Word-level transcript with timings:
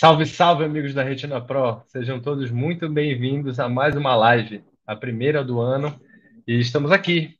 Salve, 0.00 0.26
salve, 0.26 0.64
amigos 0.64 0.94
da 0.94 1.02
Retina 1.02 1.40
Pro! 1.40 1.82
Sejam 1.88 2.20
todos 2.20 2.52
muito 2.52 2.88
bem-vindos 2.88 3.58
a 3.58 3.68
mais 3.68 3.96
uma 3.96 4.14
live, 4.14 4.62
a 4.86 4.94
primeira 4.94 5.42
do 5.42 5.58
ano, 5.60 5.92
e 6.46 6.56
estamos 6.60 6.92
aqui, 6.92 7.36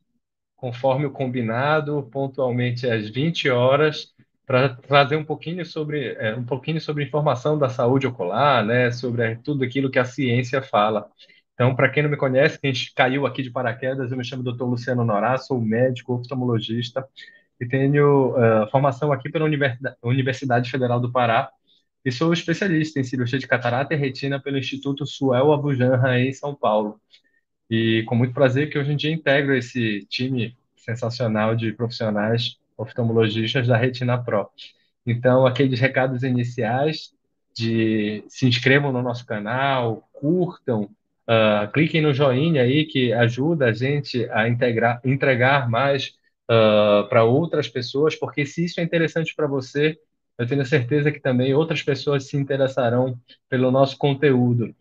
conforme 0.56 1.06
o 1.06 1.12
combinado, 1.12 2.02
pontualmente 2.10 2.84
às 2.90 3.08
20 3.10 3.48
horas, 3.48 4.12
para 4.44 4.70
trazer 4.70 5.14
um 5.14 5.24
pouquinho 5.24 5.64
sobre 5.64 6.14
é, 6.14 6.34
um 6.34 6.42
pouquinho 6.42 6.80
sobre 6.80 7.04
informação 7.04 7.56
da 7.56 7.68
saúde 7.68 8.08
ocular, 8.08 8.64
né, 8.64 8.90
sobre 8.90 9.36
tudo 9.36 9.62
aquilo 9.62 9.88
que 9.88 10.00
a 10.00 10.04
ciência 10.04 10.60
fala. 10.60 11.08
Então, 11.54 11.76
para 11.76 11.88
quem 11.88 12.02
não 12.02 12.10
me 12.10 12.16
conhece, 12.16 12.60
quem 12.60 12.72
caiu 12.92 13.24
aqui 13.24 13.40
de 13.40 13.52
paraquedas, 13.52 14.10
eu 14.10 14.18
me 14.18 14.24
chamo 14.24 14.42
Dr. 14.42 14.64
Luciano 14.64 15.04
Norá, 15.04 15.38
sou 15.38 15.60
médico 15.60 16.14
oftalmologista 16.14 17.06
e 17.60 17.66
tenho 17.68 18.30
uh, 18.32 18.68
formação 18.68 19.12
aqui 19.12 19.30
pela 19.30 19.48
Universidade 20.02 20.68
Federal 20.68 20.98
do 20.98 21.12
Pará 21.12 21.52
e 22.04 22.12
sou 22.12 22.32
especialista 22.32 23.00
em 23.00 23.04
cirurgia 23.04 23.38
de 23.38 23.46
catarata 23.46 23.94
e 23.94 23.96
retina 23.96 24.40
pelo 24.40 24.58
Instituto 24.58 25.06
Suel 25.06 25.52
Abujanra 25.52 26.20
em 26.20 26.32
São 26.32 26.54
Paulo. 26.54 27.00
E 27.70 28.02
com 28.06 28.14
muito 28.14 28.32
prazer 28.32 28.70
que 28.70 28.78
hoje 28.78 28.92
em 28.92 28.96
dia 28.96 29.12
integro 29.12 29.54
esse 29.54 30.06
time 30.08 30.56
sensacional 30.76 31.54
de 31.54 31.72
profissionais 31.72 32.56
oftalmologistas 32.76 33.66
da 33.66 33.76
Retina 33.76 34.16
Pro. 34.22 34.48
Então, 35.04 35.46
aqueles 35.46 35.80
recados 35.80 36.22
iniciais 36.22 37.12
de 37.54 38.24
se 38.28 38.46
inscrevam 38.46 38.92
no 38.92 39.02
nosso 39.02 39.26
canal, 39.26 40.08
curtam, 40.12 40.84
uh, 41.28 41.70
cliquem 41.72 42.00
no 42.00 42.14
joinha 42.14 42.62
aí 42.62 42.84
que 42.84 43.12
ajuda 43.12 43.66
a 43.66 43.72
gente 43.72 44.28
a 44.30 44.48
integrar, 44.48 45.00
entregar 45.04 45.68
mais 45.68 46.14
uh, 46.48 47.08
para 47.08 47.24
outras 47.24 47.68
pessoas, 47.68 48.14
porque 48.14 48.46
se 48.46 48.64
isso 48.64 48.80
é 48.80 48.82
interessante 48.84 49.34
para 49.34 49.46
você, 49.46 49.98
eu 50.38 50.46
tenho 50.46 50.64
certeza 50.64 51.10
que 51.10 51.20
também 51.20 51.52
outras 51.52 51.82
pessoas 51.82 52.28
se 52.28 52.36
interessarão 52.36 53.18
pelo 53.48 53.70
nosso 53.70 53.98
conteúdo. 53.98 54.74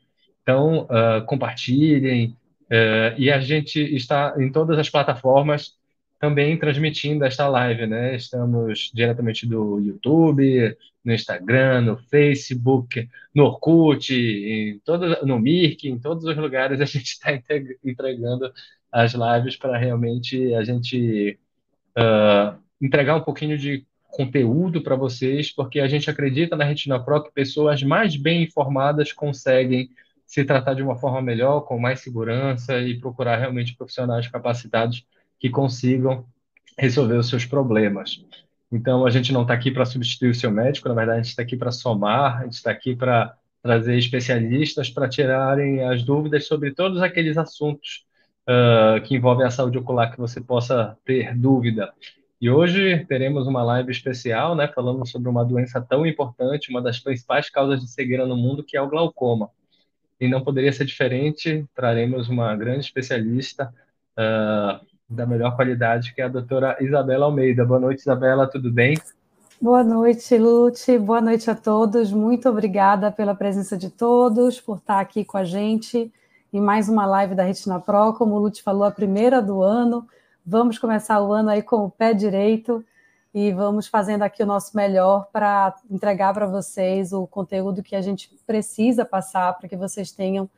Então, 0.43 0.83
uh, 0.83 1.25
compartilhem, 1.25 2.37
uh, 2.71 3.17
e 3.17 3.31
a 3.31 3.39
gente 3.39 3.79
está 3.95 4.35
em 4.37 4.51
todas 4.51 4.77
as 4.77 4.89
plataformas 4.89 5.75
também 6.19 6.57
transmitindo 6.57 7.25
esta 7.25 7.47
live, 7.47 7.85
né? 7.85 8.15
Estamos 8.15 8.91
diretamente 8.93 9.45
do 9.45 9.79
YouTube, 9.79 10.75
no 11.03 11.13
Instagram, 11.13 11.81
no 11.81 11.97
Facebook, 11.97 13.07
no 13.33 13.45
Orkut, 13.45 14.13
em 14.13 14.79
todas, 14.79 15.21
no 15.23 15.39
Mirk, 15.39 15.87
em 15.87 15.99
todos 15.99 16.23
os 16.23 16.35
lugares 16.37 16.81
a 16.81 16.85
gente 16.85 17.05
está 17.05 17.31
entregando 17.83 18.51
as 18.91 19.13
lives 19.13 19.55
para 19.55 19.77
realmente 19.77 20.53
a 20.55 20.63
gente 20.63 21.37
uh, 21.97 22.57
entregar 22.81 23.15
um 23.15 23.21
pouquinho 23.21 23.57
de 23.57 23.85
conteúdo 24.17 24.81
para 24.81 24.95
vocês, 24.95 25.51
porque 25.51 25.79
a 25.79 25.87
gente 25.87 26.09
acredita 26.09 26.55
na 26.55 26.63
Retina 26.63 26.99
Pro 26.99 27.23
que 27.23 27.31
pessoas 27.31 27.83
mais 27.83 28.15
bem 28.15 28.41
informadas 28.41 29.13
conseguem 29.13 29.91
se 30.25 30.43
tratar 30.43 30.73
de 30.73 30.81
uma 30.81 30.97
forma 30.97 31.21
melhor, 31.21 31.61
com 31.61 31.77
mais 31.77 31.99
segurança 31.99 32.79
e 32.79 32.99
procurar 32.99 33.37
realmente 33.37 33.75
profissionais 33.75 34.27
capacitados 34.27 35.05
que 35.39 35.51
consigam 35.51 36.25
resolver 36.77 37.15
os 37.15 37.29
seus 37.29 37.45
problemas. 37.45 38.25
Então, 38.71 39.05
a 39.05 39.11
gente 39.11 39.31
não 39.31 39.43
está 39.43 39.53
aqui 39.53 39.69
para 39.69 39.85
substituir 39.85 40.31
o 40.31 40.35
seu 40.35 40.49
médico, 40.49 40.89
na 40.89 40.95
verdade, 40.95 41.19
a 41.19 41.21
gente 41.21 41.29
está 41.29 41.43
aqui 41.43 41.55
para 41.55 41.71
somar, 41.71 42.41
a 42.41 42.43
gente 42.43 42.53
está 42.53 42.71
aqui 42.71 42.95
para 42.95 43.37
trazer 43.61 43.97
especialistas 43.97 44.89
para 44.89 45.07
tirarem 45.07 45.83
as 45.83 46.03
dúvidas 46.03 46.47
sobre 46.47 46.73
todos 46.73 47.01
aqueles 47.01 47.37
assuntos 47.37 48.05
uh, 48.49 49.01
que 49.03 49.15
envolvem 49.15 49.45
a 49.45 49.51
saúde 49.51 49.77
ocular 49.77 50.11
que 50.11 50.17
você 50.17 50.41
possa 50.41 50.97
ter 51.05 51.35
dúvida. 51.35 51.93
E 52.39 52.51
hoje 52.51 53.03
teremos 53.05 53.47
uma 53.47 53.63
live 53.63 53.91
especial, 53.91 54.55
né, 54.55 54.67
falando 54.67 55.07
sobre 55.07 55.27
uma 55.27 55.43
doença 55.43 55.81
tão 55.81 56.05
importante, 56.05 56.69
uma 56.69 56.81
das 56.81 56.99
principais 56.99 57.49
causas 57.49 57.81
de 57.81 57.89
cegueira 57.89 58.27
no 58.27 58.37
mundo, 58.37 58.63
que 58.63 58.77
é 58.77 58.81
o 58.81 58.87
glaucoma. 58.87 59.49
E 60.21 60.27
não 60.27 60.43
poderia 60.43 60.71
ser 60.71 60.85
diferente, 60.85 61.65
traremos 61.73 62.29
uma 62.29 62.55
grande 62.55 62.81
especialista 62.81 63.73
uh, 64.13 64.85
da 65.09 65.25
melhor 65.25 65.55
qualidade, 65.55 66.13
que 66.13 66.21
é 66.21 66.25
a 66.25 66.29
doutora 66.29 66.77
Isabela 66.79 67.25
Almeida. 67.25 67.65
Boa 67.65 67.79
noite, 67.79 68.01
Isabela, 68.01 68.45
tudo 68.45 68.71
bem? 68.71 68.95
Boa 69.59 69.83
noite, 69.83 70.37
Lute. 70.37 70.99
Boa 70.99 71.21
noite 71.21 71.49
a 71.49 71.55
todos. 71.55 72.11
Muito 72.11 72.47
obrigada 72.47 73.11
pela 73.11 73.33
presença 73.33 73.75
de 73.75 73.89
todos, 73.89 74.61
por 74.61 74.77
estar 74.77 74.99
aqui 74.99 75.25
com 75.25 75.37
a 75.37 75.43
gente 75.43 76.13
em 76.53 76.61
mais 76.61 76.87
uma 76.87 77.07
live 77.07 77.33
da 77.33 77.41
Retina 77.41 77.79
Pro. 77.79 78.13
Como 78.13 78.35
o 78.35 78.39
Lute 78.39 78.61
falou, 78.61 78.83
a 78.83 78.91
primeira 78.91 79.41
do 79.41 79.63
ano. 79.63 80.07
Vamos 80.49 80.79
começar 80.79 81.21
o 81.21 81.33
ano 81.33 81.49
aí 81.49 81.61
com 81.61 81.83
o 81.83 81.91
pé 81.91 82.13
direito 82.13 82.81
e 83.33 83.51
vamos 83.51 83.85
fazendo 83.85 84.21
aqui 84.21 84.41
o 84.41 84.45
nosso 84.45 84.77
melhor 84.77 85.27
para 85.29 85.75
entregar 85.91 86.33
para 86.33 86.45
vocês 86.45 87.11
o 87.11 87.27
conteúdo 87.27 87.83
que 87.83 87.93
a 87.97 88.01
gente 88.01 88.33
precisa 88.47 89.03
passar 89.03 89.57
para 89.57 89.67
que 89.67 89.75
vocês 89.75 90.09
tenham 90.09 90.49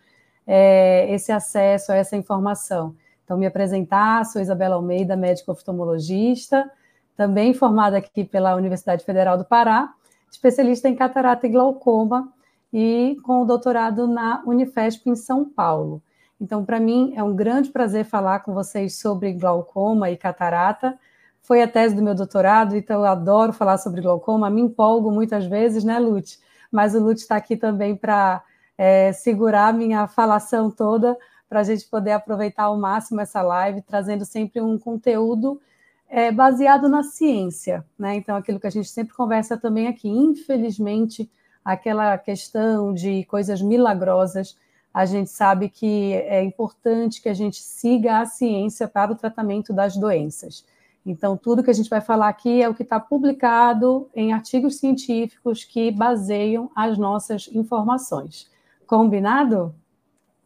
é, 0.45 1.11
esse 1.11 1.31
acesso 1.31 1.91
a 1.91 1.95
essa 1.95 2.15
informação. 2.15 2.95
Então, 3.25 3.35
me 3.35 3.47
apresentar, 3.47 4.23
sou 4.27 4.39
Isabela 4.39 4.75
Almeida, 4.75 5.15
médica 5.15 5.53
oftalmologista, 5.53 6.69
também 7.17 7.55
formada 7.55 7.97
aqui 7.97 8.23
pela 8.23 8.55
Universidade 8.55 9.03
Federal 9.03 9.39
do 9.39 9.43
Pará, 9.43 9.91
especialista 10.31 10.87
em 10.87 10.95
catarata 10.95 11.47
e 11.47 11.49
glaucoma 11.49 12.31
e 12.71 13.17
com 13.23 13.41
o 13.41 13.45
doutorado 13.45 14.07
na 14.07 14.43
Unifesp 14.45 15.09
em 15.09 15.15
São 15.15 15.43
Paulo. 15.43 15.99
Então, 16.39 16.63
para 16.63 16.79
mim, 16.79 17.13
é 17.15 17.23
um 17.23 17.35
grande 17.35 17.69
prazer 17.69 18.05
falar 18.05 18.39
com 18.39 18.53
vocês 18.53 18.97
sobre 18.97 19.33
glaucoma 19.33 20.09
e 20.09 20.15
catarata. 20.15 20.97
Foi 21.41 21.61
a 21.61 21.67
tese 21.67 21.95
do 21.95 22.01
meu 22.01 22.15
doutorado, 22.15 22.75
então 22.75 22.99
eu 23.01 23.05
adoro 23.05 23.51
falar 23.51 23.77
sobre 23.77 24.01
glaucoma, 24.01 24.49
me 24.49 24.61
empolgo 24.61 25.11
muitas 25.11 25.45
vezes, 25.45 25.83
né, 25.83 25.99
Lute? 25.99 26.39
Mas 26.71 26.95
o 26.95 26.99
Lute 26.99 27.21
está 27.21 27.35
aqui 27.35 27.57
também 27.57 27.95
para 27.95 28.43
é, 28.77 29.11
segurar 29.11 29.73
minha 29.73 30.07
falação 30.07 30.71
toda, 30.71 31.17
para 31.49 31.61
a 31.61 31.63
gente 31.63 31.85
poder 31.87 32.11
aproveitar 32.11 32.63
ao 32.63 32.77
máximo 32.77 33.19
essa 33.19 33.41
live, 33.41 33.81
trazendo 33.81 34.23
sempre 34.23 34.61
um 34.61 34.77
conteúdo 34.77 35.59
é, 36.07 36.31
baseado 36.31 36.87
na 36.87 37.03
ciência, 37.03 37.85
né? 37.97 38.15
Então, 38.15 38.35
aquilo 38.35 38.59
que 38.59 38.67
a 38.67 38.71
gente 38.71 38.89
sempre 38.89 39.13
conversa 39.13 39.57
também 39.57 39.87
aqui, 39.87 40.07
infelizmente, 40.07 41.29
aquela 41.63 42.17
questão 42.17 42.93
de 42.93 43.23
coisas 43.25 43.61
milagrosas 43.61 44.55
a 44.99 45.05
gente 45.05 45.29
sabe 45.29 45.69
que 45.69 46.11
é 46.13 46.43
importante 46.43 47.21
que 47.21 47.29
a 47.29 47.33
gente 47.33 47.61
siga 47.61 48.19
a 48.19 48.25
ciência 48.25 48.85
para 48.85 49.13
o 49.13 49.15
tratamento 49.15 49.71
das 49.71 49.95
doenças. 49.95 50.65
Então, 51.05 51.37
tudo 51.37 51.63
que 51.63 51.69
a 51.69 51.73
gente 51.73 51.89
vai 51.89 52.01
falar 52.01 52.27
aqui 52.27 52.61
é 52.61 52.67
o 52.67 52.73
que 52.73 52.83
está 52.83 52.99
publicado 52.99 54.09
em 54.13 54.33
artigos 54.33 54.77
científicos 54.77 55.63
que 55.63 55.89
baseiam 55.89 56.69
as 56.75 56.97
nossas 56.97 57.49
informações. 57.53 58.51
Combinado? 58.85 59.73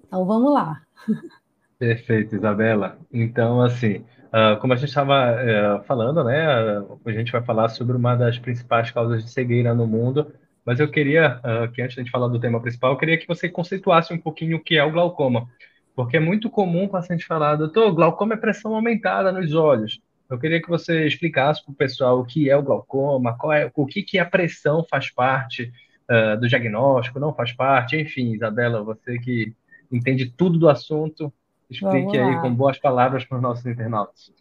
Então, 0.06 0.24
vamos 0.24 0.54
lá. 0.54 0.84
Perfeito, 1.80 2.36
Isabela. 2.36 3.00
Então, 3.12 3.60
assim, 3.60 4.06
uh, 4.28 4.60
como 4.62 4.74
a 4.74 4.76
gente 4.76 4.90
estava 4.90 5.34
uh, 5.34 5.84
falando, 5.86 6.24
né, 6.24 6.46
a 7.04 7.12
gente 7.12 7.32
vai 7.32 7.42
falar 7.42 7.70
sobre 7.70 7.98
uma 7.98 8.16
das 8.16 8.38
principais 8.38 8.92
causas 8.92 9.24
de 9.24 9.32
cegueira 9.32 9.74
no 9.74 9.88
mundo, 9.88 10.32
mas 10.66 10.80
eu 10.80 10.90
queria, 10.90 11.40
uh, 11.40 11.72
que 11.72 11.82
antes 11.82 12.04
de 12.04 12.10
falar 12.10 12.28
do 12.28 12.40
tema 12.40 12.62
principal, 12.62 12.92
eu 12.92 12.98
queria 12.98 13.18
que 13.18 13.28
você 13.28 13.50
conceituasse 13.50 14.14
um 14.14 14.18
pouquinho 14.18 14.58
o 14.58 14.64
que 14.64 14.78
é 14.78 14.84
o 14.84 14.92
glaucoma. 14.92 15.48
Porque 15.96 16.18
é 16.18 16.20
muito 16.20 16.50
comum 16.50 16.86
o 16.86 16.90
paciente 16.90 17.26
falar, 17.26 17.56
doutor, 17.56 17.92
glaucoma 17.92 18.34
é 18.34 18.38
pressão 18.38 18.74
aumentada 18.74 19.32
nos 19.32 19.54
olhos. 19.54 20.02
Eu 20.30 20.40
queria 20.40 20.62
que 20.62 20.70
você 20.70 21.06
explicasse 21.06 21.64
para 21.64 21.72
o 21.72 21.76
pessoal 21.76 22.20
o 22.20 22.26
que 22.26 22.50
é 22.50 22.58
o 22.58 22.64
glaucoma, 22.64 23.38
qual 23.38 23.54
é, 23.54 23.70
o 23.76 23.86
que, 23.86 24.02
que 24.02 24.18
a 24.18 24.26
pressão 24.26 24.86
faz 24.90 25.12
parte 25.12 25.72
uh, 26.10 26.40
do 26.40 26.48
diagnóstico, 26.48 27.20
não 27.20 27.34
faz 27.34 27.52
parte, 27.52 27.98
enfim, 27.98 28.32
Isabela, 28.32 28.82
você 28.84 29.20
que 29.20 29.54
entende 29.92 30.34
tudo 30.36 30.58
do 30.58 30.70
assunto, 30.70 31.32
explique 31.70 32.18
aí 32.18 32.40
com 32.42 32.54
boas 32.54 32.80
palavras 32.80 33.26
para 33.26 33.38
os 33.38 33.44
nossos 33.44 33.66
internautas. 33.66 34.32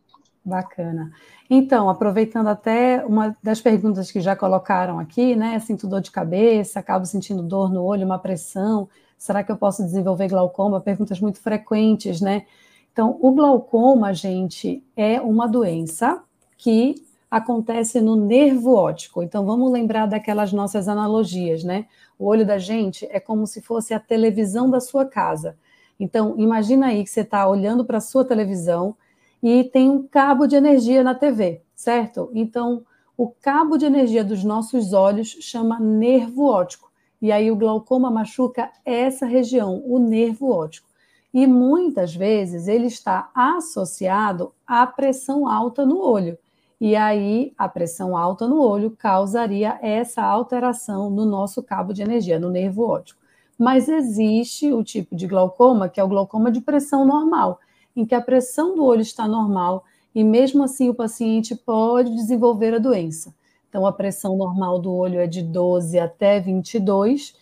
Bacana. 0.45 1.13
Então, 1.49 1.89
aproveitando 1.89 2.49
até 2.49 3.05
uma 3.07 3.37
das 3.41 3.61
perguntas 3.61 4.11
que 4.11 4.21
já 4.21 4.35
colocaram 4.35 4.99
aqui, 4.99 5.37
né? 5.37 5.59
Sinto 5.61 5.87
dor 5.87 6.01
de 6.01 6.11
cabeça, 6.11 6.81
acabo 6.81 7.07
sentindo 7.07 7.43
dor 7.43 7.73
no 7.73 7.85
olho, 7.85 8.05
uma 8.05 8.19
pressão. 8.19 8.89
Será 9.17 9.44
que 9.44 9.53
eu 9.53 9.56
posso 9.56 9.85
desenvolver 9.85 10.29
glaucoma? 10.29 10.81
Perguntas 10.81 11.21
muito 11.21 11.41
frequentes, 11.41 12.21
né? 12.21 12.44
Então, 12.93 13.17
o 13.21 13.31
glaucoma, 13.33 14.12
gente, 14.12 14.85
é 14.97 15.21
uma 15.21 15.47
doença 15.47 16.23
que 16.59 16.97
acontece 17.31 18.00
no 18.00 18.17
nervo 18.17 18.75
óptico. 18.75 19.23
Então, 19.23 19.47
vamos 19.47 19.71
lembrar 19.71 20.06
daquelas 20.06 20.53
nossas 20.53 20.88
analogias, 20.88 21.62
né? 21.62 21.87
O 22.19 22.27
olho 22.27 22.45
da 22.45 22.59
gente 22.59 23.06
é 23.11 23.21
como 23.21 23.47
se 23.47 23.62
fosse 23.62 23.95
a 23.95 24.00
televisão 24.00 24.69
da 24.69 24.81
sua 24.81 25.06
casa. 25.06 25.56
Então, 26.00 26.35
imagina 26.37 26.88
aí 26.88 27.05
que 27.05 27.11
você 27.11 27.21
está 27.21 27.47
olhando 27.49 27.85
para 27.85 27.99
a 27.99 28.00
sua 28.00 28.25
televisão 28.25 28.97
e 29.43 29.65
tem 29.65 29.91
um 29.91 30.06
cabo 30.06 30.47
de 30.47 30.55
energia 30.55 31.03
na 31.03 31.15
TV, 31.15 31.62
certo? 31.75 32.31
Então, 32.33 32.85
o 33.17 33.29
cabo 33.29 33.77
de 33.77 33.85
energia 33.85 34.25
dos 34.25 34.44
nossos 34.44 34.93
olhos 34.93 35.37
chama 35.41 35.79
nervo 35.81 36.47
óptico. 36.47 36.91
E 37.21 37.31
aí 37.31 37.50
o 37.50 37.56
glaucoma 37.56 38.11
machuca 38.11 38.71
essa 38.85 39.27
região, 39.27 39.83
o 39.87 39.99
nervo 39.99 40.50
óptico. 40.50 40.89
E 41.33 41.47
muitas 41.47 42.15
vezes 42.15 42.69
ele 42.69 42.87
está 42.87 43.31
associado 43.35 44.53
à 44.67 44.87
pressão 44.87 45.49
alta 45.49 45.85
no 45.87 46.00
olho. 46.00 46.38
e 46.81 46.97
aí 46.97 47.53
a 47.56 47.69
pressão 47.69 48.17
alta 48.17 48.49
no 48.49 48.61
olho 48.61 48.91
causaria 48.91 49.79
essa 49.81 50.21
alteração 50.21 51.09
no 51.09 51.25
nosso 51.25 51.62
cabo 51.62 51.93
de 51.93 52.03
energia, 52.03 52.41
no 52.41 52.50
nervo 52.50 52.83
óptico. 52.83 53.21
Mas 53.56 53.88
existe 53.88 54.73
o 54.73 54.83
tipo 54.83 55.15
de 55.15 55.29
glaucoma, 55.29 55.88
que 55.88 56.00
é 56.00 56.05
o 56.05 56.09
glaucoma 56.09 56.50
de 56.50 56.61
pressão 56.61 57.05
normal, 57.05 57.61
em 57.97 58.05
que 58.05 58.15
a 58.15 58.21
pressão 58.21 58.75
do 58.75 58.85
olho 58.85 59.03
está 59.03 59.27
normal 59.27 59.85
e 60.15 60.23
mesmo 60.23 60.62
assim 60.62 60.89
o 60.89 60.94
paciente 60.94 61.55
pode 61.55 62.15
desenvolver 62.15 62.75
a 62.75 62.79
doença. 62.79 63.35
Então 63.69 63.87
a 63.87 63.93
pressão 63.93 64.37
normal 64.37 64.79
do 64.79 64.93
olho 64.93 65.19
é 65.19 65.27
de 65.27 65.43
12 65.43 65.99
até 65.99 66.39
22, 66.41 67.35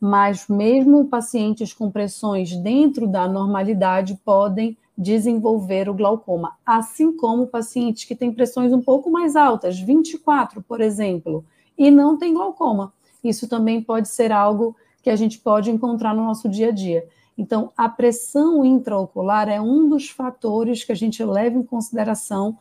mas 0.00 0.48
mesmo 0.48 1.06
pacientes 1.06 1.72
com 1.72 1.90
pressões 1.90 2.56
dentro 2.56 3.06
da 3.06 3.28
normalidade 3.28 4.18
podem 4.24 4.76
desenvolver 4.96 5.88
o 5.88 5.94
glaucoma, 5.94 6.56
assim 6.66 7.16
como 7.16 7.46
pacientes 7.46 8.04
que 8.04 8.16
têm 8.16 8.32
pressões 8.32 8.72
um 8.72 8.82
pouco 8.82 9.08
mais 9.08 9.36
altas, 9.36 9.78
24, 9.78 10.60
por 10.62 10.80
exemplo, 10.80 11.44
e 11.76 11.88
não 11.88 12.18
tem 12.18 12.34
glaucoma. 12.34 12.92
Isso 13.22 13.48
também 13.48 13.80
pode 13.80 14.08
ser 14.08 14.32
algo 14.32 14.74
que 15.00 15.10
a 15.10 15.14
gente 15.14 15.38
pode 15.38 15.70
encontrar 15.70 16.14
no 16.14 16.24
nosso 16.24 16.48
dia 16.48 16.68
a 16.68 16.72
dia. 16.72 17.06
Então, 17.38 17.72
a 17.76 17.88
pressão 17.88 18.64
intraocular 18.64 19.48
é 19.48 19.60
um 19.60 19.88
dos 19.88 20.10
fatores 20.10 20.82
que 20.82 20.90
a 20.90 20.96
gente 20.96 21.24
leva 21.24 21.56
em 21.56 21.62
consideração 21.62 22.58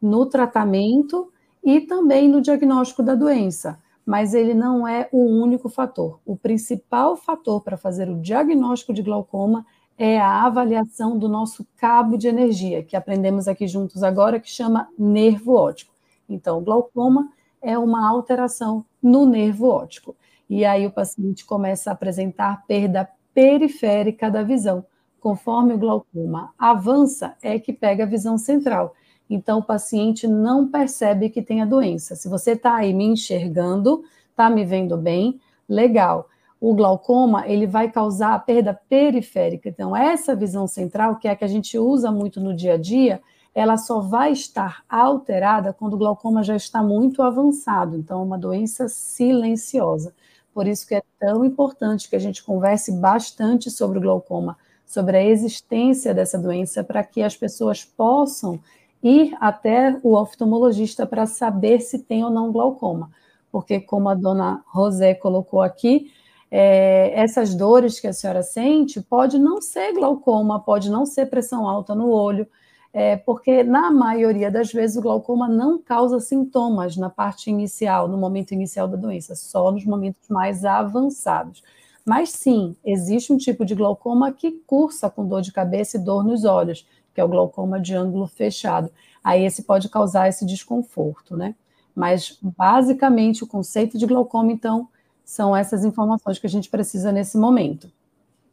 no 0.00 0.24
tratamento 0.24 1.30
e 1.62 1.82
também 1.82 2.26
no 2.26 2.40
diagnóstico 2.40 3.02
da 3.02 3.14
doença, 3.14 3.78
mas 4.04 4.32
ele 4.32 4.54
não 4.54 4.88
é 4.88 5.10
o 5.12 5.18
único 5.18 5.68
fator. 5.68 6.20
O 6.24 6.36
principal 6.36 7.16
fator 7.16 7.60
para 7.60 7.76
fazer 7.76 8.08
o 8.08 8.18
diagnóstico 8.18 8.94
de 8.94 9.02
glaucoma 9.02 9.66
é 9.98 10.18
a 10.18 10.44
avaliação 10.44 11.18
do 11.18 11.28
nosso 11.28 11.66
cabo 11.76 12.16
de 12.16 12.26
energia, 12.26 12.82
que 12.82 12.96
aprendemos 12.96 13.46
aqui 13.46 13.68
juntos 13.68 14.02
agora, 14.02 14.40
que 14.40 14.50
chama 14.50 14.88
nervo 14.98 15.54
óptico. 15.54 15.92
Então, 16.28 16.64
glaucoma 16.64 17.28
é 17.60 17.78
uma 17.78 18.08
alteração 18.08 18.86
no 19.02 19.26
nervo 19.26 19.68
óptico. 19.68 20.16
E 20.48 20.64
aí 20.64 20.86
o 20.86 20.90
paciente 20.90 21.44
começa 21.44 21.90
a 21.90 21.92
apresentar 21.92 22.64
perda 22.66 23.08
periférica 23.34 24.30
da 24.30 24.42
visão. 24.42 24.84
Conforme 25.20 25.74
o 25.74 25.78
glaucoma 25.78 26.54
avança, 26.58 27.34
é 27.42 27.58
que 27.58 27.72
pega 27.72 28.04
a 28.04 28.06
visão 28.06 28.38
central. 28.38 28.94
Então, 29.28 29.58
o 29.58 29.64
paciente 29.64 30.28
não 30.28 30.68
percebe 30.68 31.28
que 31.28 31.42
tem 31.42 31.60
a 31.60 31.66
doença. 31.66 32.14
Se 32.14 32.28
você 32.28 32.52
está 32.52 32.76
aí 32.76 32.94
me 32.94 33.04
enxergando, 33.04 34.04
está 34.30 34.48
me 34.48 34.64
vendo 34.64 34.96
bem, 34.96 35.40
legal 35.68 36.28
o 36.66 36.74
glaucoma 36.74 37.46
ele 37.46 37.66
vai 37.66 37.90
causar 37.90 38.32
a 38.32 38.38
perda 38.38 38.72
periférica. 38.88 39.68
Então, 39.68 39.94
essa 39.94 40.34
visão 40.34 40.66
central, 40.66 41.16
que 41.16 41.28
é 41.28 41.32
a 41.32 41.36
que 41.36 41.44
a 41.44 41.48
gente 41.48 41.78
usa 41.78 42.10
muito 42.10 42.40
no 42.40 42.56
dia 42.56 42.72
a 42.72 42.78
dia, 42.78 43.20
ela 43.54 43.76
só 43.76 44.00
vai 44.00 44.32
estar 44.32 44.82
alterada 44.88 45.74
quando 45.74 45.92
o 45.92 45.98
glaucoma 45.98 46.42
já 46.42 46.56
está 46.56 46.82
muito 46.82 47.20
avançado. 47.20 47.98
Então, 47.98 48.20
é 48.20 48.24
uma 48.24 48.38
doença 48.38 48.88
silenciosa. 48.88 50.14
Por 50.54 50.68
isso 50.68 50.86
que 50.86 50.94
é 50.94 51.02
tão 51.18 51.44
importante 51.44 52.08
que 52.08 52.14
a 52.14 52.20
gente 52.20 52.44
converse 52.44 52.92
bastante 52.92 53.70
sobre 53.70 53.98
o 53.98 54.00
glaucoma, 54.00 54.56
sobre 54.86 55.16
a 55.16 55.24
existência 55.24 56.14
dessa 56.14 56.38
doença, 56.38 56.84
para 56.84 57.02
que 57.02 57.22
as 57.22 57.36
pessoas 57.36 57.84
possam 57.84 58.60
ir 59.02 59.36
até 59.40 59.98
o 60.02 60.14
oftalmologista 60.14 61.06
para 61.06 61.26
saber 61.26 61.80
se 61.80 61.98
tem 61.98 62.24
ou 62.24 62.30
não 62.30 62.52
glaucoma. 62.52 63.10
Porque, 63.50 63.80
como 63.80 64.08
a 64.08 64.14
dona 64.14 64.62
Rosé 64.66 65.12
colocou 65.12 65.60
aqui, 65.60 66.12
é, 66.50 67.12
essas 67.14 67.52
dores 67.52 67.98
que 67.98 68.06
a 68.06 68.12
senhora 68.12 68.42
sente 68.42 69.00
pode 69.00 69.38
não 69.40 69.60
ser 69.60 69.92
glaucoma, 69.92 70.60
pode 70.60 70.88
não 70.88 71.04
ser 71.04 71.26
pressão 71.26 71.68
alta 71.68 71.96
no 71.96 72.08
olho, 72.08 72.46
é, 72.96 73.16
porque 73.16 73.64
na 73.64 73.90
maioria 73.90 74.52
das 74.52 74.72
vezes 74.72 74.96
o 74.96 75.02
glaucoma 75.02 75.48
não 75.48 75.76
causa 75.76 76.20
sintomas 76.20 76.96
na 76.96 77.10
parte 77.10 77.50
inicial, 77.50 78.06
no 78.06 78.16
momento 78.16 78.52
inicial 78.52 78.86
da 78.86 78.96
doença, 78.96 79.34
só 79.34 79.72
nos 79.72 79.84
momentos 79.84 80.28
mais 80.28 80.64
avançados. 80.64 81.60
Mas 82.06 82.30
sim, 82.30 82.76
existe 82.84 83.32
um 83.32 83.36
tipo 83.36 83.64
de 83.64 83.74
glaucoma 83.74 84.30
que 84.30 84.52
cursa 84.64 85.10
com 85.10 85.26
dor 85.26 85.42
de 85.42 85.52
cabeça 85.52 85.96
e 85.96 86.00
dor 86.00 86.22
nos 86.22 86.44
olhos, 86.44 86.86
que 87.12 87.20
é 87.20 87.24
o 87.24 87.28
glaucoma 87.28 87.80
de 87.80 87.96
ângulo 87.96 88.28
fechado. 88.28 88.88
Aí 89.24 89.44
esse 89.44 89.64
pode 89.64 89.88
causar 89.88 90.28
esse 90.28 90.46
desconforto, 90.46 91.36
né? 91.36 91.56
Mas 91.96 92.38
basicamente 92.40 93.42
o 93.42 93.46
conceito 93.46 93.98
de 93.98 94.06
glaucoma, 94.06 94.52
então, 94.52 94.86
são 95.24 95.56
essas 95.56 95.84
informações 95.84 96.38
que 96.38 96.46
a 96.46 96.50
gente 96.50 96.70
precisa 96.70 97.10
nesse 97.10 97.36
momento. 97.36 97.90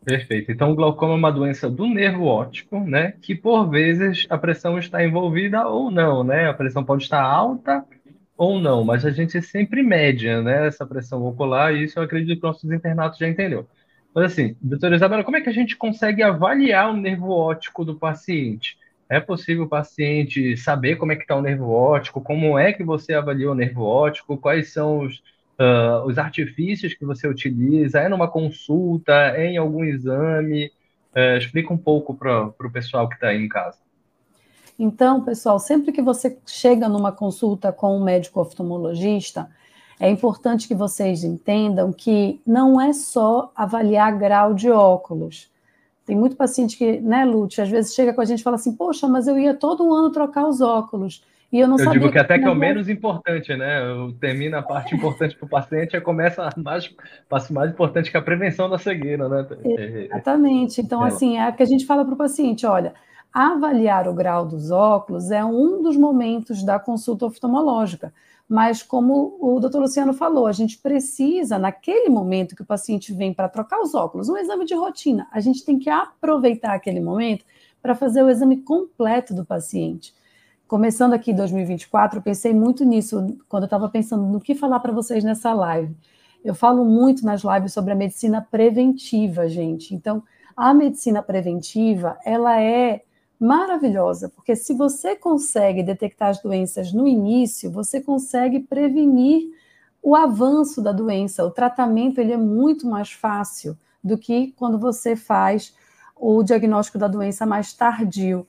Perfeito. 0.03 0.51
Então, 0.51 0.71
o 0.71 0.75
glaucoma 0.75 1.13
é 1.13 1.15
uma 1.17 1.31
doença 1.31 1.69
do 1.69 1.85
nervo 1.87 2.25
óptico, 2.25 2.79
né? 2.79 3.13
Que 3.21 3.35
por 3.35 3.69
vezes 3.69 4.25
a 4.29 4.37
pressão 4.37 4.79
está 4.79 5.03
envolvida 5.03 5.67
ou 5.67 5.91
não, 5.91 6.23
né? 6.23 6.49
A 6.49 6.53
pressão 6.53 6.83
pode 6.83 7.03
estar 7.03 7.21
alta 7.21 7.85
ou 8.35 8.59
não, 8.59 8.83
mas 8.83 9.05
a 9.05 9.11
gente 9.11 9.39
sempre 9.43 9.83
mede, 9.83 10.27
né? 10.41 10.67
Essa 10.67 10.87
pressão 10.87 11.23
ocular, 11.23 11.73
e 11.75 11.83
isso 11.83 11.99
eu 11.99 12.03
acredito 12.03 12.39
que 12.39 12.47
nossos 12.47 12.71
internatos 12.71 13.19
já 13.19 13.27
entendeu. 13.27 13.67
Mas 14.13 14.33
assim, 14.33 14.57
doutora 14.59 14.95
Isabela, 14.95 15.23
como 15.23 15.37
é 15.37 15.41
que 15.41 15.49
a 15.49 15.53
gente 15.53 15.77
consegue 15.77 16.23
avaliar 16.23 16.89
o 16.91 16.97
nervo 16.97 17.29
óptico 17.29 17.85
do 17.85 17.97
paciente? 17.97 18.77
É 19.07 19.19
possível 19.19 19.65
o 19.65 19.69
paciente 19.69 20.57
saber 20.57 20.95
como 20.95 21.11
é 21.11 21.15
que 21.15 21.21
está 21.23 21.35
o 21.35 21.41
nervo 21.41 21.69
óptico? 21.69 22.21
Como 22.21 22.57
é 22.57 22.73
que 22.73 22.83
você 22.83 23.13
avalia 23.13 23.51
o 23.51 23.55
nervo 23.55 23.83
óptico? 23.83 24.37
Quais 24.37 24.73
são 24.73 25.01
os, 25.01 25.21
uh, 25.61 26.05
os 26.05 26.17
artifícios 26.17 26.93
que 26.95 27.05
você 27.05 27.27
utiliza, 27.27 27.99
é 27.99 28.09
numa 28.09 28.27
consulta, 28.27 29.13
é 29.13 29.45
em 29.45 29.57
algum 29.57 29.83
exame? 29.83 30.71
Uh, 31.15 31.37
explica 31.37 31.71
um 31.73 31.77
pouco 31.77 32.15
para 32.15 32.47
o 32.47 32.71
pessoal 32.71 33.07
que 33.07 33.15
está 33.15 33.27
aí 33.27 33.43
em 33.43 33.47
casa. 33.47 33.77
Então, 34.79 35.21
pessoal, 35.23 35.59
sempre 35.59 35.91
que 35.91 36.01
você 36.01 36.37
chega 36.47 36.89
numa 36.89 37.11
consulta 37.11 37.71
com 37.71 37.95
um 37.95 38.03
médico 38.03 38.41
oftalmologista, 38.41 39.49
é 39.99 40.09
importante 40.09 40.67
que 40.67 40.73
vocês 40.73 41.23
entendam 41.23 41.93
que 41.93 42.41
não 42.47 42.81
é 42.81 42.91
só 42.91 43.51
avaliar 43.55 44.17
grau 44.17 44.55
de 44.55 44.71
óculos. 44.71 45.51
Tem 46.03 46.15
muito 46.15 46.35
paciente 46.35 46.75
que, 46.75 46.99
né, 46.99 47.23
Lute, 47.23 47.61
às 47.61 47.69
vezes 47.69 47.93
chega 47.93 48.11
com 48.11 48.21
a 48.21 48.25
gente 48.25 48.39
e 48.39 48.43
fala 48.43 48.55
assim: 48.55 48.75
Poxa, 48.75 49.07
mas 49.07 49.27
eu 49.27 49.37
ia 49.37 49.53
todo 49.53 49.93
ano 49.93 50.11
trocar 50.11 50.47
os 50.47 50.59
óculos. 50.59 51.23
E 51.51 51.59
eu 51.59 51.67
não 51.67 51.75
eu 51.75 51.83
sabia. 51.83 51.99
digo 51.99 52.11
que 52.11 52.17
até 52.17 52.39
que 52.39 52.45
é 52.45 52.49
o 52.49 52.55
menos 52.55 52.87
importante, 52.87 53.53
né? 53.55 53.81
Termina 54.21 54.59
a 54.59 54.63
parte 54.63 54.95
importante 54.95 55.35
para 55.35 55.45
o 55.45 55.49
paciente 55.49 55.97
e 55.97 56.01
começa 56.01 56.43
a 56.43 56.51
mais, 56.57 56.89
passo 57.27 57.53
mais 57.53 57.71
importante 57.71 58.09
que 58.09 58.15
a 58.15 58.21
prevenção 58.21 58.69
da 58.69 58.77
cegueira, 58.77 59.27
né? 59.27 59.45
Exatamente. 59.65 60.79
Então, 60.79 61.03
é. 61.03 61.09
assim, 61.09 61.37
é 61.37 61.51
que 61.51 61.61
a 61.61 61.65
gente 61.65 61.85
fala 61.85 62.05
para 62.05 62.13
o 62.13 62.17
paciente: 62.17 62.65
olha, 62.65 62.93
avaliar 63.33 64.07
o 64.07 64.13
grau 64.13 64.45
dos 64.45 64.71
óculos 64.71 65.29
é 65.29 65.43
um 65.43 65.81
dos 65.81 65.97
momentos 65.97 66.63
da 66.63 66.79
consulta 66.79 67.25
oftalmológica. 67.25 68.13
Mas, 68.47 68.83
como 68.83 69.37
o 69.39 69.59
doutor 69.61 69.81
Luciano 69.81 70.13
falou, 70.13 70.45
a 70.45 70.51
gente 70.51 70.77
precisa, 70.77 71.57
naquele 71.57 72.09
momento 72.09 72.53
que 72.55 72.61
o 72.61 72.65
paciente 72.65 73.13
vem 73.13 73.33
para 73.33 73.47
trocar 73.47 73.79
os 73.79 73.95
óculos, 73.95 74.27
um 74.27 74.35
exame 74.35 74.65
de 74.65 74.75
rotina, 74.75 75.25
a 75.31 75.39
gente 75.39 75.63
tem 75.63 75.79
que 75.79 75.89
aproveitar 75.89 76.73
aquele 76.73 76.99
momento 76.99 77.45
para 77.81 77.95
fazer 77.95 78.21
o 78.21 78.29
exame 78.29 78.57
completo 78.57 79.33
do 79.33 79.45
paciente 79.45 80.13
começando 80.71 81.11
aqui 81.11 81.33
2024, 81.33 82.19
eu 82.19 82.23
pensei 82.23 82.53
muito 82.53 82.85
nisso 82.85 83.37
quando 83.49 83.63
eu 83.63 83.67
estava 83.67 83.89
pensando 83.89 84.23
no 84.23 84.39
que 84.39 84.55
falar 84.55 84.79
para 84.79 84.93
vocês 84.93 85.21
nessa 85.21 85.51
live. 85.51 85.93
Eu 86.45 86.55
falo 86.55 86.85
muito 86.85 87.25
nas 87.25 87.41
lives 87.41 87.73
sobre 87.73 87.91
a 87.91 87.95
medicina 87.95 88.47
preventiva, 88.49 89.49
gente. 89.49 89.93
Então, 89.93 90.23
a 90.55 90.73
medicina 90.73 91.21
preventiva, 91.21 92.17
ela 92.23 92.61
é 92.61 93.03
maravilhosa, 93.37 94.29
porque 94.29 94.55
se 94.55 94.73
você 94.73 95.13
consegue 95.13 95.83
detectar 95.83 96.29
as 96.29 96.41
doenças 96.41 96.93
no 96.93 97.05
início, 97.05 97.69
você 97.69 97.99
consegue 97.99 98.61
prevenir 98.61 99.49
o 100.01 100.15
avanço 100.15 100.81
da 100.81 100.93
doença. 100.93 101.43
O 101.43 101.51
tratamento 101.51 102.21
ele 102.21 102.31
é 102.31 102.37
muito 102.37 102.87
mais 102.87 103.11
fácil 103.11 103.77
do 104.01 104.17
que 104.17 104.53
quando 104.53 104.79
você 104.79 105.17
faz 105.17 105.75
o 106.15 106.41
diagnóstico 106.41 106.97
da 106.97 107.09
doença 107.09 107.45
mais 107.45 107.73
tardio. 107.73 108.47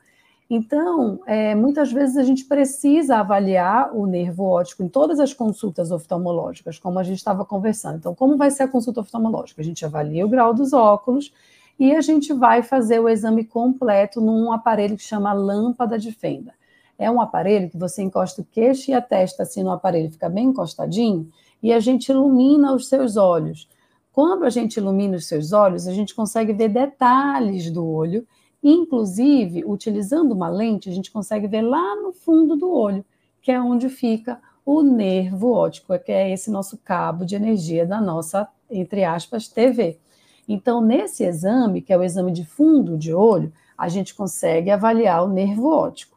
Então, 0.54 1.18
é, 1.24 1.54
muitas 1.54 1.90
vezes 1.90 2.14
a 2.14 2.22
gente 2.22 2.44
precisa 2.44 3.16
avaliar 3.16 3.96
o 3.96 4.04
nervo 4.04 4.44
óptico 4.44 4.82
em 4.82 4.88
todas 4.88 5.18
as 5.18 5.32
consultas 5.32 5.90
oftalmológicas, 5.90 6.78
como 6.78 6.98
a 6.98 7.02
gente 7.02 7.16
estava 7.16 7.42
conversando. 7.42 7.96
Então, 7.96 8.14
como 8.14 8.36
vai 8.36 8.50
ser 8.50 8.64
a 8.64 8.68
consulta 8.68 9.00
oftalmológica? 9.00 9.62
A 9.62 9.64
gente 9.64 9.82
avalia 9.82 10.26
o 10.26 10.28
grau 10.28 10.52
dos 10.52 10.74
óculos 10.74 11.32
e 11.80 11.96
a 11.96 12.02
gente 12.02 12.34
vai 12.34 12.62
fazer 12.62 13.00
o 13.00 13.08
exame 13.08 13.46
completo 13.46 14.20
num 14.20 14.52
aparelho 14.52 14.94
que 14.94 15.02
chama 15.02 15.32
lâmpada 15.32 15.98
de 15.98 16.12
fenda. 16.12 16.52
É 16.98 17.10
um 17.10 17.18
aparelho 17.18 17.70
que 17.70 17.78
você 17.78 18.02
encosta 18.02 18.42
o 18.42 18.44
queixo 18.44 18.90
e 18.90 18.94
a 18.94 19.00
testa 19.00 19.44
assim 19.44 19.62
no 19.62 19.70
aparelho, 19.70 20.12
fica 20.12 20.28
bem 20.28 20.48
encostadinho, 20.48 21.30
e 21.62 21.72
a 21.72 21.80
gente 21.80 22.10
ilumina 22.10 22.74
os 22.74 22.90
seus 22.90 23.16
olhos. 23.16 23.66
Quando 24.12 24.44
a 24.44 24.50
gente 24.50 24.76
ilumina 24.76 25.16
os 25.16 25.26
seus 25.26 25.54
olhos, 25.54 25.88
a 25.88 25.94
gente 25.94 26.14
consegue 26.14 26.52
ver 26.52 26.68
detalhes 26.68 27.70
do 27.70 27.88
olho 27.88 28.26
Inclusive, 28.62 29.64
utilizando 29.64 30.32
uma 30.32 30.48
lente, 30.48 30.88
a 30.88 30.92
gente 30.92 31.10
consegue 31.10 31.48
ver 31.48 31.62
lá 31.62 31.96
no 31.96 32.12
fundo 32.12 32.56
do 32.56 32.70
olho, 32.70 33.04
que 33.40 33.50
é 33.50 33.60
onde 33.60 33.88
fica 33.88 34.40
o 34.64 34.82
nervo 34.82 35.52
óptico, 35.52 35.98
que 35.98 36.12
é 36.12 36.32
esse 36.32 36.50
nosso 36.50 36.78
cabo 36.78 37.24
de 37.24 37.34
energia 37.34 37.84
da 37.84 38.00
nossa, 38.00 38.48
entre 38.70 39.02
aspas, 39.04 39.48
TV. 39.48 39.98
Então, 40.48 40.80
nesse 40.80 41.24
exame, 41.24 41.82
que 41.82 41.92
é 41.92 41.98
o 41.98 42.02
exame 42.02 42.32
de 42.32 42.44
fundo 42.44 42.96
de 42.96 43.12
olho, 43.12 43.52
a 43.76 43.88
gente 43.88 44.14
consegue 44.14 44.70
avaliar 44.70 45.24
o 45.24 45.28
nervo 45.28 45.68
óptico. 45.68 46.16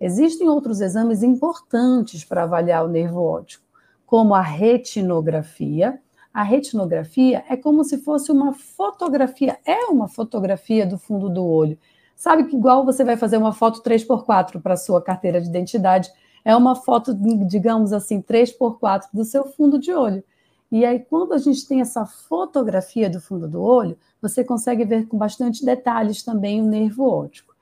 Existem 0.00 0.48
outros 0.48 0.80
exames 0.80 1.22
importantes 1.22 2.24
para 2.24 2.42
avaliar 2.42 2.84
o 2.84 2.88
nervo 2.88 3.22
óptico, 3.22 3.64
como 4.04 4.34
a 4.34 4.40
retinografia. 4.40 6.00
A 6.34 6.42
retinografia 6.42 7.44
é 7.48 7.56
como 7.56 7.84
se 7.84 7.98
fosse 7.98 8.32
uma 8.32 8.52
fotografia, 8.52 9.56
é 9.64 9.84
uma 9.84 10.08
fotografia 10.08 10.84
do 10.84 10.98
fundo 10.98 11.28
do 11.28 11.46
olho. 11.46 11.78
Sabe 12.16 12.42
que 12.42 12.56
igual 12.56 12.84
você 12.84 13.04
vai 13.04 13.16
fazer 13.16 13.36
uma 13.36 13.52
foto 13.52 13.80
3x4 13.80 14.60
para 14.60 14.76
sua 14.76 15.00
carteira 15.00 15.40
de 15.40 15.48
identidade, 15.48 16.10
é 16.44 16.56
uma 16.56 16.74
foto, 16.74 17.14
digamos 17.46 17.92
assim, 17.92 18.20
3x4 18.20 19.04
do 19.14 19.24
seu 19.24 19.44
fundo 19.44 19.78
de 19.78 19.92
olho. 19.92 20.24
E 20.72 20.84
aí, 20.84 20.98
quando 20.98 21.34
a 21.34 21.38
gente 21.38 21.68
tem 21.68 21.80
essa 21.80 22.04
fotografia 22.04 23.08
do 23.08 23.20
fundo 23.20 23.46
do 23.46 23.62
olho, 23.62 23.96
você 24.20 24.42
consegue 24.42 24.84
ver 24.84 25.06
com 25.06 25.16
bastante 25.16 25.64
detalhes 25.64 26.24
também 26.24 26.60
o 26.60 26.66
nervo 26.66 27.08
óptico. 27.08 27.54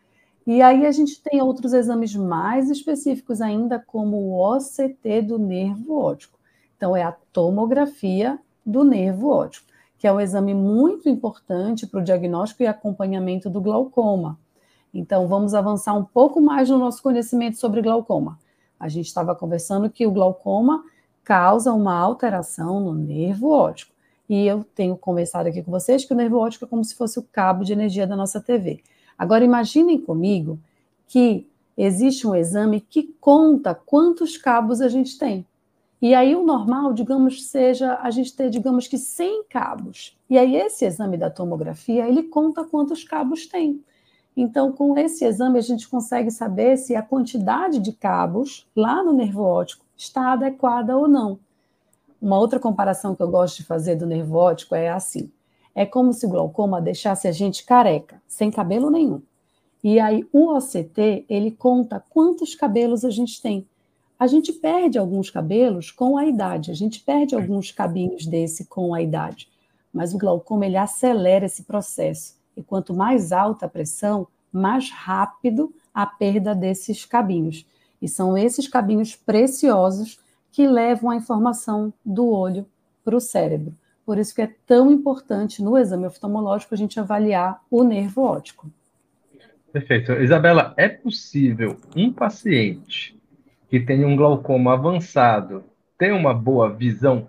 E 0.47 0.62
aí 0.62 0.87
a 0.87 0.93
gente 0.93 1.23
tem 1.23 1.43
outros 1.43 1.75
exames 1.75 2.17
mais 2.17 2.71
específicos 2.71 3.43
ainda, 3.43 3.79
como 3.79 4.17
o 4.17 4.57
OCT 4.57 5.21
do 5.21 5.38
nervo 5.38 5.95
óptico. 5.99 6.38
Então, 6.75 6.97
é 6.97 7.02
a 7.02 7.12
tomografia 7.12 8.41
do 8.64 8.85
nervo 8.85 9.28
óptico, 9.28 9.66
que 9.99 10.07
é 10.07 10.12
um 10.12 10.21
exame 10.21 10.54
muito 10.54 11.09
importante 11.09 11.87
para 11.87 12.00
o 12.00 12.04
diagnóstico 12.04 12.62
e 12.62 12.66
acompanhamento 12.66 13.49
do 13.49 13.61
glaucoma. 13.61 14.38
Então, 14.92 15.26
vamos 15.26 15.54
avançar 15.54 15.95
um 15.95 16.04
pouco 16.04 16.40
mais 16.40 16.69
no 16.69 16.78
nosso 16.78 17.02
conhecimento 17.02 17.57
sobre 17.57 17.81
glaucoma. 17.81 18.38
A 18.78 18.88
gente 18.88 19.07
estava 19.07 19.35
conversando 19.35 19.88
que 19.88 20.07
o 20.07 20.11
glaucoma 20.11 20.85
causa 21.25 21.73
uma 21.73 21.97
alteração 21.97 22.81
no 22.81 22.95
nervo 22.95 23.50
óptico. 23.50 23.92
E 24.28 24.47
eu 24.47 24.64
tenho 24.75 24.97
conversado 24.97 25.49
aqui 25.49 25.62
com 25.62 25.71
vocês 25.71 26.04
que 26.04 26.12
o 26.12 26.16
nervo 26.16 26.38
óptico 26.38 26.64
é 26.64 26.69
como 26.69 26.85
se 26.85 26.95
fosse 26.95 27.19
o 27.19 27.23
cabo 27.23 27.64
de 27.64 27.73
energia 27.73 28.07
da 28.07 28.16
nossa 28.16 28.40
TV. 28.40 28.83
Agora, 29.16 29.45
imaginem 29.45 30.00
comigo 30.00 30.59
que 31.07 31.47
existe 31.76 32.26
um 32.26 32.35
exame 32.35 32.81
que 32.81 33.14
conta 33.21 33.75
quantos 33.75 34.37
cabos 34.37 34.81
a 34.81 34.88
gente 34.88 35.19
tem. 35.19 35.47
E 36.02 36.16
aí 36.16 36.35
o 36.35 36.44
normal, 36.44 36.92
digamos, 36.92 37.44
seja 37.44 37.97
a 38.02 38.11
gente 38.11 38.35
ter, 38.35 38.50
digamos 38.50 38.88
que 38.88 38.99
100 38.99 39.44
cabos. 39.44 40.18
E 40.28 40.37
aí 40.37 40.56
esse 40.56 40.85
exame 40.85 41.16
da 41.16 41.30
tomografia, 41.30 42.09
ele 42.09 42.25
conta 42.25 42.64
quantos 42.64 43.04
cabos 43.04 43.47
tem. 43.47 43.80
Então, 44.37 44.73
com 44.73 44.99
esse 44.99 45.25
exame, 45.25 45.61
a 45.61 45.62
gente 45.62 45.88
consegue 45.88 46.32
saber 46.32 46.76
se 46.76 46.97
a 46.97 47.02
quantidade 47.02 47.78
de 47.78 47.92
cabos 47.92 48.66
lá 48.75 49.04
no 49.04 49.12
nervo 49.12 49.42
óptico 49.42 49.85
está 49.97 50.32
adequada 50.32 50.97
ou 50.97 51.06
não. 51.06 51.38
Uma 52.21 52.37
outra 52.37 52.59
comparação 52.59 53.14
que 53.14 53.23
eu 53.23 53.30
gosto 53.30 53.59
de 53.59 53.64
fazer 53.64 53.94
do 53.94 54.06
nervo 54.06 54.38
óptico 54.38 54.75
é 54.75 54.88
assim: 54.88 55.30
é 55.73 55.87
como 55.87 56.12
se 56.12 56.26
o 56.26 56.28
glaucoma 56.28 56.80
deixasse 56.80 57.28
a 57.28 57.32
gente 57.32 57.64
careca, 57.64 58.21
sem 58.26 58.50
cabelo 58.50 58.90
nenhum. 58.90 59.23
E 59.85 60.00
aí 60.00 60.26
o 60.32 60.52
OCT, 60.56 61.26
ele 61.28 61.52
conta 61.52 62.02
quantos 62.11 62.56
cabelos 62.56 63.04
a 63.04 63.11
gente 63.11 63.40
tem. 63.40 63.68
A 64.23 64.29
gente 64.29 64.52
perde 64.52 65.00
alguns 65.00 65.31
cabelos 65.31 65.91
com 65.91 66.17
a 66.17 66.25
idade, 66.25 66.71
a 66.71 66.75
gente 66.75 67.00
perde 67.00 67.35
alguns 67.35 67.73
cabinhos 67.73 68.25
desse 68.25 68.67
com 68.67 68.95
a 68.95 69.02
idade. 69.02 69.49
Mas 69.93 70.14
o 70.14 70.19
glaucoma 70.19 70.64
ele 70.64 70.76
acelera 70.76 71.47
esse 71.47 71.64
processo. 71.64 72.37
E 72.57 72.62
quanto 72.62 72.95
mais 72.95 73.33
alta 73.33 73.67
a 73.67 73.69
pressão, 73.69 74.29
mais 74.52 74.93
rápido 74.93 75.75
a 75.93 76.07
perda 76.07 76.55
desses 76.55 77.05
cabinhos. 77.05 77.67
E 78.00 78.07
são 78.07 78.38
esses 78.38 78.69
cabinhos 78.69 79.17
preciosos 79.17 80.21
que 80.52 80.69
levam 80.69 81.11
a 81.11 81.17
informação 81.17 81.93
do 82.05 82.29
olho 82.29 82.64
para 83.05 83.17
o 83.17 83.21
cérebro. 83.21 83.75
Por 84.07 84.19
isso 84.19 84.37
que 84.37 84.43
é 84.43 84.55
tão 84.64 84.93
importante 84.93 85.61
no 85.61 85.76
exame 85.76 86.07
oftalmológico 86.07 86.75
a 86.75 86.79
gente 86.79 87.00
avaliar 87.00 87.61
o 87.69 87.83
nervo 87.83 88.23
óptico. 88.23 88.71
Perfeito. 89.73 90.12
Isabela, 90.12 90.75
é 90.76 90.88
possível 90.88 91.76
um 91.97 92.12
paciente 92.12 93.21
que 93.73 93.81
tem 93.81 94.05
um 94.05 94.14
glaucoma 94.14 94.75
avançado 94.75 95.64
ter 95.97 96.12
uma 96.12 96.35
boa 96.35 96.69
visão? 96.69 97.26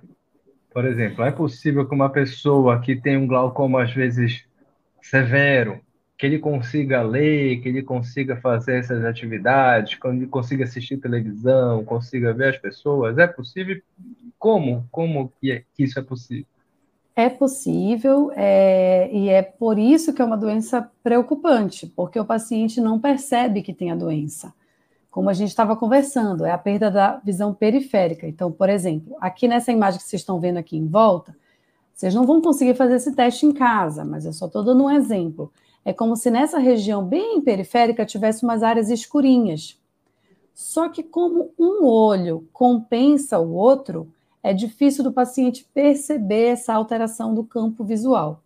Por 0.74 0.84
exemplo, 0.84 1.24
é 1.24 1.32
possível 1.32 1.88
que 1.88 1.96
uma 1.96 2.10
pessoa 2.10 2.82
que 2.82 2.98
tem 2.98 3.16
um 3.16 3.26
glaucoma 3.26 3.82
às 3.82 3.94
vezes 3.94 4.44
severo, 5.02 5.80
que 6.18 6.26
ele 6.26 6.40
consiga 6.40 7.02
ler, 7.02 7.62
que 7.62 7.70
ele 7.70 7.82
consiga 7.82 8.36
fazer 8.36 8.80
essas 8.80 9.06
atividades, 9.06 9.98
que 9.98 10.06
ele 10.06 10.28
consiga 10.28 10.66
assistir 10.66 10.98
televisão, 10.98 11.86
consiga 11.86 12.34
ver 12.34 12.50
as 12.50 12.58
pessoas, 12.58 13.18
é 13.18 13.26
possível? 13.26 13.82
Como? 14.38 14.86
Como 14.92 15.32
que, 15.40 15.50
é, 15.50 15.64
que 15.74 15.86
isso 15.86 15.98
é 15.98 16.02
possível? 16.02 16.46
É 17.16 17.30
possível, 17.30 18.34
é, 18.36 19.10
e 19.14 19.30
é 19.30 19.42
por 19.42 19.80
isso 19.80 20.14
que 20.14 20.22
é 20.22 20.26
uma 20.26 20.36
doença 20.36 20.92
preocupante, 21.02 21.88
porque 21.88 22.20
o 22.20 22.26
paciente 22.26 22.82
não 22.82 23.00
percebe 23.00 23.62
que 23.62 23.74
tem 23.74 23.92
a 23.92 23.96
doença. 23.96 24.54
Como 25.14 25.30
a 25.30 25.34
gente 25.34 25.50
estava 25.50 25.76
conversando, 25.76 26.44
é 26.44 26.50
a 26.50 26.58
perda 26.58 26.90
da 26.90 27.18
visão 27.24 27.54
periférica. 27.54 28.26
Então, 28.26 28.52
por 28.52 28.68
exemplo, 28.68 29.16
aqui 29.22 29.48
nessa 29.48 29.72
imagem 29.72 30.00
que 30.00 30.08
vocês 30.08 30.24
estão 30.24 30.40
vendo 30.40 30.58
aqui 30.58 30.76
em 30.76 30.88
volta, 30.88 31.38
vocês 31.94 32.16
não 32.16 32.26
vão 32.26 32.42
conseguir 32.42 32.74
fazer 32.74 32.96
esse 32.96 33.16
teste 33.16 33.46
em 33.46 33.52
casa, 33.52 34.04
mas 34.04 34.26
eu 34.26 34.34
só 34.34 34.48
estou 34.48 34.64
dando 34.64 34.86
um 34.86 34.90
exemplo. 34.90 35.54
É 35.86 35.94
como 35.94 36.16
se 36.16 36.32
nessa 36.32 36.58
região 36.58 37.06
bem 37.06 37.40
periférica 37.42 38.08
tivesse 38.08 38.44
umas 38.44 38.64
áreas 38.64 38.90
escurinhas. 38.90 39.80
Só 40.52 40.90
que 40.90 41.04
como 41.04 41.52
um 41.60 41.86
olho 41.86 42.50
compensa 42.52 43.38
o 43.38 43.54
outro, 43.54 44.12
é 44.42 44.52
difícil 44.52 45.04
do 45.04 45.14
paciente 45.14 45.70
perceber 45.76 46.54
essa 46.54 46.74
alteração 46.74 47.36
do 47.36 47.44
campo 47.44 47.84
visual. 47.84 48.42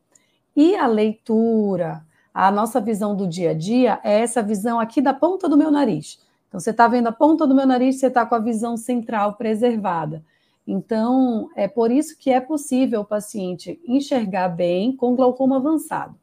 E 0.54 0.76
a 0.76 0.86
leitura, 0.86 2.06
a 2.34 2.52
nossa 2.52 2.82
visão 2.82 3.16
do 3.16 3.26
dia 3.26 3.52
a 3.52 3.54
dia 3.54 4.02
é 4.04 4.20
essa 4.20 4.44
visão 4.44 4.82
aqui 4.82 5.00
da 5.00 5.14
ponta 5.14 5.48
do 5.48 5.56
meu 5.56 5.72
nariz. 5.72 6.27
Então, 6.48 6.60
você 6.60 6.72
está 6.72 6.88
vendo 6.88 7.08
a 7.08 7.12
ponta 7.12 7.46
do 7.46 7.56
meu 7.56 7.66
nariz, 7.66 8.00
você 8.00 8.08
está 8.08 8.26
com 8.26 8.36
a 8.36 8.40
visão 8.40 8.78
central 8.78 9.36
preservada. 9.36 10.24
Então, 10.66 11.50
é 11.56 11.68
por 11.68 11.92
isso 11.92 12.18
que 12.18 12.30
é 12.30 12.42
possível 12.42 13.02
o 13.02 13.06
paciente 13.06 13.80
enxergar 13.88 14.50
bem 14.50 14.96
com 14.96 15.16
glaucoma 15.16 15.58
avançado. 15.58 16.16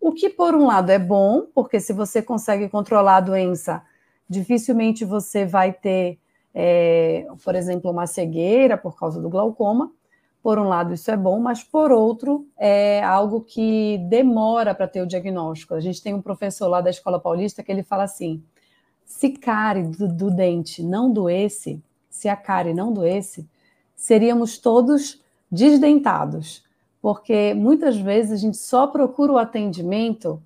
O 0.00 0.12
que, 0.12 0.28
por 0.28 0.54
um 0.54 0.66
lado, 0.66 0.90
é 0.90 0.98
bom, 0.98 1.46
porque 1.54 1.80
se 1.80 1.92
você 1.92 2.20
consegue 2.20 2.68
controlar 2.68 3.16
a 3.16 3.20
doença, 3.20 3.82
dificilmente 4.28 5.04
você 5.04 5.46
vai 5.46 5.72
ter, 5.72 6.18
é, 6.52 7.26
por 7.42 7.54
exemplo, 7.54 7.90
uma 7.90 8.06
cegueira 8.06 8.76
por 8.76 8.98
causa 8.98 9.20
do 9.20 9.30
glaucoma. 9.30 9.90
Por 10.42 10.58
um 10.58 10.68
lado, 10.68 10.92
isso 10.92 11.10
é 11.10 11.16
bom, 11.16 11.40
mas 11.40 11.62
por 11.62 11.90
outro, 11.90 12.46
é 12.58 13.02
algo 13.02 13.40
que 13.40 13.96
demora 14.10 14.74
para 14.74 14.86
ter 14.86 15.00
o 15.00 15.06
diagnóstico. 15.06 15.72
A 15.72 15.80
gente 15.80 16.02
tem 16.02 16.12
um 16.12 16.20
professor 16.20 16.68
lá 16.68 16.82
da 16.82 16.90
Escola 16.90 17.18
Paulista 17.18 17.62
que 17.62 17.72
ele 17.72 17.82
fala 17.82 18.02
assim: 18.02 18.42
se 19.04 19.30
cárie 19.30 19.84
do, 19.84 20.08
do 20.08 20.30
dente 20.30 20.82
não 20.82 21.12
doesse, 21.12 21.82
se 22.08 22.28
a 22.28 22.36
cárie 22.36 22.74
não 22.74 22.92
doesse, 22.92 23.46
seríamos 23.94 24.58
todos 24.58 25.22
desdentados, 25.50 26.64
porque 27.00 27.54
muitas 27.54 27.96
vezes 27.96 28.32
a 28.32 28.36
gente 28.36 28.56
só 28.56 28.86
procura 28.86 29.32
o 29.32 29.38
atendimento 29.38 30.42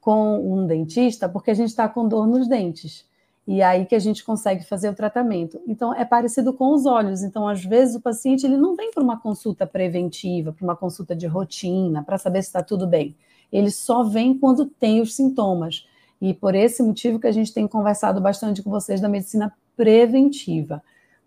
com 0.00 0.38
um 0.52 0.66
dentista 0.66 1.28
porque 1.28 1.50
a 1.50 1.54
gente 1.54 1.70
está 1.70 1.88
com 1.88 2.06
dor 2.06 2.26
nos 2.26 2.46
dentes. 2.46 3.04
E 3.46 3.62
aí 3.62 3.86
que 3.86 3.94
a 3.94 3.98
gente 4.00 4.24
consegue 4.24 4.64
fazer 4.64 4.88
o 4.88 4.94
tratamento. 4.94 5.60
Então, 5.68 5.94
é 5.94 6.04
parecido 6.04 6.52
com 6.52 6.74
os 6.74 6.84
olhos. 6.84 7.22
Então, 7.22 7.46
às 7.46 7.64
vezes, 7.64 7.94
o 7.94 8.00
paciente 8.00 8.44
ele 8.44 8.56
não 8.56 8.74
vem 8.74 8.90
para 8.90 9.02
uma 9.02 9.20
consulta 9.20 9.64
preventiva, 9.64 10.52
para 10.52 10.64
uma 10.64 10.74
consulta 10.74 11.14
de 11.14 11.28
rotina, 11.28 12.02
para 12.02 12.18
saber 12.18 12.42
se 12.42 12.48
está 12.48 12.60
tudo 12.60 12.88
bem. 12.88 13.14
Ele 13.52 13.70
só 13.70 14.02
vem 14.02 14.36
quando 14.36 14.66
tem 14.66 15.00
os 15.00 15.14
sintomas. 15.14 15.86
E 16.20 16.32
por 16.32 16.54
esse 16.54 16.82
motivo 16.82 17.18
que 17.18 17.26
a 17.26 17.32
gente 17.32 17.52
tem 17.52 17.66
conversado 17.66 18.20
bastante 18.20 18.62
com 18.62 18.70
vocês 18.70 19.00
da 19.00 19.08
medicina 19.08 19.52
preventiva. 19.76 20.82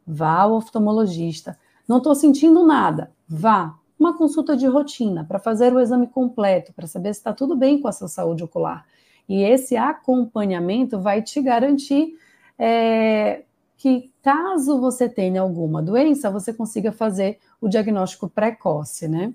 Vá 0.06 0.42
ao 0.42 0.54
oftalmologista. 0.54 1.58
Não 1.88 1.98
estou 1.98 2.16
sentindo 2.16 2.66
nada. 2.66 3.12
Vá. 3.28 3.76
Uma 4.00 4.18
consulta 4.18 4.56
de 4.56 4.66
rotina 4.66 5.26
para 5.26 5.40
fazer 5.40 5.74
o 5.74 5.80
exame 5.80 6.08
completo, 6.08 6.74
para 6.74 6.88
saber 6.88 7.14
se 7.14 7.20
está 7.20 7.34
tudo 7.34 7.56
bem 7.56 7.82
com 7.82 7.88
a 7.88 7.92
sua 7.92 8.08
saúde 8.08 8.44
ocular. 8.44 8.86
E 9.28 9.44
esse 9.44 9.76
acompanhamento 9.76 11.00
vai 11.00 11.22
te 11.22 11.42
garantir 11.42 12.18
é, 12.58 13.44
que, 13.78 14.12
caso 14.22 14.80
você 14.80 15.08
tenha 15.08 15.42
alguma 15.42 15.82
doença, 15.82 16.32
você 16.32 16.54
consiga 16.54 16.92
fazer 16.92 17.40
o 17.62 17.68
diagnóstico 17.68 18.28
precoce, 18.30 19.08
né? 19.08 19.34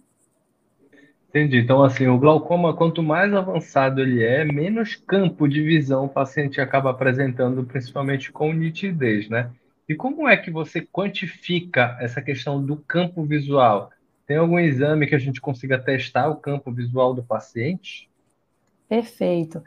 Entendi. 1.34 1.58
Então, 1.58 1.82
assim, 1.82 2.06
o 2.06 2.16
glaucoma, 2.16 2.76
quanto 2.76 3.02
mais 3.02 3.34
avançado 3.34 4.00
ele 4.00 4.22
é, 4.22 4.44
menos 4.44 4.94
campo 4.94 5.48
de 5.48 5.60
visão 5.60 6.04
o 6.04 6.08
paciente 6.08 6.60
acaba 6.60 6.90
apresentando, 6.90 7.64
principalmente 7.64 8.30
com 8.30 8.52
nitidez, 8.52 9.28
né? 9.28 9.50
E 9.88 9.96
como 9.96 10.28
é 10.28 10.36
que 10.36 10.48
você 10.48 10.80
quantifica 10.80 11.98
essa 12.00 12.22
questão 12.22 12.64
do 12.64 12.76
campo 12.76 13.24
visual? 13.24 13.90
Tem 14.28 14.36
algum 14.36 14.60
exame 14.60 15.08
que 15.08 15.14
a 15.16 15.18
gente 15.18 15.40
consiga 15.40 15.76
testar 15.76 16.28
o 16.28 16.36
campo 16.36 16.70
visual 16.70 17.12
do 17.12 17.24
paciente? 17.24 18.08
Perfeito. 18.88 19.60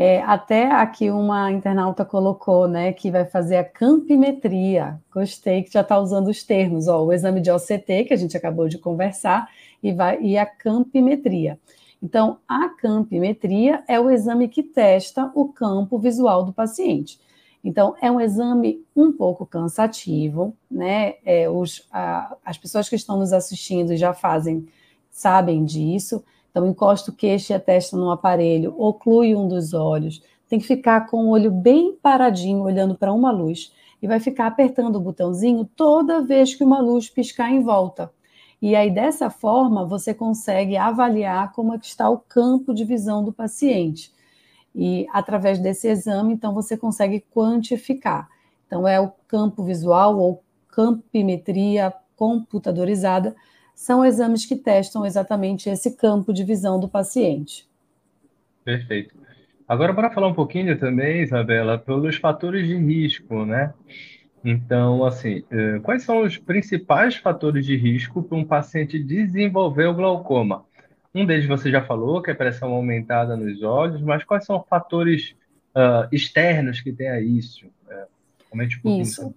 É, 0.00 0.22
até 0.22 0.70
aqui 0.70 1.10
uma 1.10 1.50
internauta 1.50 2.04
colocou, 2.04 2.68
né, 2.68 2.92
que 2.92 3.10
vai 3.10 3.24
fazer 3.24 3.56
a 3.56 3.64
campimetria. 3.64 5.02
Gostei 5.12 5.64
que 5.64 5.72
já 5.72 5.80
está 5.80 5.98
usando 5.98 6.28
os 6.28 6.44
termos, 6.44 6.86
ó, 6.86 7.04
o 7.04 7.12
exame 7.12 7.40
de 7.40 7.50
OCT, 7.50 8.04
que 8.04 8.14
a 8.14 8.16
gente 8.16 8.36
acabou 8.36 8.68
de 8.68 8.78
conversar, 8.78 9.50
e, 9.82 9.92
vai, 9.92 10.22
e 10.22 10.38
a 10.38 10.46
campimetria. 10.46 11.58
Então, 12.00 12.38
a 12.46 12.68
campimetria 12.68 13.82
é 13.88 13.98
o 13.98 14.08
exame 14.08 14.46
que 14.46 14.62
testa 14.62 15.32
o 15.34 15.48
campo 15.48 15.98
visual 15.98 16.44
do 16.44 16.52
paciente. 16.52 17.18
Então, 17.64 17.96
é 18.00 18.08
um 18.08 18.20
exame 18.20 18.86
um 18.94 19.10
pouco 19.10 19.44
cansativo, 19.44 20.56
né? 20.70 21.14
É, 21.24 21.50
os, 21.50 21.88
a, 21.90 22.36
as 22.44 22.56
pessoas 22.56 22.88
que 22.88 22.94
estão 22.94 23.18
nos 23.18 23.32
assistindo 23.32 23.96
já 23.96 24.14
fazem, 24.14 24.68
sabem 25.10 25.64
disso. 25.64 26.22
Então, 26.58 26.66
encosta 26.68 27.12
o 27.12 27.14
queixo 27.14 27.52
e 27.52 27.54
a 27.54 27.60
testa 27.60 27.96
no 27.96 28.10
aparelho, 28.10 28.74
oclui 28.76 29.32
um 29.32 29.46
dos 29.46 29.72
olhos, 29.74 30.20
tem 30.48 30.58
que 30.58 30.66
ficar 30.66 31.06
com 31.06 31.26
o 31.26 31.28
olho 31.28 31.52
bem 31.52 31.94
paradinho, 31.94 32.62
olhando 32.62 32.96
para 32.96 33.12
uma 33.12 33.30
luz, 33.30 33.72
e 34.02 34.08
vai 34.08 34.18
ficar 34.18 34.48
apertando 34.48 34.96
o 34.96 35.00
botãozinho 35.00 35.64
toda 35.76 36.20
vez 36.20 36.56
que 36.56 36.64
uma 36.64 36.80
luz 36.80 37.08
piscar 37.08 37.48
em 37.52 37.62
volta. 37.62 38.10
E 38.60 38.74
aí, 38.74 38.90
dessa 38.90 39.30
forma, 39.30 39.86
você 39.86 40.12
consegue 40.12 40.76
avaliar 40.76 41.52
como 41.52 41.74
é 41.74 41.78
que 41.78 41.86
está 41.86 42.10
o 42.10 42.18
campo 42.18 42.74
de 42.74 42.84
visão 42.84 43.22
do 43.22 43.32
paciente. 43.32 44.12
E 44.74 45.06
através 45.12 45.60
desse 45.60 45.86
exame, 45.86 46.34
então, 46.34 46.52
você 46.52 46.76
consegue 46.76 47.24
quantificar. 47.32 48.28
Então, 48.66 48.86
é 48.86 49.00
o 49.00 49.12
campo 49.28 49.62
visual 49.62 50.18
ou 50.18 50.42
campimetria 50.66 51.94
computadorizada, 52.16 53.36
são 53.78 54.04
exames 54.04 54.44
que 54.44 54.56
testam 54.56 55.06
exatamente 55.06 55.70
esse 55.70 55.96
campo 55.96 56.32
de 56.32 56.42
visão 56.42 56.80
do 56.80 56.88
paciente. 56.88 57.64
Perfeito. 58.64 59.14
Agora, 59.68 59.94
para 59.94 60.10
falar 60.10 60.26
um 60.26 60.34
pouquinho 60.34 60.76
também, 60.76 61.22
Isabela, 61.22 61.78
pelos 61.78 62.16
fatores 62.16 62.66
de 62.66 62.76
risco, 62.76 63.44
né? 63.46 63.72
Então, 64.44 65.04
assim, 65.04 65.44
eh, 65.48 65.78
quais 65.80 66.02
são 66.02 66.22
os 66.22 66.36
principais 66.36 67.14
fatores 67.14 67.64
de 67.64 67.76
risco 67.76 68.20
para 68.20 68.36
um 68.36 68.44
paciente 68.44 68.98
desenvolver 68.98 69.86
o 69.86 69.94
glaucoma? 69.94 70.66
Um 71.14 71.24
deles 71.24 71.46
você 71.46 71.70
já 71.70 71.84
falou, 71.84 72.20
que 72.20 72.30
é 72.30 72.32
a 72.32 72.36
pressão 72.36 72.72
aumentada 72.72 73.36
nos 73.36 73.62
olhos, 73.62 74.02
mas 74.02 74.24
quais 74.24 74.44
são 74.44 74.58
os 74.58 74.66
fatores 74.68 75.36
uh, 75.76 76.08
externos 76.10 76.80
que 76.80 76.92
tem 76.92 77.08
a 77.08 77.20
isso? 77.20 77.64
É, 77.88 78.06
comente 78.50 78.76
um 78.76 78.80
pouquinho 78.80 79.02
isso. 79.02 79.32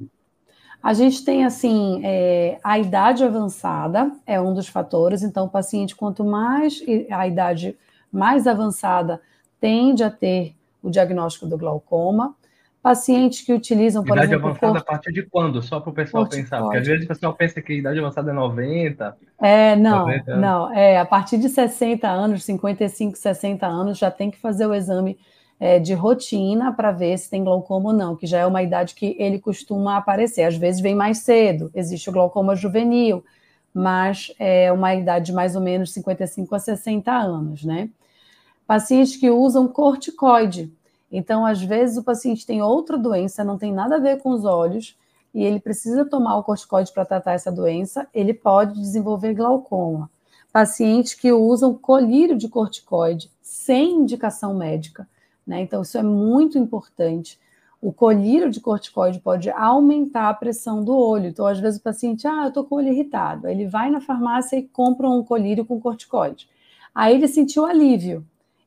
A 0.82 0.94
gente 0.94 1.24
tem, 1.24 1.46
assim, 1.46 2.02
é, 2.04 2.58
a 2.64 2.80
idade 2.80 3.24
avançada 3.24 4.12
é 4.26 4.42
um 4.42 4.54
dos 4.54 4.68
fatores, 4.68 5.22
então 5.22 5.46
o 5.46 5.50
paciente, 5.50 5.96
quanto 5.96 6.24
mais 6.24 6.84
a 7.12 7.28
idade 7.28 7.78
mais 8.12 8.48
avançada, 8.48 9.22
tende 9.60 10.04
a 10.04 10.10
ter 10.10 10.56
o 10.82 10.90
diagnóstico 10.90 11.46
do 11.46 11.58
glaucoma. 11.58 12.36
Pacientes 12.82 13.42
que 13.42 13.54
utilizam, 13.54 14.04
por 14.04 14.14
idade 14.14 14.34
exemplo... 14.34 14.50
Idade 14.50 14.66
avançada 14.66 14.80
a 14.80 14.84
partir 14.84 15.14
de 15.14 15.22
quando? 15.30 15.62
Só 15.62 15.80
para 15.80 15.92
o 15.92 15.94
pessoal 15.94 16.28
pensar, 16.28 16.62
porque 16.62 16.78
às 16.78 16.88
vezes 16.88 17.06
o 17.06 17.08
pessoal 17.08 17.34
pensa 17.36 17.62
que 17.62 17.74
a 17.74 17.76
idade 17.76 18.00
avançada 18.00 18.32
é 18.32 18.34
90... 18.34 19.18
É, 19.40 19.76
não, 19.76 20.00
90 20.00 20.38
não, 20.38 20.74
é, 20.74 20.98
a 20.98 21.06
partir 21.06 21.38
de 21.38 21.48
60 21.48 22.08
anos, 22.08 22.44
55, 22.44 23.16
60 23.16 23.68
anos, 23.68 24.00
já 24.00 24.10
tem 24.10 24.32
que 24.32 24.40
fazer 24.40 24.66
o 24.66 24.74
exame 24.74 25.20
é, 25.62 25.78
de 25.78 25.94
rotina 25.94 26.74
para 26.74 26.92
ver 26.92 27.16
se 27.20 27.30
tem 27.30 27.44
glaucoma 27.44 27.92
ou 27.92 27.96
não, 27.96 28.16
que 28.16 28.26
já 28.26 28.40
é 28.40 28.46
uma 28.48 28.64
idade 28.64 28.96
que 28.96 29.16
ele 29.20 29.38
costuma 29.38 29.96
aparecer. 29.96 30.42
Às 30.42 30.58
vezes 30.58 30.82
vem 30.82 30.96
mais 30.96 31.20
cedo, 31.20 31.70
existe 31.76 32.10
o 32.10 32.12
glaucoma 32.12 32.56
juvenil, 32.56 33.24
mas 33.72 34.34
é 34.40 34.72
uma 34.72 34.96
idade 34.96 35.28
de 35.28 35.34
mais 35.34 35.56
ou 35.56 35.62
menos 35.62 35.94
55 35.94 36.56
a 36.56 36.58
60 36.60 37.12
anos, 37.12 37.64
né? 37.64 37.92
Pacientes 38.66 39.16
que 39.16 39.30
usam 39.30 39.68
corticoide. 39.68 40.74
Então, 41.12 41.46
às 41.46 41.62
vezes, 41.62 41.96
o 41.96 42.04
paciente 42.04 42.44
tem 42.44 42.64
outra 42.64 42.98
doença, 42.98 43.44
não 43.44 43.60
tem 43.60 43.72
nada 43.72 43.98
a 43.98 44.00
ver 44.00 44.20
com 44.20 44.32
os 44.32 44.46
olhos, 44.46 44.98
e 45.32 45.44
ele 45.44 45.60
precisa 45.60 46.04
tomar 46.06 46.38
o 46.38 46.44
corticoide 46.44 46.92
para 46.92 47.06
tratar 47.06 47.34
essa 47.34 47.52
doença, 47.52 48.08
ele 48.16 48.34
pode 48.34 48.80
desenvolver 48.80 49.36
glaucoma. 49.36 50.10
Pacientes 50.52 51.14
que 51.14 51.32
usam 51.32 51.76
colírio 51.76 52.36
de 52.36 52.50
corticoide 52.50 53.30
sem 53.44 53.92
indicação 53.98 54.56
médica 54.56 55.08
né? 55.46 55.62
Então, 55.62 55.82
isso 55.82 55.98
é 55.98 56.04
muito 56.04 56.58
importante. 56.58 57.40
O 57.82 57.92
colírio 57.92 58.50
de 58.50 58.60
corticoide 58.60 59.20
pode 59.20 59.50
aumentar 59.50 60.30
a 60.30 60.34
pressão 60.34 60.84
do 60.84 60.96
olho. 60.96 61.28
Então, 61.28 61.46
às 61.48 61.60
vezes, 61.60 61.80
o 61.80 61.84
paciente, 61.84 62.28
ah, 62.28 62.44
eu 62.44 62.48
estou 62.50 62.64
com 62.64 62.76
o 62.76 62.78
olho 62.78 62.90
irritado. 62.90 63.48
Aí 63.48 63.54
ele 63.54 63.68
vai 63.68 63.90
na 63.90 64.00
farmácia 64.00 64.58
e 64.58 64.64
compra 64.64 65.10
um 65.10 65.24
colírio 65.24 65.66
com 65.66 65.80
corticoide. 65.80 66.48
Aí 66.94 67.16
ele 67.16 67.28
sentiu 67.28 67.66
alívio. 67.66 68.26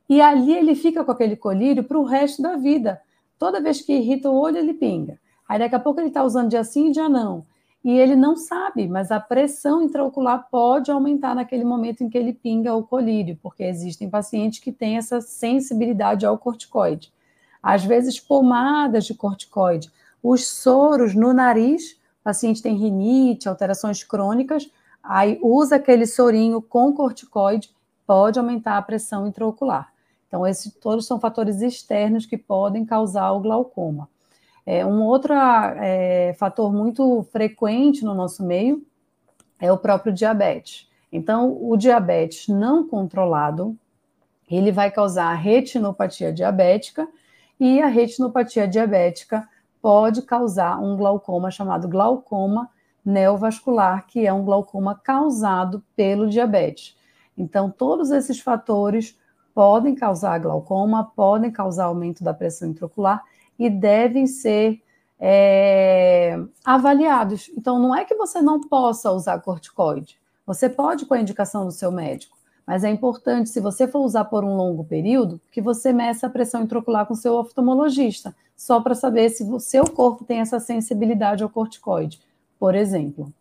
E 0.09 0.21
ali 0.21 0.53
ele 0.53 0.75
fica 0.75 1.03
com 1.03 1.11
aquele 1.11 1.35
colírio 1.35 1.83
para 1.83 1.97
o 1.97 2.03
resto 2.03 2.41
da 2.41 2.55
vida. 2.55 3.01
Toda 3.39 3.61
vez 3.61 3.81
que 3.81 3.93
irrita 3.93 4.29
o 4.29 4.35
olho, 4.35 4.57
ele 4.57 4.73
pinga. 4.73 5.19
Aí 5.47 5.59
daqui 5.59 5.75
a 5.75 5.79
pouco 5.79 5.99
ele 5.99 6.09
está 6.09 6.23
usando 6.23 6.49
dia 6.49 6.63
sim 6.63 6.89
e 6.89 6.91
dia 6.91 7.07
não 7.07 7.45
e 7.85 7.99
ele 7.99 8.15
não 8.15 8.35
sabe, 8.35 8.87
mas 8.87 9.11
a 9.11 9.19
pressão 9.19 9.83
intraocular 9.83 10.47
pode 10.49 10.89
aumentar 10.89 11.35
naquele 11.35 11.63
momento 11.63 12.03
em 12.03 12.09
que 12.09 12.17
ele 12.17 12.33
pinga 12.33 12.73
o 12.73 12.81
colírio, 12.81 13.37
porque 13.43 13.63
existem 13.63 14.09
pacientes 14.09 14.57
que 14.57 14.71
têm 14.71 14.97
essa 14.97 15.21
sensibilidade 15.21 16.25
ao 16.25 16.35
corticoide. 16.35 17.13
Às 17.61 17.85
vezes, 17.85 18.19
pomadas 18.19 19.05
de 19.05 19.13
corticoide, 19.13 19.91
os 20.23 20.47
soros 20.47 21.13
no 21.13 21.31
nariz, 21.31 21.91
o 21.91 22.23
paciente 22.23 22.59
tem 22.59 22.75
rinite, 22.75 23.47
alterações 23.47 24.03
crônicas, 24.03 24.67
aí 25.03 25.37
usa 25.43 25.75
aquele 25.75 26.07
sorinho 26.07 26.63
com 26.63 26.91
corticoide, 26.91 27.69
pode 28.07 28.39
aumentar 28.39 28.77
a 28.77 28.81
pressão 28.81 29.27
intraocular. 29.27 29.93
Então, 30.27 30.47
esses 30.47 30.73
todos 30.73 31.05
são 31.05 31.19
fatores 31.19 31.61
externos 31.61 32.25
que 32.25 32.35
podem 32.35 32.83
causar 32.83 33.31
o 33.33 33.41
glaucoma. 33.41 34.09
É, 34.65 34.85
um 34.85 35.03
outro 35.03 35.33
é, 35.33 36.33
fator 36.39 36.73
muito 36.73 37.23
frequente 37.31 38.03
no 38.03 38.15
nosso 38.15 38.43
meio 38.43 38.83
é 39.59 39.71
o 39.71 39.77
próprio 39.77 40.11
diabetes. 40.11 40.89
Então, 41.11 41.55
o 41.61 41.77
diabetes 41.77 42.47
não 42.47 42.87
controlado, 42.87 43.77
ele 44.49 44.71
vai 44.71 44.91
causar 44.91 45.33
retinopatia 45.33 46.33
diabética 46.33 47.07
e 47.59 47.81
a 47.81 47.87
retinopatia 47.87 48.67
diabética 48.67 49.47
pode 49.81 50.23
causar 50.23 50.81
um 50.81 50.97
glaucoma 50.97 51.51
chamado 51.51 51.87
glaucoma 51.87 52.69
neovascular, 53.05 54.05
que 54.07 54.25
é 54.25 54.33
um 54.33 54.43
glaucoma 54.43 54.95
causado 54.95 55.83
pelo 55.95 56.27
diabetes. 56.27 56.97
Então, 57.37 57.69
todos 57.69 58.09
esses 58.09 58.39
fatores 58.39 59.17
podem 59.53 59.93
causar 59.93 60.39
glaucoma, 60.39 61.11
podem 61.15 61.51
causar 61.51 61.85
aumento 61.85 62.23
da 62.23 62.33
pressão 62.33 62.67
intraocular 62.67 63.23
e 63.57 63.69
devem 63.69 64.27
ser 64.27 64.81
é, 65.19 66.39
avaliados. 66.63 67.49
Então, 67.57 67.79
não 67.79 67.95
é 67.95 68.05
que 68.05 68.15
você 68.15 68.41
não 68.41 68.61
possa 68.61 69.11
usar 69.11 69.39
corticoide. 69.39 70.17
Você 70.45 70.69
pode 70.69 71.05
com 71.05 71.13
a 71.13 71.19
indicação 71.19 71.65
do 71.65 71.71
seu 71.71 71.91
médico, 71.91 72.37
mas 72.67 72.83
é 72.83 72.89
importante, 72.89 73.49
se 73.49 73.59
você 73.59 73.87
for 73.87 73.99
usar 73.99 74.25
por 74.25 74.43
um 74.43 74.55
longo 74.55 74.83
período, 74.83 75.39
que 75.51 75.61
você 75.61 75.93
meça 75.93 76.27
a 76.27 76.29
pressão 76.29 76.63
intraocular 76.63 77.05
com 77.05 77.15
seu 77.15 77.33
oftalmologista, 77.33 78.35
só 78.55 78.79
para 78.79 78.95
saber 78.95 79.29
se 79.29 79.43
o 79.43 79.59
seu 79.59 79.85
corpo 79.85 80.23
tem 80.23 80.39
essa 80.39 80.59
sensibilidade 80.59 81.43
ao 81.43 81.49
corticoide, 81.49 82.19
por 82.59 82.75
exemplo. 82.75 83.31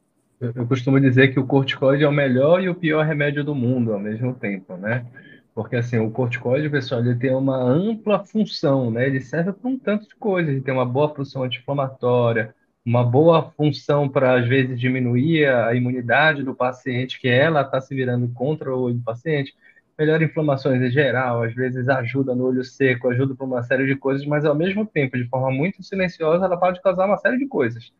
Eu 0.40 0.66
costumo 0.66 1.00
dizer 1.00 1.32
que 1.32 1.40
o 1.40 1.46
corticoide 1.46 2.04
é 2.04 2.08
o 2.08 2.12
melhor 2.12 2.62
e 2.62 2.68
o 2.68 2.74
pior 2.74 3.04
remédio 3.04 3.44
do 3.44 3.54
mundo 3.54 3.92
ao 3.92 4.00
mesmo 4.00 4.34
tempo, 4.34 4.76
né? 4.76 5.06
Porque 5.54 5.76
assim, 5.76 5.98
o 5.98 6.10
corticoide, 6.10 6.68
pessoal, 6.68 7.00
ele 7.00 7.14
tem 7.14 7.32
uma 7.32 7.56
ampla 7.56 8.24
função, 8.24 8.90
né? 8.90 9.06
Ele 9.06 9.20
serve 9.20 9.52
para 9.52 9.70
um 9.70 9.78
tanto 9.78 10.08
de 10.08 10.16
coisas. 10.16 10.52
Ele 10.52 10.60
tem 10.60 10.74
uma 10.74 10.84
boa 10.84 11.14
função 11.14 11.44
anti-inflamatória, 11.44 12.54
uma 12.84 13.04
boa 13.04 13.50
função 13.52 14.08
para, 14.08 14.38
às 14.38 14.48
vezes, 14.48 14.78
diminuir 14.78 15.46
a 15.46 15.72
imunidade 15.74 16.42
do 16.42 16.54
paciente, 16.54 17.20
que 17.20 17.28
ela 17.28 17.62
está 17.62 17.80
se 17.80 17.94
virando 17.94 18.28
contra 18.34 18.74
o 18.74 18.82
olho 18.82 18.96
do 18.96 19.02
paciente, 19.02 19.54
melhora 19.96 20.24
inflamações 20.24 20.82
em 20.82 20.90
geral, 20.90 21.42
às 21.44 21.54
vezes 21.54 21.88
ajuda 21.88 22.34
no 22.34 22.46
olho 22.46 22.64
seco, 22.64 23.08
ajuda 23.08 23.34
para 23.34 23.46
uma 23.46 23.62
série 23.62 23.86
de 23.86 23.94
coisas, 23.96 24.26
mas 24.26 24.44
ao 24.44 24.54
mesmo 24.54 24.84
tempo, 24.84 25.16
de 25.16 25.24
forma 25.28 25.50
muito 25.52 25.82
silenciosa, 25.84 26.44
ela 26.44 26.56
pode 26.58 26.82
causar 26.82 27.06
uma 27.06 27.16
série 27.18 27.38
de 27.38 27.46
coisas. 27.46 27.92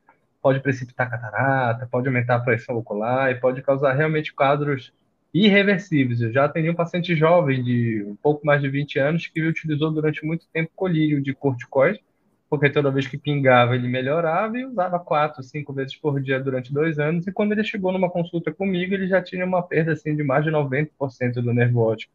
Pode 0.43 0.61
precipitar 0.61 1.09
catarata, 1.09 1.89
pode 1.91 2.09
aumentar 2.09 2.37
a 2.37 2.41
pressão 2.41 2.77
ocular 2.77 3.31
e 3.31 3.37
pode 3.37 3.63
causar 3.63 3.93
realmente 3.93 4.35
quadros 4.35 4.93
irreversíveis. 5.35 6.21
Eu 6.21 6.33
já 6.33 6.45
atendi 6.45 6.71
um 6.71 6.75
paciente 6.75 7.17
jovem 7.17 7.63
de 7.63 8.05
um 8.07 8.15
pouco 8.15 8.47
mais 8.47 8.63
de 8.63 8.69
20 8.69 8.99
anos 9.01 9.27
que 9.27 9.43
utilizou 9.43 9.91
durante 9.91 10.25
muito 10.25 10.47
tempo 10.53 10.71
colírio 10.77 11.21
de 11.21 11.35
corticoide, 11.35 12.01
porque 12.49 12.71
toda 12.71 12.91
vez 12.91 13.09
que 13.09 13.19
pingava 13.19 13.75
ele 13.75 13.89
melhorava 13.89 14.57
e 14.57 14.65
usava 14.65 14.99
quatro, 15.01 15.43
cinco 15.43 15.73
vezes 15.73 15.97
por 15.97 16.21
dia 16.21 16.39
durante 16.39 16.73
dois 16.73 17.01
anos. 17.01 17.27
E 17.27 17.33
quando 17.33 17.51
ele 17.51 17.65
chegou 17.65 17.93
numa 17.93 18.09
consulta 18.09 18.53
comigo, 18.53 18.95
ele 18.95 19.09
já 19.09 19.21
tinha 19.21 19.45
uma 19.45 19.63
perda 19.63 19.93
assim 19.93 20.15
de 20.15 20.23
mais 20.23 20.45
de 20.45 20.53
90% 20.53 21.35
do 21.43 21.53
nervo 21.53 21.81
óptico. 21.81 22.13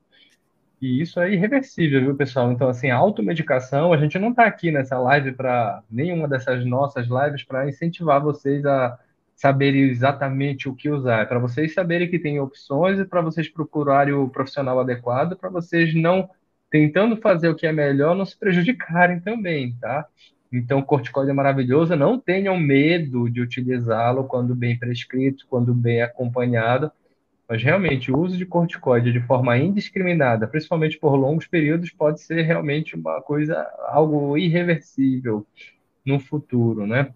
E 0.81 1.01
isso 1.01 1.19
é 1.19 1.33
irreversível, 1.33 1.99
viu, 1.99 2.15
pessoal? 2.15 2.53
Então, 2.53 2.69
assim, 2.69 2.89
automedicação, 2.89 3.91
a 3.91 3.97
gente 3.97 4.17
não 4.17 4.29
está 4.29 4.45
aqui 4.45 4.71
nessa 4.71 4.97
live 4.97 5.33
para 5.33 5.83
nenhuma 5.91 6.25
dessas 6.25 6.65
nossas 6.65 7.05
lives 7.07 7.43
para 7.43 7.67
incentivar 7.67 8.21
vocês 8.23 8.65
a 8.65 8.97
saber 9.39 9.73
exatamente 9.73 10.67
o 10.67 10.75
que 10.75 10.89
usar, 10.89 11.21
é 11.21 11.25
para 11.25 11.39
vocês 11.39 11.73
saberem 11.73 12.09
que 12.09 12.19
tem 12.19 12.41
opções 12.41 12.99
e 12.99 13.05
para 13.05 13.21
vocês 13.21 13.47
procurarem 13.47 14.13
o 14.13 14.27
profissional 14.27 14.81
adequado, 14.81 15.37
para 15.37 15.49
vocês 15.49 15.95
não 15.95 16.29
tentando 16.69 17.15
fazer 17.15 17.47
o 17.47 17.55
que 17.55 17.65
é 17.65 17.71
melhor, 17.71 18.13
não 18.13 18.25
se 18.25 18.37
prejudicarem 18.37 19.21
também, 19.21 19.73
tá? 19.79 20.05
Então, 20.51 20.81
corticoide 20.81 21.31
é 21.31 21.33
maravilhoso, 21.33 21.95
não 21.95 22.19
tenham 22.19 22.59
medo 22.59 23.29
de 23.29 23.39
utilizá-lo 23.39 24.25
quando 24.25 24.53
bem 24.53 24.77
prescrito, 24.77 25.47
quando 25.49 25.73
bem 25.73 26.01
acompanhado, 26.01 26.91
mas 27.47 27.63
realmente 27.63 28.11
o 28.11 28.19
uso 28.19 28.37
de 28.37 28.45
corticoide 28.45 29.13
de 29.13 29.21
forma 29.21 29.57
indiscriminada, 29.57 30.49
principalmente 30.49 30.99
por 30.99 31.15
longos 31.15 31.47
períodos, 31.47 31.91
pode 31.91 32.19
ser 32.19 32.41
realmente 32.41 32.93
uma 32.93 33.21
coisa, 33.21 33.65
algo 33.87 34.37
irreversível 34.37 35.47
no 36.05 36.19
futuro, 36.19 36.85
né? 36.85 37.09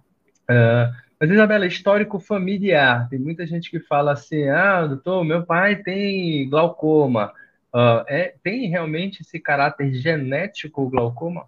Uh, 0.50 1.04
mas, 1.24 1.32
Isabela, 1.32 1.66
histórico 1.66 2.20
familiar. 2.20 3.08
Tem 3.08 3.18
muita 3.18 3.48
gente 3.48 3.72
que 3.72 3.80
fala 3.80 4.12
assim: 4.12 4.50
ah, 4.50 4.86
doutor, 4.86 5.24
meu 5.24 5.46
pai 5.46 5.78
tem 5.78 6.50
glaucoma. 6.50 7.32
Uh, 7.74 8.04
é, 8.10 8.36
tem 8.44 8.68
realmente 8.68 9.22
esse 9.22 9.40
caráter 9.40 9.94
genético 9.94 10.90
glaucoma? 10.90 11.46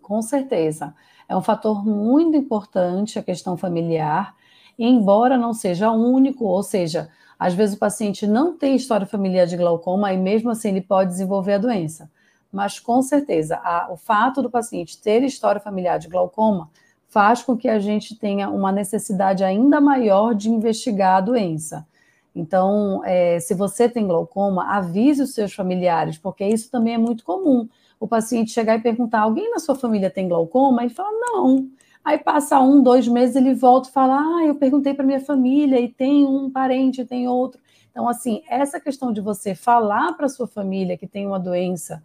Com 0.00 0.22
certeza. 0.22 0.94
É 1.28 1.36
um 1.36 1.42
fator 1.42 1.84
muito 1.84 2.36
importante 2.36 3.18
a 3.18 3.24
questão 3.24 3.56
familiar, 3.56 4.36
embora 4.78 5.36
não 5.36 5.52
seja 5.52 5.90
único, 5.90 6.44
ou 6.44 6.62
seja, 6.62 7.08
às 7.36 7.54
vezes 7.54 7.74
o 7.74 7.80
paciente 7.80 8.24
não 8.24 8.56
tem 8.56 8.76
história 8.76 9.04
familiar 9.04 9.48
de 9.48 9.56
glaucoma 9.56 10.12
e 10.12 10.16
mesmo 10.16 10.48
assim 10.48 10.68
ele 10.68 10.80
pode 10.80 11.10
desenvolver 11.10 11.54
a 11.54 11.58
doença. 11.58 12.08
Mas 12.52 12.78
com 12.78 13.02
certeza, 13.02 13.56
a, 13.64 13.88
o 13.90 13.96
fato 13.96 14.40
do 14.40 14.48
paciente 14.48 15.02
ter 15.02 15.24
história 15.24 15.60
familiar 15.60 15.98
de 15.98 16.06
glaucoma 16.06 16.70
faz 17.12 17.42
com 17.42 17.54
que 17.54 17.68
a 17.68 17.78
gente 17.78 18.16
tenha 18.16 18.48
uma 18.48 18.72
necessidade 18.72 19.44
ainda 19.44 19.82
maior 19.82 20.34
de 20.34 20.48
investigar 20.48 21.18
a 21.18 21.20
doença. 21.20 21.86
Então, 22.34 23.02
é, 23.04 23.38
se 23.38 23.52
você 23.52 23.86
tem 23.86 24.06
glaucoma, 24.06 24.64
avise 24.74 25.22
os 25.22 25.34
seus 25.34 25.52
familiares, 25.52 26.16
porque 26.16 26.42
isso 26.42 26.70
também 26.70 26.94
é 26.94 26.98
muito 26.98 27.22
comum. 27.22 27.68
O 28.00 28.08
paciente 28.08 28.50
chegar 28.50 28.78
e 28.78 28.80
perguntar: 28.80 29.20
alguém 29.20 29.50
na 29.50 29.58
sua 29.58 29.74
família 29.74 30.08
tem 30.08 30.26
glaucoma? 30.26 30.86
E 30.86 30.88
fala: 30.88 31.10
não. 31.12 31.68
Aí 32.02 32.16
passa 32.16 32.58
um, 32.60 32.82
dois 32.82 33.06
meses, 33.06 33.36
ele 33.36 33.52
volta 33.52 33.90
e 33.90 33.92
fala: 33.92 34.18
ah, 34.18 34.46
eu 34.46 34.54
perguntei 34.54 34.94
para 34.94 35.04
minha 35.04 35.20
família 35.20 35.78
e 35.78 35.88
tem 35.88 36.24
um 36.24 36.48
parente, 36.48 37.04
tem 37.04 37.28
outro. 37.28 37.60
Então, 37.90 38.08
assim, 38.08 38.42
essa 38.48 38.80
questão 38.80 39.12
de 39.12 39.20
você 39.20 39.54
falar 39.54 40.14
para 40.14 40.30
sua 40.30 40.46
família 40.46 40.96
que 40.96 41.06
tem 41.06 41.26
uma 41.26 41.38
doença, 41.38 42.02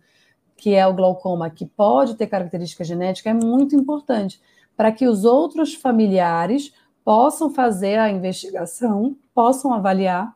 que 0.58 0.76
é 0.76 0.86
o 0.86 0.93
glaucoma, 0.93 1.50
que 1.50 1.65
pode 1.65 2.15
ter 2.15 2.28
característica 2.28 2.84
genética, 2.84 3.30
é 3.30 3.34
muito 3.34 3.74
importante 3.74 4.41
para 4.78 4.92
que 4.92 5.08
os 5.08 5.26
outros 5.26 5.74
familiares 5.74 6.72
possam 7.04 7.50
fazer 7.50 7.98
a 7.98 8.10
investigação, 8.10 9.18
possam 9.34 9.74
avaliar 9.74 10.34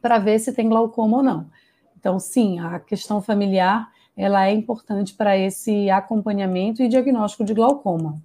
para 0.00 0.18
ver 0.18 0.38
se 0.38 0.52
tem 0.52 0.68
glaucoma 0.68 1.16
ou 1.16 1.22
não. 1.22 1.46
Então, 1.98 2.18
sim, 2.18 2.60
a 2.60 2.78
questão 2.78 3.22
familiar 3.22 3.90
ela 4.16 4.46
é 4.46 4.52
importante 4.52 5.14
para 5.14 5.36
esse 5.38 5.88
acompanhamento 5.88 6.82
e 6.82 6.88
diagnóstico 6.88 7.44
de 7.44 7.54
glaucoma. 7.54 8.20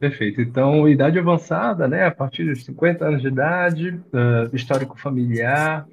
Perfeito. 0.00 0.40
Então, 0.40 0.88
idade 0.88 1.16
avançada, 1.16 1.86
né, 1.86 2.06
a 2.06 2.10
partir 2.10 2.44
dos 2.44 2.64
50 2.64 3.04
anos 3.04 3.22
de 3.22 3.28
idade, 3.28 3.90
uh, 3.90 4.52
histórico 4.52 4.98
familiar, 4.98 5.86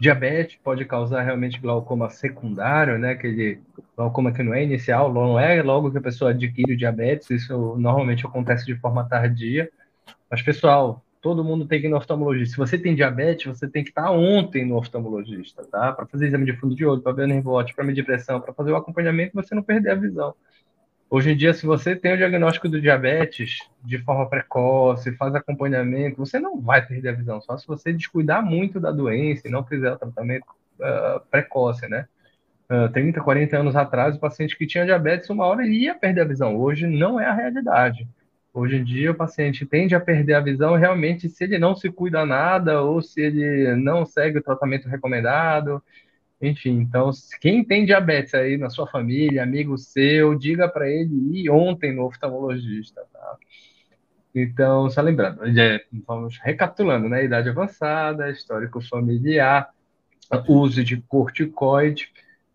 diabetes 0.00 0.58
pode 0.62 0.84
causar 0.84 1.22
realmente 1.22 1.60
glaucoma 1.60 2.10
secundário, 2.10 2.98
né, 2.98 3.12
aquele 3.12 3.60
glaucoma 3.96 4.32
que 4.32 4.42
não 4.42 4.52
é 4.52 4.62
inicial, 4.62 5.12
não 5.12 5.38
é 5.38 5.62
logo 5.62 5.90
que 5.90 5.98
a 5.98 6.02
pessoa 6.02 6.30
adquire 6.30 6.74
o 6.74 6.76
diabetes, 6.76 7.30
isso 7.30 7.76
normalmente 7.78 8.26
acontece 8.26 8.66
de 8.66 8.76
forma 8.76 9.08
tardia. 9.08 9.70
Mas, 10.30 10.42
pessoal, 10.42 11.02
todo 11.20 11.42
mundo 11.42 11.66
tem 11.66 11.80
que 11.80 11.86
ir 11.86 11.90
no 11.90 11.96
oftalmologista. 11.96 12.52
Se 12.52 12.56
você 12.56 12.78
tem 12.78 12.94
diabetes, 12.94 13.46
você 13.46 13.66
tem 13.68 13.82
que 13.82 13.90
estar 13.90 14.10
ontem 14.10 14.64
no 14.64 14.76
oftalmologista, 14.76 15.64
tá? 15.64 15.92
Para 15.92 16.06
fazer 16.06 16.26
exame 16.26 16.44
de 16.44 16.56
fundo 16.56 16.74
de 16.74 16.84
olho, 16.84 17.00
para 17.00 17.12
ver 17.12 17.24
o 17.24 17.28
nervote, 17.28 17.74
para 17.74 17.84
medir 17.84 18.04
pressão, 18.04 18.40
para 18.40 18.52
fazer 18.52 18.72
o 18.72 18.76
acompanhamento, 18.76 19.34
você 19.34 19.54
não 19.54 19.62
perder 19.62 19.90
a 19.90 19.94
visão. 19.94 20.34
Hoje 21.08 21.30
em 21.30 21.36
dia, 21.36 21.54
se 21.54 21.64
você 21.64 21.94
tem 21.94 22.14
o 22.14 22.16
diagnóstico 22.16 22.68
do 22.68 22.80
diabetes 22.80 23.58
de 23.84 23.96
forma 23.98 24.28
precoce, 24.28 25.12
faz 25.12 25.34
acompanhamento, 25.36 26.16
você 26.16 26.40
não 26.40 26.60
vai 26.60 26.84
perder 26.84 27.10
a 27.10 27.12
visão, 27.12 27.40
só 27.40 27.56
se 27.56 27.66
você 27.66 27.92
descuidar 27.92 28.44
muito 28.44 28.80
da 28.80 28.90
doença 28.90 29.46
e 29.46 29.50
não 29.50 29.64
fizer 29.64 29.92
o 29.92 29.98
tratamento 29.98 30.46
uh, 30.80 31.20
precoce, 31.30 31.88
né? 31.88 32.06
Uh, 32.68 32.88
30, 32.92 33.20
40 33.20 33.56
anos 33.56 33.76
atrás, 33.76 34.16
o 34.16 34.20
paciente 34.20 34.58
que 34.58 34.66
tinha 34.66 34.84
diabetes, 34.84 35.30
uma 35.30 35.46
hora 35.46 35.64
ia 35.64 35.94
perder 35.94 36.22
a 36.22 36.24
visão. 36.24 36.56
Hoje 36.56 36.88
não 36.88 37.20
é 37.20 37.26
a 37.26 37.34
realidade. 37.34 38.08
Hoje 38.52 38.76
em 38.76 38.82
dia, 38.82 39.12
o 39.12 39.14
paciente 39.14 39.64
tende 39.64 39.94
a 39.94 40.00
perder 40.00 40.34
a 40.34 40.40
visão 40.40 40.74
realmente 40.74 41.28
se 41.28 41.44
ele 41.44 41.58
não 41.58 41.76
se 41.76 41.88
cuida 41.88 42.26
nada 42.26 42.82
ou 42.82 43.00
se 43.00 43.20
ele 43.20 43.76
não 43.76 44.04
segue 44.04 44.38
o 44.38 44.42
tratamento 44.42 44.88
recomendado. 44.88 45.80
Enfim, 46.40 46.80
então, 46.80 47.10
quem 47.40 47.64
tem 47.64 47.86
diabetes 47.86 48.34
aí 48.34 48.58
na 48.58 48.68
sua 48.68 48.86
família, 48.86 49.42
amigo 49.42 49.78
seu, 49.78 50.34
diga 50.34 50.68
para 50.68 50.88
ele 50.88 51.40
ir 51.40 51.50
ontem 51.50 51.94
no 51.94 52.04
oftalmologista, 52.04 53.02
tá? 53.10 53.36
Então, 54.34 54.90
só 54.90 55.00
lembrando, 55.00 55.40
vamos 56.06 56.36
recapitulando, 56.38 57.08
né? 57.08 57.24
Idade 57.24 57.48
avançada, 57.48 58.30
histórico 58.30 58.82
familiar, 58.82 59.70
uso 60.46 60.84
de 60.84 60.98
corticoide, 60.98 62.10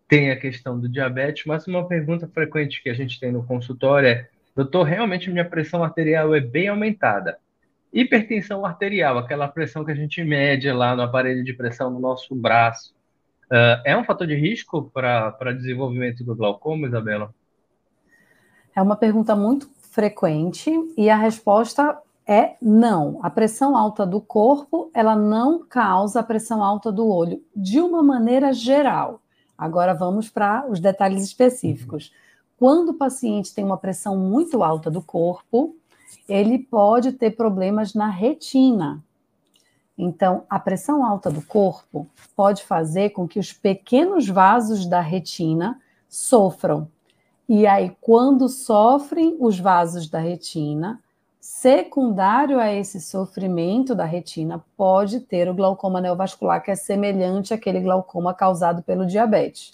tem 0.06 0.30
a 0.30 0.36
questão 0.36 0.78
do 0.78 0.88
diabetes, 0.88 1.44
mas 1.44 1.66
uma 1.66 1.88
pergunta 1.88 2.28
frequente 2.28 2.82
que 2.82 2.90
a 2.90 2.94
gente 2.94 3.18
tem 3.18 3.32
no 3.32 3.44
consultório 3.44 4.08
é: 4.08 4.28
doutor, 4.54 4.84
realmente 4.84 5.30
minha 5.30 5.44
pressão 5.44 5.82
arterial 5.82 6.32
é 6.34 6.40
bem 6.40 6.68
aumentada. 6.68 7.36
Hipertensão 7.92 8.64
arterial, 8.64 9.18
aquela 9.18 9.48
pressão 9.48 9.84
que 9.84 9.90
a 9.90 9.94
gente 9.94 10.22
mede 10.22 10.70
lá 10.70 10.94
no 10.94 11.02
aparelho 11.02 11.42
de 11.42 11.52
pressão 11.52 11.90
no 11.90 11.98
nosso 11.98 12.34
braço, 12.34 12.94
Uh, 13.52 13.76
é 13.84 13.94
um 13.94 14.02
fator 14.02 14.26
de 14.26 14.34
risco 14.34 14.90
para 14.94 15.52
desenvolvimento 15.52 16.24
do 16.24 16.34
glaucoma, 16.34 16.86
Isabela? 16.86 17.34
É 18.74 18.80
uma 18.80 18.96
pergunta 18.96 19.36
muito 19.36 19.68
frequente 19.90 20.70
e 20.96 21.10
a 21.10 21.16
resposta 21.16 21.98
é 22.26 22.56
não. 22.62 23.20
A 23.22 23.28
pressão 23.28 23.76
alta 23.76 24.06
do 24.06 24.22
corpo, 24.22 24.90
ela 24.94 25.14
não 25.14 25.62
causa 25.66 26.20
a 26.20 26.22
pressão 26.22 26.64
alta 26.64 26.90
do 26.90 27.06
olho, 27.06 27.44
de 27.54 27.78
uma 27.78 28.02
maneira 28.02 28.54
geral. 28.54 29.20
Agora 29.58 29.92
vamos 29.92 30.30
para 30.30 30.64
os 30.66 30.80
detalhes 30.80 31.22
específicos. 31.22 32.10
Quando 32.58 32.88
o 32.88 32.94
paciente 32.94 33.54
tem 33.54 33.62
uma 33.62 33.76
pressão 33.76 34.16
muito 34.16 34.62
alta 34.62 34.90
do 34.90 35.02
corpo, 35.02 35.76
ele 36.26 36.58
pode 36.58 37.12
ter 37.12 37.32
problemas 37.32 37.92
na 37.92 38.08
retina, 38.08 39.04
então, 40.04 40.42
a 40.50 40.58
pressão 40.58 41.06
alta 41.06 41.30
do 41.30 41.40
corpo 41.42 42.08
pode 42.34 42.64
fazer 42.64 43.10
com 43.10 43.28
que 43.28 43.38
os 43.38 43.52
pequenos 43.52 44.28
vasos 44.28 44.84
da 44.84 45.00
retina 45.00 45.80
sofram. 46.08 46.88
E 47.48 47.68
aí, 47.68 47.96
quando 48.00 48.48
sofrem 48.48 49.36
os 49.38 49.60
vasos 49.60 50.08
da 50.08 50.18
retina, 50.18 51.00
secundário 51.38 52.58
a 52.58 52.72
esse 52.72 53.00
sofrimento 53.00 53.94
da 53.94 54.04
retina, 54.04 54.64
pode 54.76 55.20
ter 55.20 55.48
o 55.48 55.54
glaucoma 55.54 56.00
neovascular, 56.00 56.60
que 56.60 56.72
é 56.72 56.74
semelhante 56.74 57.54
àquele 57.54 57.80
glaucoma 57.80 58.34
causado 58.34 58.82
pelo 58.82 59.06
diabetes. 59.06 59.72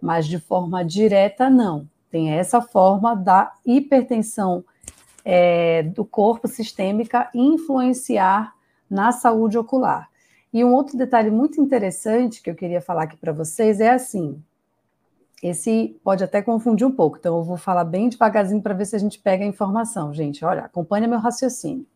Mas 0.00 0.26
de 0.26 0.38
forma 0.38 0.82
direta, 0.82 1.50
não. 1.50 1.86
Tem 2.10 2.30
essa 2.30 2.62
forma 2.62 3.14
da 3.14 3.52
hipertensão 3.66 4.64
é, 5.22 5.82
do 5.82 6.06
corpo 6.06 6.48
sistêmica 6.48 7.28
influenciar 7.34 8.56
na 8.90 9.12
saúde 9.12 9.58
ocular. 9.58 10.08
E 10.52 10.64
um 10.64 10.72
outro 10.72 10.96
detalhe 10.96 11.30
muito 11.30 11.60
interessante 11.60 12.42
que 12.42 12.50
eu 12.50 12.54
queria 12.54 12.80
falar 12.80 13.04
aqui 13.04 13.16
para 13.16 13.32
vocês 13.32 13.80
é 13.80 13.90
assim: 13.90 14.42
esse 15.42 15.98
pode 16.02 16.24
até 16.24 16.42
confundir 16.42 16.86
um 16.86 16.92
pouco, 16.92 17.18
então 17.18 17.36
eu 17.36 17.44
vou 17.44 17.56
falar 17.56 17.84
bem 17.84 18.08
devagarzinho 18.08 18.62
para 18.62 18.74
ver 18.74 18.86
se 18.86 18.96
a 18.96 18.98
gente 18.98 19.18
pega 19.18 19.44
a 19.44 19.48
informação, 19.48 20.12
gente. 20.12 20.44
Olha, 20.44 20.62
acompanha 20.62 21.06
meu 21.06 21.18
raciocínio. 21.18 21.86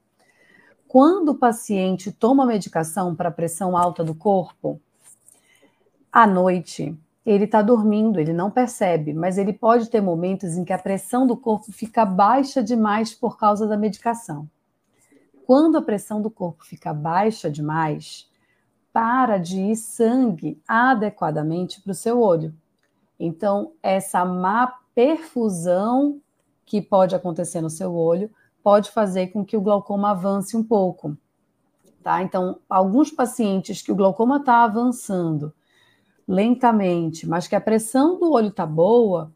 Quando 0.86 1.30
o 1.30 1.34
paciente 1.34 2.12
toma 2.12 2.44
medicação 2.44 3.14
para 3.14 3.30
pressão 3.30 3.76
alta 3.76 4.04
do 4.04 4.14
corpo, 4.14 4.78
à 6.12 6.26
noite, 6.26 6.94
ele 7.24 7.44
está 7.44 7.62
dormindo, 7.62 8.20
ele 8.20 8.32
não 8.32 8.50
percebe, 8.50 9.14
mas 9.14 9.38
ele 9.38 9.52
pode 9.52 9.88
ter 9.88 10.02
momentos 10.02 10.56
em 10.56 10.64
que 10.64 10.72
a 10.72 10.78
pressão 10.78 11.26
do 11.26 11.36
corpo 11.36 11.72
fica 11.72 12.04
baixa 12.04 12.62
demais 12.62 13.14
por 13.14 13.38
causa 13.38 13.66
da 13.66 13.76
medicação. 13.76 14.46
Quando 15.46 15.76
a 15.76 15.82
pressão 15.82 16.20
do 16.20 16.30
corpo 16.30 16.64
fica 16.64 16.92
baixa 16.92 17.50
demais, 17.50 18.30
para 18.92 19.38
de 19.38 19.60
ir 19.60 19.76
sangue 19.76 20.60
adequadamente 20.68 21.80
para 21.80 21.92
o 21.92 21.94
seu 21.94 22.20
olho. 22.20 22.54
Então, 23.18 23.72
essa 23.82 24.24
má 24.24 24.78
perfusão 24.94 26.20
que 26.64 26.82
pode 26.82 27.14
acontecer 27.14 27.60
no 27.60 27.70
seu 27.70 27.94
olho 27.94 28.30
pode 28.62 28.90
fazer 28.90 29.28
com 29.28 29.44
que 29.44 29.56
o 29.56 29.60
glaucoma 29.60 30.10
avance 30.10 30.56
um 30.56 30.62
pouco. 30.62 31.16
Tá? 32.02 32.22
Então, 32.22 32.58
alguns 32.68 33.10
pacientes 33.10 33.80
que 33.80 33.92
o 33.92 33.96
glaucoma 33.96 34.38
está 34.38 34.64
avançando 34.64 35.52
lentamente, 36.26 37.26
mas 37.26 37.48
que 37.48 37.54
a 37.54 37.60
pressão 37.60 38.18
do 38.18 38.32
olho 38.32 38.48
está 38.48 38.66
boa, 38.66 39.32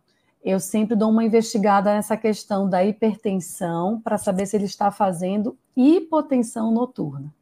eu 0.47 0.61
sempre 0.61 0.95
dou 0.95 1.11
uma 1.11 1.25
investigada 1.25 1.93
nessa 1.93 2.17
questão 2.17 2.71
da 2.71 2.85
hipertensão 2.85 4.01
para 4.01 4.17
saber 4.17 4.47
se 4.47 4.57
ele 4.57 4.67
está 4.67 4.93
fazendo 4.93 5.59
hipotensão 5.77 6.71
noturna. 6.71 7.35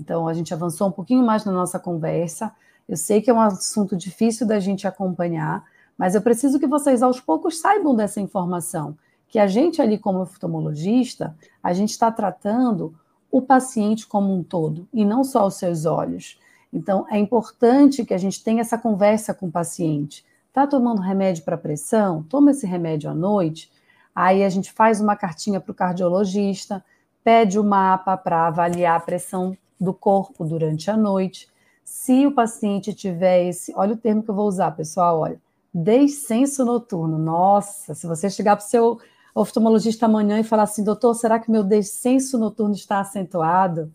Então, 0.00 0.26
a 0.26 0.32
gente 0.32 0.54
avançou 0.54 0.88
um 0.88 0.90
pouquinho 0.90 1.22
mais 1.22 1.44
na 1.44 1.52
nossa 1.52 1.78
conversa. 1.78 2.50
Eu 2.88 2.96
sei 2.96 3.20
que 3.20 3.28
é 3.28 3.34
um 3.34 3.40
assunto 3.40 3.94
difícil 3.94 4.46
da 4.46 4.58
gente 4.58 4.88
acompanhar, 4.88 5.62
mas 5.98 6.14
eu 6.14 6.22
preciso 6.22 6.58
que 6.58 6.66
vocês 6.66 7.02
aos 7.02 7.20
poucos 7.20 7.60
saibam 7.60 7.94
dessa 7.94 8.18
informação, 8.18 8.96
que 9.28 9.38
a 9.38 9.46
gente 9.46 9.82
ali 9.82 9.98
como 9.98 10.22
oftalmologista, 10.22 11.36
a 11.62 11.74
gente 11.74 11.90
está 11.90 12.10
tratando 12.10 12.94
o 13.30 13.42
paciente 13.42 14.06
como 14.06 14.34
um 14.34 14.42
todo 14.42 14.88
e 14.90 15.04
não 15.04 15.22
só 15.22 15.46
os 15.46 15.56
seus 15.56 15.84
olhos. 15.84 16.40
Então, 16.72 17.04
é 17.10 17.18
importante 17.18 18.06
que 18.06 18.14
a 18.14 18.18
gente 18.18 18.42
tenha 18.42 18.62
essa 18.62 18.78
conversa 18.78 19.34
com 19.34 19.48
o 19.48 19.52
paciente 19.52 20.24
Está 20.58 20.66
tomando 20.66 21.00
remédio 21.00 21.44
para 21.44 21.56
pressão? 21.56 22.24
Toma 22.24 22.50
esse 22.50 22.66
remédio 22.66 23.08
à 23.08 23.14
noite. 23.14 23.70
Aí 24.12 24.42
a 24.42 24.48
gente 24.48 24.72
faz 24.72 25.00
uma 25.00 25.14
cartinha 25.14 25.60
para 25.60 25.70
o 25.70 25.74
cardiologista, 25.74 26.84
pede 27.22 27.60
o 27.60 27.62
mapa 27.62 28.16
para 28.16 28.48
avaliar 28.48 28.96
a 28.96 29.00
pressão 29.00 29.56
do 29.80 29.94
corpo 29.94 30.44
durante 30.44 30.90
a 30.90 30.96
noite. 30.96 31.48
Se 31.84 32.26
o 32.26 32.32
paciente 32.32 32.92
tiver 32.92 33.44
esse, 33.44 33.72
olha 33.76 33.94
o 33.94 33.96
termo 33.96 34.20
que 34.20 34.30
eu 34.30 34.34
vou 34.34 34.48
usar, 34.48 34.72
pessoal, 34.72 35.20
olha, 35.20 35.40
descenso 35.72 36.64
noturno. 36.64 37.18
Nossa, 37.18 37.94
se 37.94 38.04
você 38.08 38.28
chegar 38.28 38.56
para 38.56 38.64
o 38.64 38.68
seu 38.68 38.98
oftalmologista 39.36 40.06
amanhã 40.06 40.40
e 40.40 40.42
falar 40.42 40.64
assim, 40.64 40.82
doutor, 40.82 41.14
será 41.14 41.38
que 41.38 41.52
meu 41.52 41.62
descenso 41.62 42.36
noturno 42.36 42.74
está 42.74 42.98
acentuado? 42.98 43.92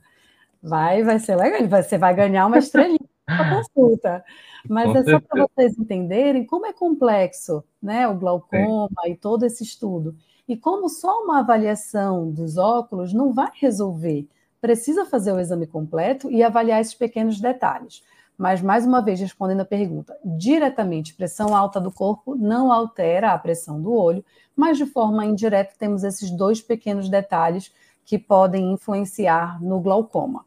Vai, 0.61 1.03
vai 1.03 1.19
ser 1.19 1.35
legal, 1.35 1.83
você 1.83 1.97
vai 1.97 2.15
ganhar 2.15 2.47
uma 2.47 2.57
estrelinha 2.57 3.02
na 3.37 3.55
consulta. 3.57 4.23
Mas 4.67 4.91
Com 4.91 4.97
é 4.97 5.03
só 5.03 5.19
para 5.19 5.47
vocês 5.47 5.77
entenderem 5.77 6.45
como 6.45 6.65
é 6.65 6.73
complexo, 6.73 7.63
né, 7.81 8.07
o 8.07 8.15
glaucoma 8.15 8.89
Sim. 9.03 9.11
e 9.11 9.15
todo 9.15 9.45
esse 9.45 9.63
estudo. 9.63 10.15
E 10.47 10.57
como 10.57 10.89
só 10.89 11.23
uma 11.23 11.39
avaliação 11.39 12.29
dos 12.29 12.57
óculos 12.57 13.13
não 13.13 13.33
vai 13.33 13.51
resolver. 13.55 14.27
Precisa 14.59 15.05
fazer 15.05 15.33
o 15.33 15.39
exame 15.39 15.67
completo 15.67 16.31
e 16.31 16.41
avaliar 16.43 16.79
esses 16.79 16.93
pequenos 16.93 17.39
detalhes. 17.39 18.03
Mas, 18.37 18.61
mais 18.61 18.85
uma 18.85 19.01
vez, 19.01 19.19
respondendo 19.19 19.61
a 19.61 19.65
pergunta, 19.65 20.17
diretamente, 20.23 21.13
pressão 21.13 21.55
alta 21.55 21.79
do 21.79 21.91
corpo 21.91 22.35
não 22.35 22.71
altera 22.71 23.31
a 23.31 23.37
pressão 23.37 23.81
do 23.81 23.93
olho, 23.93 24.25
mas 24.55 24.77
de 24.77 24.85
forma 24.85 25.25
indireta 25.25 25.73
temos 25.77 26.03
esses 26.03 26.31
dois 26.31 26.61
pequenos 26.61 27.09
detalhes 27.09 27.71
que 28.05 28.17
podem 28.17 28.71
influenciar 28.71 29.61
no 29.61 29.79
glaucoma. 29.79 30.45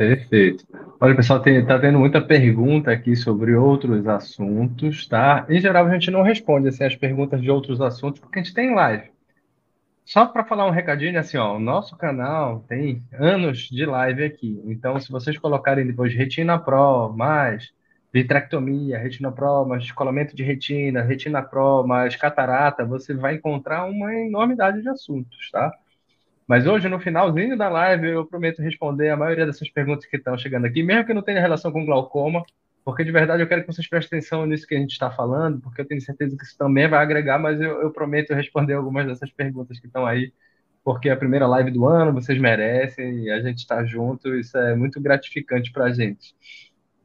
Perfeito. 0.00 0.66
Olha, 0.98 1.14
pessoal, 1.14 1.42
está 1.46 1.78
tendo 1.78 1.98
muita 1.98 2.22
pergunta 2.22 2.90
aqui 2.90 3.14
sobre 3.14 3.54
outros 3.54 4.08
assuntos, 4.08 5.06
tá? 5.06 5.44
Em 5.46 5.60
geral, 5.60 5.86
a 5.86 5.92
gente 5.92 6.10
não 6.10 6.22
responde 6.22 6.68
assim, 6.68 6.84
as 6.84 6.96
perguntas 6.96 7.38
de 7.42 7.50
outros 7.50 7.82
assuntos, 7.82 8.18
porque 8.18 8.38
a 8.38 8.42
gente 8.42 8.54
tem 8.54 8.74
live. 8.74 9.10
Só 10.02 10.24
para 10.24 10.42
falar 10.42 10.66
um 10.66 10.70
recadinho, 10.70 11.20
assim, 11.20 11.36
ó, 11.36 11.54
o 11.54 11.60
nosso 11.60 11.98
canal 11.98 12.64
tem 12.66 13.02
anos 13.12 13.68
de 13.68 13.84
live 13.84 14.24
aqui. 14.24 14.58
Então, 14.64 14.98
se 14.98 15.12
vocês 15.12 15.36
colocarem 15.36 15.86
depois 15.86 16.14
Retina 16.14 16.58
Pro, 16.58 17.12
mais 17.14 17.70
vitrectomia, 18.10 18.98
Retina 18.98 19.30
Pro, 19.30 19.66
mais 19.66 19.82
descolamento 19.82 20.34
de 20.34 20.42
retina, 20.42 21.02
Retina 21.02 21.42
Pro, 21.42 21.86
mais 21.86 22.16
catarata, 22.16 22.86
você 22.86 23.12
vai 23.12 23.34
encontrar 23.34 23.84
uma 23.84 24.14
enormidade 24.14 24.80
de 24.80 24.88
assuntos, 24.88 25.50
tá? 25.50 25.70
Mas 26.50 26.66
hoje, 26.66 26.88
no 26.88 26.98
finalzinho 26.98 27.56
da 27.56 27.68
live, 27.68 28.08
eu 28.08 28.26
prometo 28.26 28.60
responder 28.60 29.08
a 29.08 29.16
maioria 29.16 29.46
dessas 29.46 29.70
perguntas 29.70 30.04
que 30.04 30.16
estão 30.16 30.36
chegando 30.36 30.64
aqui, 30.66 30.82
mesmo 30.82 31.06
que 31.06 31.14
não 31.14 31.22
tenha 31.22 31.40
relação 31.40 31.70
com 31.70 31.86
glaucoma, 31.86 32.42
porque 32.84 33.04
de 33.04 33.12
verdade 33.12 33.40
eu 33.40 33.46
quero 33.46 33.60
que 33.60 33.72
vocês 33.72 33.88
prestem 33.88 34.18
atenção 34.18 34.44
nisso 34.44 34.66
que 34.66 34.74
a 34.74 34.78
gente 34.80 34.90
está 34.90 35.12
falando, 35.12 35.60
porque 35.60 35.80
eu 35.80 35.86
tenho 35.86 36.00
certeza 36.00 36.36
que 36.36 36.42
isso 36.42 36.58
também 36.58 36.88
vai 36.88 37.00
agregar, 37.00 37.38
mas 37.38 37.60
eu, 37.60 37.80
eu 37.80 37.92
prometo 37.92 38.34
responder 38.34 38.74
algumas 38.74 39.06
dessas 39.06 39.30
perguntas 39.30 39.78
que 39.78 39.86
estão 39.86 40.04
aí, 40.04 40.32
porque 40.82 41.08
é 41.08 41.12
a 41.12 41.16
primeira 41.16 41.46
live 41.46 41.70
do 41.70 41.86
ano, 41.86 42.12
vocês 42.12 42.36
merecem, 42.40 43.26
e 43.26 43.30
a 43.30 43.40
gente 43.40 43.58
está 43.58 43.84
junto, 43.84 44.34
isso 44.34 44.58
é 44.58 44.74
muito 44.74 45.00
gratificante 45.00 45.70
para 45.70 45.84
a 45.84 45.92
gente. 45.92 46.34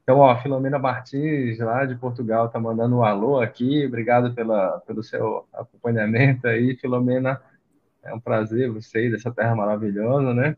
Então, 0.02 0.18
ó, 0.18 0.36
Filomena 0.42 0.80
Martins, 0.80 1.60
lá 1.60 1.86
de 1.86 1.94
Portugal, 1.94 2.50
tá 2.50 2.60
mandando 2.60 2.96
um 2.96 3.04
alô 3.04 3.40
aqui, 3.40 3.86
obrigado 3.86 4.34
pela, 4.34 4.80
pelo 4.88 5.04
seu 5.04 5.46
acompanhamento 5.54 6.48
aí, 6.48 6.76
Filomena, 6.78 7.40
é 8.06 8.14
um 8.14 8.20
prazer 8.20 8.70
você 8.70 9.10
dessa 9.10 9.32
terra 9.32 9.56
maravilhosa, 9.56 10.34
né? 10.34 10.56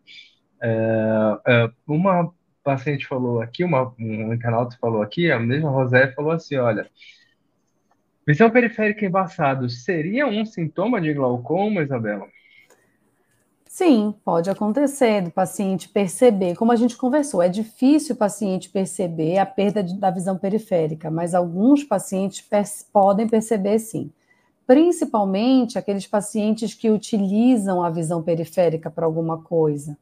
É, 0.62 1.40
é, 1.48 1.72
uma 1.88 2.32
paciente 2.64 3.08
falou 3.08 3.42
aqui, 3.42 3.64
uma, 3.64 3.94
um 3.98 4.34
internauta 4.34 4.78
falou 4.80 5.02
aqui, 5.02 5.32
a 5.32 5.40
mesma 5.40 5.70
Rosé 5.70 6.12
falou 6.12 6.32
assim, 6.32 6.58
olha, 6.58 6.90
visão 8.28 8.50
periférica 8.50 9.06
embaçada 9.06 9.70
seria 9.70 10.28
um 10.28 10.46
sintoma 10.46 11.00
de 11.00 11.14
glaucoma, 11.14 11.82
Isabela? 11.82 12.28
Sim, 13.70 14.14
pode 14.26 14.50
acontecer 14.50 15.22
do 15.22 15.30
paciente 15.32 15.88
perceber, 15.88 16.56
como 16.56 16.72
a 16.72 16.76
gente 16.76 16.98
conversou, 16.98 17.42
é 17.42 17.48
difícil 17.48 18.16
o 18.16 18.18
paciente 18.18 18.70
perceber 18.70 19.38
a 19.38 19.46
perda 19.46 19.84
de, 19.84 19.98
da 19.98 20.10
visão 20.10 20.38
periférica, 20.38 21.12
mas 21.12 21.36
alguns 21.36 21.84
pacientes 21.84 22.44
podem 22.92 23.28
perceber 23.30 23.80
sim. 23.80 24.12
Principalmente 24.68 25.80
aqueles 25.80 26.06
pacientes 26.06 26.76
que 26.76 26.92
utilizam 26.92 27.82
a 27.82 27.90
visão 27.90 28.22
periférica 28.22 28.92
para 28.92 29.06
alguma 29.06 29.42
coisa 29.42 29.98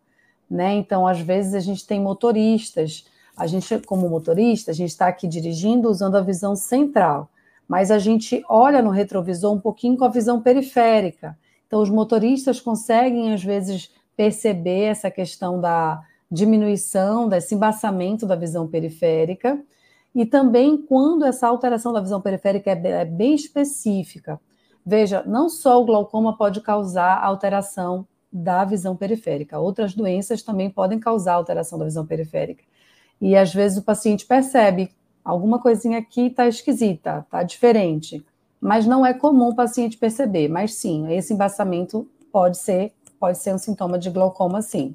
né? 0.49 0.75
Então, 0.75 1.07
às 1.07 1.19
vezes, 1.19 1.53
a 1.53 1.59
gente 1.59 1.85
tem 1.85 1.99
motoristas, 1.99 3.05
a 3.35 3.47
gente, 3.47 3.79
como 3.79 4.09
motorista, 4.09 4.71
a 4.71 4.73
gente 4.73 4.89
está 4.89 5.07
aqui 5.07 5.27
dirigindo 5.27 5.89
usando 5.89 6.15
a 6.15 6.21
visão 6.21 6.55
central, 6.55 7.29
mas 7.67 7.91
a 7.91 7.99
gente 7.99 8.43
olha 8.47 8.81
no 8.81 8.89
retrovisor 8.89 9.53
um 9.53 9.59
pouquinho 9.59 9.97
com 9.97 10.05
a 10.05 10.09
visão 10.09 10.41
periférica. 10.41 11.37
Então, 11.67 11.81
os 11.81 11.89
motoristas 11.89 12.59
conseguem, 12.59 13.33
às 13.33 13.43
vezes, 13.43 13.91
perceber 14.15 14.83
essa 14.85 15.09
questão 15.11 15.59
da 15.59 16.01
diminuição, 16.31 17.27
desse 17.27 17.55
embaçamento 17.55 18.25
da 18.25 18.35
visão 18.35 18.67
periférica, 18.67 19.59
e 20.13 20.25
também 20.25 20.77
quando 20.77 21.25
essa 21.25 21.47
alteração 21.47 21.91
da 21.91 21.99
visão 21.99 22.21
periférica 22.21 22.71
é, 22.71 23.01
é 23.01 23.05
bem 23.05 23.35
específica. 23.35 24.39
Veja, 24.85 25.23
não 25.25 25.49
só 25.49 25.81
o 25.81 25.85
glaucoma 25.85 26.37
pode 26.37 26.61
causar 26.61 27.23
alteração 27.23 28.07
da 28.31 28.63
visão 28.65 28.95
periférica. 28.95 29.57
Outras 29.57 29.95
doenças 29.95 30.43
também 30.43 30.69
podem 30.69 30.99
causar 30.99 31.33
alteração 31.33 31.79
da 31.79 31.85
visão 31.85 32.05
periférica. 32.05 32.63
E 33.19 33.35
às 33.35 33.53
vezes 33.53 33.77
o 33.77 33.83
paciente 33.83 34.25
percebe 34.25 34.91
alguma 35.23 35.59
coisinha 35.59 35.97
aqui 35.97 36.27
está 36.27 36.47
esquisita, 36.47 37.19
está 37.25 37.41
diferente. 37.41 38.23
Mas 38.61 38.85
não 38.85 39.05
é 39.05 39.13
comum 39.13 39.49
o 39.49 39.55
paciente 39.55 39.97
perceber. 39.97 40.49
Mas 40.49 40.75
sim, 40.75 41.11
esse 41.13 41.33
embaçamento 41.33 42.07
pode 42.31 42.57
ser, 42.57 42.93
pode 43.19 43.37
ser 43.37 43.53
um 43.53 43.57
sintoma 43.57 43.97
de 43.97 44.09
glaucoma, 44.09 44.61
sim. 44.61 44.93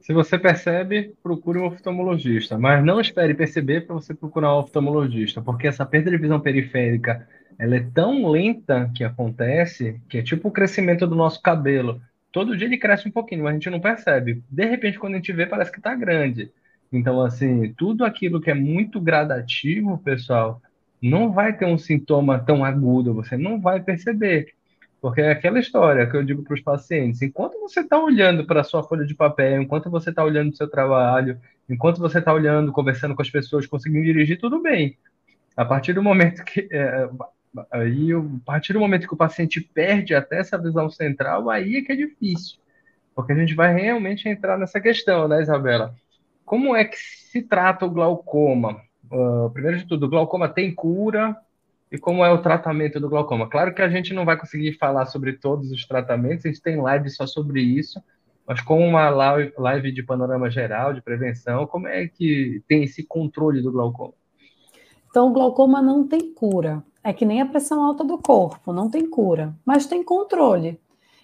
Se 0.00 0.12
você 0.12 0.36
percebe, 0.36 1.14
procure 1.22 1.60
um 1.60 1.66
oftalmologista, 1.66 2.58
mas 2.58 2.84
não 2.84 3.00
espere 3.00 3.34
perceber 3.34 3.86
para 3.86 3.94
você 3.94 4.12
procurar 4.12 4.56
um 4.56 4.58
oftalmologista, 4.58 5.40
porque 5.40 5.68
essa 5.68 5.86
perda 5.86 6.10
de 6.10 6.18
visão 6.18 6.40
periférica 6.40 7.26
ela 7.58 7.76
é 7.76 7.86
tão 7.94 8.28
lenta 8.28 8.90
que 8.94 9.04
acontece 9.04 10.00
que 10.08 10.18
é 10.18 10.22
tipo 10.22 10.48
o 10.48 10.52
crescimento 10.52 11.06
do 11.06 11.14
nosso 11.14 11.40
cabelo 11.40 12.00
todo 12.32 12.56
dia 12.56 12.66
ele 12.66 12.78
cresce 12.78 13.06
um 13.06 13.12
pouquinho, 13.12 13.44
mas 13.44 13.50
a 13.50 13.54
gente 13.54 13.70
não 13.70 13.78
percebe. 13.78 14.42
De 14.50 14.64
repente, 14.64 14.98
quando 14.98 15.14
a 15.14 15.16
gente 15.18 15.32
vê, 15.32 15.46
parece 15.46 15.70
que 15.70 15.78
está 15.78 15.94
grande. 15.94 16.50
Então, 16.90 17.20
assim, 17.20 17.72
tudo 17.74 18.04
aquilo 18.04 18.40
que 18.40 18.50
é 18.50 18.54
muito 18.54 19.00
gradativo, 19.00 19.98
pessoal, 19.98 20.60
não 21.00 21.32
vai 21.32 21.56
ter 21.56 21.66
um 21.66 21.78
sintoma 21.78 22.38
tão 22.38 22.64
agudo, 22.64 23.14
você 23.14 23.36
não 23.36 23.60
vai 23.60 23.80
perceber. 23.80 24.54
Porque 25.00 25.20
é 25.20 25.30
aquela 25.30 25.58
história 25.58 26.06
que 26.06 26.16
eu 26.16 26.24
digo 26.24 26.42
para 26.42 26.54
os 26.54 26.60
pacientes: 26.60 27.22
enquanto 27.22 27.58
você 27.60 27.80
está 27.80 27.98
olhando 27.98 28.46
para 28.46 28.60
a 28.60 28.64
sua 28.64 28.82
folha 28.82 29.04
de 29.04 29.14
papel, 29.14 29.60
enquanto 29.60 29.90
você 29.90 30.10
está 30.10 30.24
olhando 30.24 30.48
para 30.48 30.54
o 30.54 30.58
seu 30.58 30.68
trabalho, 30.70 31.40
enquanto 31.68 31.98
você 31.98 32.18
está 32.18 32.32
olhando, 32.32 32.72
conversando 32.72 33.14
com 33.14 33.22
as 33.22 33.30
pessoas, 33.30 33.66
conseguindo 33.66 34.04
dirigir, 34.04 34.38
tudo 34.38 34.62
bem. 34.62 34.96
A 35.56 35.64
partir 35.64 35.92
do 35.92 36.02
momento 36.02 36.44
que 36.44 36.68
é, 36.70 37.08
Aí, 37.70 38.12
a 38.12 38.44
partir 38.44 38.72
do 38.72 38.80
momento 38.80 39.06
que 39.06 39.14
o 39.14 39.16
paciente 39.16 39.60
perde 39.60 40.14
até 40.14 40.38
essa 40.38 40.56
visão 40.56 40.88
central, 40.88 41.50
aí 41.50 41.76
é 41.76 41.82
que 41.82 41.92
é 41.92 41.96
difícil. 41.96 42.58
Porque 43.14 43.32
a 43.32 43.36
gente 43.36 43.54
vai 43.54 43.74
realmente 43.74 44.28
entrar 44.28 44.56
nessa 44.58 44.80
questão, 44.80 45.28
né, 45.28 45.42
Isabela? 45.42 45.94
Como 46.44 46.74
é 46.74 46.84
que 46.84 46.96
se 46.96 47.42
trata 47.42 47.84
o 47.84 47.90
glaucoma? 47.90 48.80
Uh, 49.10 49.50
primeiro 49.50 49.78
de 49.78 49.86
tudo, 49.86 50.06
o 50.06 50.08
glaucoma 50.08 50.48
tem 50.48 50.74
cura? 50.74 51.36
E 51.90 51.98
como 51.98 52.24
é 52.24 52.30
o 52.30 52.40
tratamento 52.40 52.98
do 52.98 53.08
glaucoma? 53.10 53.48
Claro 53.50 53.74
que 53.74 53.82
a 53.82 53.88
gente 53.88 54.14
não 54.14 54.24
vai 54.24 54.38
conseguir 54.38 54.72
falar 54.78 55.04
sobre 55.04 55.34
todos 55.34 55.70
os 55.70 55.86
tratamentos, 55.86 56.46
a 56.46 56.48
gente 56.48 56.62
tem 56.62 56.80
live 56.80 57.10
só 57.10 57.26
sobre 57.26 57.60
isso, 57.60 58.02
mas 58.46 58.62
com 58.62 58.86
uma 58.86 59.10
live 59.10 59.92
de 59.92 60.02
panorama 60.02 60.50
geral, 60.50 60.94
de 60.94 61.02
prevenção, 61.02 61.66
como 61.66 61.86
é 61.86 62.08
que 62.08 62.62
tem 62.66 62.84
esse 62.84 63.04
controle 63.04 63.60
do 63.60 63.70
glaucoma? 63.70 64.14
Então, 65.12 65.28
o 65.28 65.30
glaucoma 65.30 65.82
não 65.82 66.08
tem 66.08 66.32
cura. 66.32 66.82
É 67.04 67.12
que 67.12 67.26
nem 67.26 67.42
a 67.42 67.46
pressão 67.46 67.82
alta 67.82 68.02
do 68.02 68.16
corpo, 68.16 68.72
não 68.72 68.88
tem 68.88 69.06
cura, 69.06 69.54
mas 69.62 69.84
tem 69.84 70.02
controle. 70.02 70.80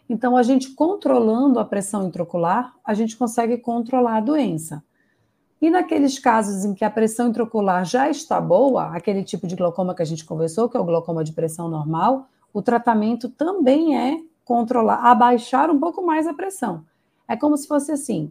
Então, 0.06 0.36
a 0.36 0.42
gente 0.42 0.72
controlando 0.74 1.58
a 1.58 1.64
pressão 1.64 2.06
intraocular, 2.06 2.74
a 2.84 2.92
gente 2.92 3.16
consegue 3.16 3.56
controlar 3.56 4.18
a 4.18 4.20
doença. 4.20 4.84
E 5.58 5.70
naqueles 5.70 6.18
casos 6.18 6.66
em 6.66 6.74
que 6.74 6.84
a 6.84 6.90
pressão 6.90 7.28
intraocular 7.28 7.86
já 7.86 8.10
está 8.10 8.38
boa, 8.42 8.94
aquele 8.94 9.24
tipo 9.24 9.46
de 9.46 9.56
glaucoma 9.56 9.94
que 9.94 10.02
a 10.02 10.06
gente 10.06 10.22
conversou, 10.22 10.68
que 10.68 10.76
é 10.76 10.80
o 10.80 10.84
glaucoma 10.84 11.24
de 11.24 11.32
pressão 11.32 11.66
normal, 11.66 12.28
o 12.52 12.60
tratamento 12.60 13.30
também 13.30 13.96
é 13.96 14.20
controlar, 14.44 14.96
abaixar 14.96 15.70
um 15.70 15.80
pouco 15.80 16.04
mais 16.04 16.26
a 16.26 16.34
pressão. 16.34 16.84
É 17.26 17.34
como 17.38 17.56
se 17.56 17.66
fosse 17.66 17.90
assim: 17.90 18.30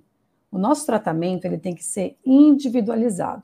o 0.52 0.60
nosso 0.60 0.86
tratamento 0.86 1.46
ele 1.46 1.58
tem 1.58 1.74
que 1.74 1.84
ser 1.84 2.16
individualizado. 2.24 3.42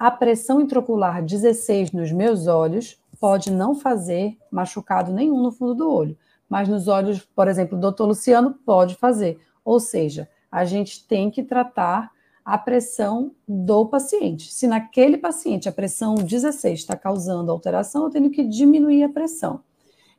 A 0.00 0.10
pressão 0.10 0.62
intraocular 0.62 1.22
16 1.22 1.92
nos 1.92 2.10
meus 2.10 2.46
olhos 2.46 2.98
pode 3.20 3.52
não 3.52 3.74
fazer 3.74 4.34
machucado 4.50 5.12
nenhum 5.12 5.42
no 5.42 5.52
fundo 5.52 5.74
do 5.74 5.92
olho, 5.92 6.16
mas 6.48 6.66
nos 6.70 6.88
olhos, 6.88 7.20
por 7.20 7.46
exemplo, 7.48 7.76
do 7.76 7.82
doutor 7.82 8.06
Luciano 8.06 8.54
pode 8.64 8.94
fazer. 8.94 9.38
Ou 9.62 9.78
seja, 9.78 10.26
a 10.50 10.64
gente 10.64 11.06
tem 11.06 11.30
que 11.30 11.42
tratar 11.42 12.10
a 12.42 12.56
pressão 12.56 13.32
do 13.46 13.84
paciente. 13.84 14.50
Se 14.50 14.66
naquele 14.66 15.18
paciente 15.18 15.68
a 15.68 15.72
pressão 15.72 16.14
16 16.14 16.78
está 16.78 16.96
causando 16.96 17.52
alteração, 17.52 18.04
eu 18.04 18.10
tenho 18.10 18.30
que 18.30 18.42
diminuir 18.42 19.04
a 19.04 19.08
pressão. 19.10 19.60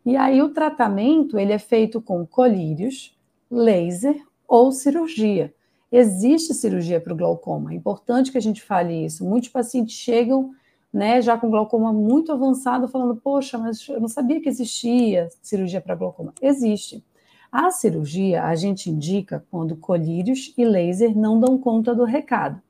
E 0.05 0.15
aí 0.15 0.43
o 0.43 0.49
tratamento 0.49 1.39
ele 1.39 1.53
é 1.53 1.57
feito 1.57 1.99
com 1.99 2.23
colírios, 2.23 3.17
laser 3.49 4.23
ou 4.47 4.71
cirurgia. 4.71 5.51
Existe 5.91 6.53
cirurgia 6.53 7.01
para 7.01 7.13
o 7.13 7.15
glaucoma. 7.17 7.73
É 7.73 7.75
importante 7.75 8.31
que 8.31 8.37
a 8.37 8.41
gente 8.41 8.61
fale 8.61 9.05
isso. 9.05 9.25
Muitos 9.25 9.49
pacientes 9.49 9.95
chegam, 9.95 10.51
né, 10.93 11.21
já 11.21 11.37
com 11.37 11.49
glaucoma 11.49 11.91
muito 11.91 12.31
avançado, 12.31 12.87
falando: 12.87 13.15
"Poxa, 13.17 13.57
mas 13.57 13.87
eu 13.89 13.99
não 13.99 14.07
sabia 14.07 14.41
que 14.41 14.47
existia 14.49 15.27
cirurgia 15.41 15.81
para 15.81 15.95
glaucoma". 15.95 16.33
Existe. 16.41 17.03
A 17.51 17.69
cirurgia 17.71 18.43
a 18.45 18.55
gente 18.55 18.89
indica 18.89 19.45
quando 19.51 19.75
colírios 19.75 20.53
e 20.57 20.63
laser 20.63 21.17
não 21.17 21.39
dão 21.39 21.57
conta 21.57 21.93
do 21.93 22.05
recado. 22.05 22.61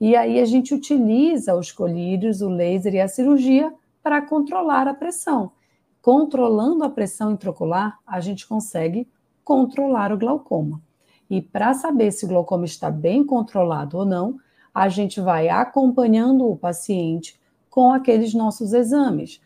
E 0.00 0.16
aí 0.16 0.40
a 0.40 0.44
gente 0.46 0.74
utiliza 0.74 1.54
os 1.56 1.72
colírios, 1.72 2.42
o 2.42 2.48
laser 2.50 2.94
e 2.94 3.00
a 3.00 3.08
cirurgia 3.08 3.72
para 4.02 4.22
controlar 4.22 4.88
a 4.88 4.94
pressão. 4.94 5.52
Controlando 6.02 6.84
a 6.84 6.90
pressão 6.90 7.32
intraocular, 7.32 7.98
a 8.06 8.20
gente 8.20 8.46
consegue 8.46 9.08
controlar 9.44 10.12
o 10.12 10.18
glaucoma. 10.18 10.83
E 11.28 11.40
para 11.40 11.74
saber 11.74 12.10
se 12.12 12.24
o 12.24 12.28
glaucoma 12.28 12.64
está 12.64 12.90
bem 12.90 13.24
controlado 13.24 13.98
ou 13.98 14.04
não, 14.04 14.38
a 14.74 14.88
gente 14.88 15.20
vai 15.20 15.48
acompanhando 15.48 16.48
o 16.48 16.56
paciente 16.56 17.38
com 17.70 17.92
aqueles 17.92 18.34
nossos 18.34 18.72
exames: 18.72 19.40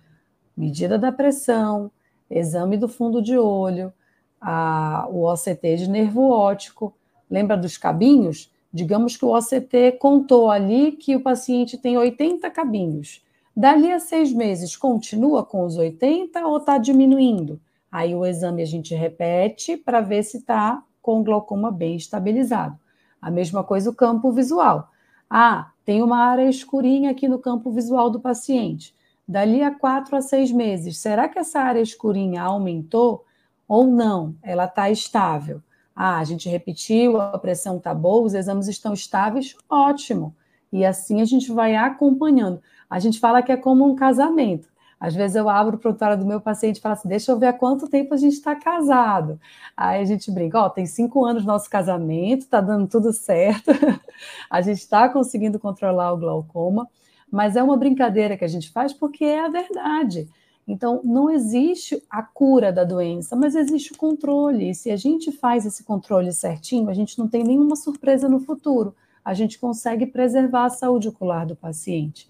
medida 0.56 0.98
da 0.98 1.12
pressão, 1.12 1.90
exame 2.30 2.76
do 2.76 2.88
fundo 2.88 3.22
de 3.22 3.38
olho, 3.38 3.92
a, 4.40 5.06
o 5.10 5.24
OCT 5.24 5.76
de 5.76 5.90
nervo 5.90 6.30
óptico. 6.30 6.94
Lembra 7.30 7.56
dos 7.56 7.76
cabinhos? 7.76 8.50
Digamos 8.72 9.16
que 9.16 9.24
o 9.24 9.36
OCT 9.36 9.98
contou 9.98 10.50
ali 10.50 10.92
que 10.92 11.16
o 11.16 11.22
paciente 11.22 11.78
tem 11.78 11.96
80 11.96 12.50
cabinhos. 12.50 13.22
Dali 13.56 13.90
a 13.90 13.98
seis 13.98 14.32
meses, 14.32 14.76
continua 14.76 15.44
com 15.44 15.64
os 15.64 15.76
80 15.76 16.46
ou 16.46 16.58
está 16.58 16.78
diminuindo? 16.78 17.60
Aí 17.90 18.14
o 18.14 18.24
exame 18.24 18.62
a 18.62 18.66
gente 18.66 18.94
repete 18.94 19.76
para 19.76 20.00
ver 20.00 20.22
se 20.22 20.38
está 20.38 20.82
com 21.08 21.22
glaucoma 21.22 21.70
bem 21.70 21.96
estabilizado. 21.96 22.78
A 23.18 23.30
mesma 23.30 23.64
coisa 23.64 23.88
o 23.88 23.94
campo 23.94 24.30
visual. 24.30 24.90
Ah, 25.30 25.70
tem 25.86 26.02
uma 26.02 26.18
área 26.18 26.50
escurinha 26.50 27.12
aqui 27.12 27.26
no 27.26 27.38
campo 27.38 27.70
visual 27.70 28.10
do 28.10 28.20
paciente. 28.20 28.94
Dali 29.26 29.62
a 29.62 29.74
quatro 29.74 30.16
a 30.16 30.20
seis 30.20 30.52
meses, 30.52 30.98
será 30.98 31.26
que 31.26 31.38
essa 31.38 31.60
área 31.60 31.80
escurinha 31.80 32.42
aumentou? 32.42 33.24
ou 33.66 33.86
não, 33.86 34.34
ela 34.42 34.64
está 34.64 34.90
estável. 34.90 35.62
Ah, 35.94 36.18
a 36.18 36.24
gente 36.24 36.48
repetiu, 36.48 37.20
a 37.20 37.38
pressão 37.38 37.78
está 37.78 37.94
boa, 37.94 38.26
os 38.26 38.34
exames 38.34 38.68
estão 38.68 38.92
estáveis, 38.94 39.54
ótimo. 39.68 40.34
E 40.72 40.84
assim 40.84 41.20
a 41.20 41.24
gente 41.24 41.50
vai 41.52 41.74
acompanhando. 41.74 42.62
A 42.88 42.98
gente 42.98 43.18
fala 43.18 43.42
que 43.42 43.52
é 43.52 43.56
como 43.56 43.86
um 43.86 43.94
casamento. 43.94 44.68
Às 45.00 45.14
vezes 45.14 45.36
eu 45.36 45.48
abro 45.48 45.76
o 45.76 45.78
prontuário 45.78 46.18
do 46.18 46.26
meu 46.26 46.40
paciente 46.40 46.78
e 46.78 46.80
falo 46.80 46.94
assim: 46.94 47.08
deixa 47.08 47.30
eu 47.30 47.38
ver 47.38 47.46
há 47.46 47.52
quanto 47.52 47.88
tempo 47.88 48.14
a 48.14 48.16
gente 48.16 48.34
está 48.34 48.56
casado. 48.56 49.40
Aí 49.76 50.00
a 50.00 50.04
gente 50.04 50.30
brinca: 50.30 50.60
ó, 50.60 50.66
oh, 50.66 50.70
tem 50.70 50.86
cinco 50.86 51.24
anos 51.24 51.44
nosso 51.44 51.70
casamento, 51.70 52.40
está 52.42 52.60
dando 52.60 52.86
tudo 52.88 53.12
certo, 53.12 53.70
a 54.50 54.60
gente 54.60 54.78
está 54.78 55.08
conseguindo 55.08 55.58
controlar 55.58 56.12
o 56.12 56.18
glaucoma, 56.18 56.88
mas 57.30 57.56
é 57.56 57.62
uma 57.62 57.76
brincadeira 57.76 58.36
que 58.36 58.44
a 58.44 58.48
gente 58.48 58.70
faz 58.70 58.92
porque 58.92 59.24
é 59.24 59.44
a 59.44 59.48
verdade. 59.48 60.28
Então, 60.66 61.00
não 61.02 61.30
existe 61.30 62.02
a 62.10 62.22
cura 62.22 62.70
da 62.70 62.84
doença, 62.84 63.34
mas 63.34 63.54
existe 63.54 63.92
o 63.92 63.96
controle. 63.96 64.68
E 64.68 64.74
se 64.74 64.90
a 64.90 64.96
gente 64.96 65.32
faz 65.32 65.64
esse 65.64 65.82
controle 65.82 66.30
certinho, 66.30 66.90
a 66.90 66.94
gente 66.94 67.18
não 67.18 67.26
tem 67.26 67.42
nenhuma 67.42 67.74
surpresa 67.74 68.28
no 68.28 68.38
futuro. 68.38 68.94
A 69.24 69.32
gente 69.32 69.58
consegue 69.58 70.06
preservar 70.06 70.66
a 70.66 70.70
saúde 70.70 71.08
ocular 71.08 71.46
do 71.46 71.56
paciente. 71.56 72.28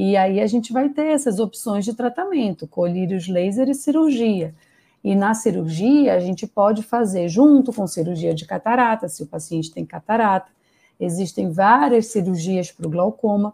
E 0.00 0.16
aí 0.16 0.40
a 0.40 0.46
gente 0.46 0.72
vai 0.72 0.88
ter 0.88 1.06
essas 1.06 1.40
opções 1.40 1.84
de 1.84 1.92
tratamento, 1.92 2.68
colírios 2.68 3.26
laser 3.26 3.68
e 3.68 3.74
cirurgia. 3.74 4.54
E 5.02 5.12
na 5.12 5.34
cirurgia, 5.34 6.14
a 6.14 6.20
gente 6.20 6.46
pode 6.46 6.84
fazer 6.84 7.28
junto 7.28 7.72
com 7.72 7.84
cirurgia 7.84 8.32
de 8.32 8.46
catarata, 8.46 9.08
se 9.08 9.24
o 9.24 9.26
paciente 9.26 9.72
tem 9.72 9.84
catarata. 9.84 10.52
Existem 11.00 11.50
várias 11.50 12.06
cirurgias 12.06 12.70
para 12.70 12.86
o 12.86 12.90
glaucoma, 12.90 13.52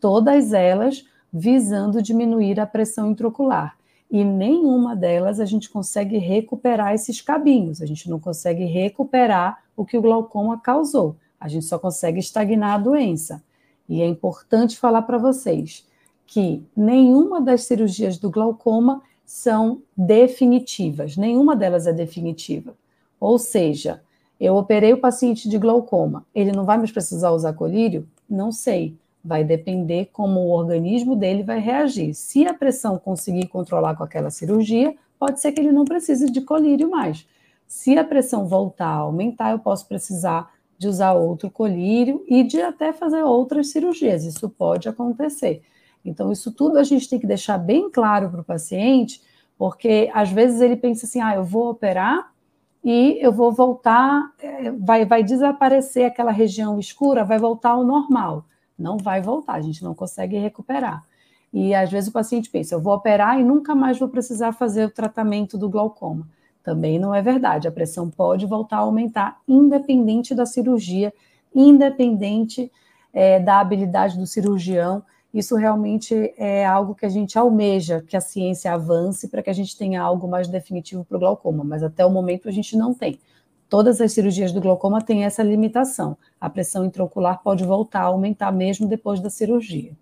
todas 0.00 0.54
elas 0.54 1.04
visando 1.30 2.00
diminuir 2.00 2.58
a 2.58 2.64
pressão 2.64 3.10
intraocular. 3.10 3.76
E 4.10 4.24
nenhuma 4.24 4.96
delas 4.96 5.40
a 5.40 5.44
gente 5.44 5.68
consegue 5.68 6.16
recuperar 6.16 6.94
esses 6.94 7.20
cabinhos, 7.20 7.82
a 7.82 7.86
gente 7.86 8.08
não 8.08 8.18
consegue 8.18 8.64
recuperar 8.64 9.62
o 9.76 9.84
que 9.84 9.98
o 9.98 10.02
glaucoma 10.02 10.58
causou, 10.58 11.16
a 11.38 11.48
gente 11.48 11.66
só 11.66 11.78
consegue 11.78 12.18
estagnar 12.18 12.76
a 12.76 12.82
doença. 12.82 13.42
E 13.92 14.00
é 14.00 14.06
importante 14.06 14.78
falar 14.78 15.02
para 15.02 15.18
vocês 15.18 15.86
que 16.26 16.64
nenhuma 16.74 17.42
das 17.42 17.64
cirurgias 17.64 18.16
do 18.16 18.30
glaucoma 18.30 19.02
são 19.22 19.82
definitivas, 19.94 21.14
nenhuma 21.14 21.54
delas 21.54 21.86
é 21.86 21.92
definitiva. 21.92 22.74
Ou 23.20 23.38
seja, 23.38 24.02
eu 24.40 24.56
operei 24.56 24.94
o 24.94 24.98
paciente 24.98 25.46
de 25.46 25.58
glaucoma, 25.58 26.24
ele 26.34 26.52
não 26.52 26.64
vai 26.64 26.78
mais 26.78 26.90
precisar 26.90 27.32
usar 27.32 27.52
colírio? 27.52 28.08
Não 28.26 28.50
sei. 28.50 28.96
Vai 29.22 29.44
depender 29.44 30.08
como 30.10 30.40
o 30.40 30.52
organismo 30.52 31.14
dele 31.14 31.42
vai 31.42 31.60
reagir. 31.60 32.14
Se 32.14 32.46
a 32.46 32.54
pressão 32.54 32.98
conseguir 32.98 33.48
controlar 33.48 33.94
com 33.94 34.04
aquela 34.04 34.30
cirurgia, 34.30 34.96
pode 35.18 35.38
ser 35.38 35.52
que 35.52 35.60
ele 35.60 35.70
não 35.70 35.84
precise 35.84 36.30
de 36.30 36.40
colírio 36.40 36.88
mais. 36.88 37.28
Se 37.66 37.98
a 37.98 38.04
pressão 38.04 38.48
voltar 38.48 38.88
a 38.88 39.00
aumentar, 39.00 39.50
eu 39.50 39.58
posso 39.58 39.86
precisar 39.86 40.50
de 40.78 40.88
usar 40.88 41.12
outro 41.12 41.50
colírio 41.50 42.24
e 42.28 42.42
de 42.42 42.60
até 42.60 42.92
fazer 42.92 43.22
outras 43.22 43.68
cirurgias. 43.68 44.24
Isso 44.24 44.48
pode 44.48 44.88
acontecer. 44.88 45.62
Então, 46.04 46.32
isso 46.32 46.52
tudo 46.52 46.78
a 46.78 46.84
gente 46.84 47.08
tem 47.08 47.18
que 47.18 47.26
deixar 47.26 47.58
bem 47.58 47.90
claro 47.90 48.28
para 48.30 48.40
o 48.40 48.44
paciente, 48.44 49.22
porque 49.56 50.10
às 50.12 50.30
vezes 50.30 50.60
ele 50.60 50.76
pensa 50.76 51.06
assim: 51.06 51.20
ah, 51.20 51.34
eu 51.36 51.44
vou 51.44 51.70
operar 51.70 52.32
e 52.84 53.18
eu 53.20 53.32
vou 53.32 53.52
voltar, 53.52 54.32
eh, 54.40 54.72
vai, 54.72 55.04
vai 55.04 55.22
desaparecer 55.22 56.06
aquela 56.06 56.32
região 56.32 56.80
escura, 56.80 57.24
vai 57.24 57.38
voltar 57.38 57.70
ao 57.70 57.84
normal 57.84 58.44
não 58.82 58.98
vai 58.98 59.22
voltar, 59.22 59.54
a 59.54 59.60
gente 59.60 59.82
não 59.82 59.94
consegue 59.94 60.36
recuperar. 60.36 61.04
E 61.52 61.74
às 61.74 61.90
vezes 61.90 62.08
o 62.08 62.12
paciente 62.12 62.50
pensa, 62.50 62.74
eu 62.74 62.80
vou 62.80 62.94
operar 62.94 63.38
e 63.38 63.44
nunca 63.44 63.74
mais 63.74 63.98
vou 63.98 64.08
precisar 64.08 64.52
fazer 64.52 64.86
o 64.86 64.90
tratamento 64.90 65.56
do 65.56 65.68
glaucoma. 65.68 66.26
Também 66.62 66.98
não 66.98 67.14
é 67.14 67.20
verdade, 67.20 67.66
a 67.66 67.72
pressão 67.72 68.08
pode 68.08 68.46
voltar 68.46 68.76
a 68.76 68.80
aumentar, 68.80 69.40
independente 69.46 70.34
da 70.34 70.46
cirurgia, 70.46 71.12
independente 71.54 72.70
é, 73.12 73.40
da 73.40 73.60
habilidade 73.60 74.18
do 74.18 74.26
cirurgião. 74.26 75.02
Isso 75.34 75.56
realmente 75.56 76.34
é 76.36 76.64
algo 76.64 76.94
que 76.94 77.06
a 77.06 77.08
gente 77.08 77.38
almeja, 77.38 78.04
que 78.06 78.16
a 78.16 78.20
ciência 78.20 78.72
avance 78.72 79.28
para 79.28 79.42
que 79.42 79.50
a 79.50 79.54
gente 79.54 79.76
tenha 79.76 80.02
algo 80.02 80.28
mais 80.28 80.46
definitivo 80.46 81.04
para 81.04 81.16
o 81.16 81.20
glaucoma, 81.20 81.64
mas 81.64 81.82
até 81.82 82.04
o 82.04 82.10
momento 82.10 82.48
a 82.48 82.52
gente 82.52 82.76
não 82.76 82.92
tem 82.92 83.18
todas 83.72 84.02
as 84.02 84.12
cirurgias 84.12 84.52
do 84.52 84.60
glaucoma 84.60 85.00
têm 85.00 85.24
essa 85.24 85.42
limitação. 85.42 86.14
A 86.38 86.50
pressão 86.50 86.84
intraocular 86.84 87.42
pode 87.42 87.64
voltar 87.64 88.02
a 88.02 88.08
aumentar 88.08 88.52
mesmo 88.52 88.86
depois 88.86 89.18
da 89.18 89.30
cirurgia. 89.30 89.96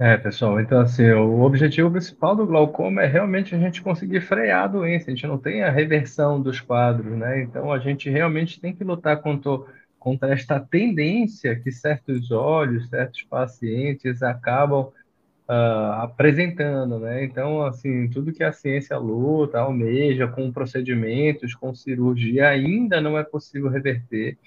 É, 0.00 0.16
pessoal, 0.16 0.60
então 0.60 0.80
assim, 0.80 1.10
o 1.10 1.40
objetivo 1.40 1.90
principal 1.90 2.36
do 2.36 2.46
glaucoma 2.46 3.02
é 3.02 3.06
realmente 3.06 3.52
a 3.52 3.58
gente 3.58 3.82
conseguir 3.82 4.20
frear 4.20 4.64
a 4.64 4.66
doença, 4.68 5.10
a 5.10 5.14
gente 5.14 5.26
não 5.26 5.36
tem 5.36 5.64
a 5.64 5.70
reversão 5.70 6.40
dos 6.40 6.60
quadros, 6.60 7.18
né? 7.18 7.42
Então 7.42 7.72
a 7.72 7.80
gente 7.80 8.08
realmente 8.08 8.60
tem 8.60 8.72
que 8.72 8.84
lutar 8.84 9.20
contra, 9.20 9.58
contra 9.98 10.32
esta 10.32 10.60
tendência 10.60 11.58
que 11.58 11.72
certos 11.72 12.30
olhos, 12.30 12.88
certos 12.88 13.22
pacientes 13.22 14.22
acabam 14.22 14.92
uh, 15.48 15.92
apresentando, 16.02 17.00
né? 17.00 17.24
Então, 17.24 17.64
assim, 17.64 18.08
tudo 18.08 18.32
que 18.32 18.44
a 18.44 18.52
ciência 18.52 18.96
luta, 18.98 19.58
almeja, 19.58 20.28
com 20.28 20.52
procedimentos, 20.52 21.56
com 21.56 21.74
cirurgia, 21.74 22.48
ainda 22.48 23.00
não 23.00 23.18
é 23.18 23.24
possível 23.24 23.68
reverter. 23.68 24.38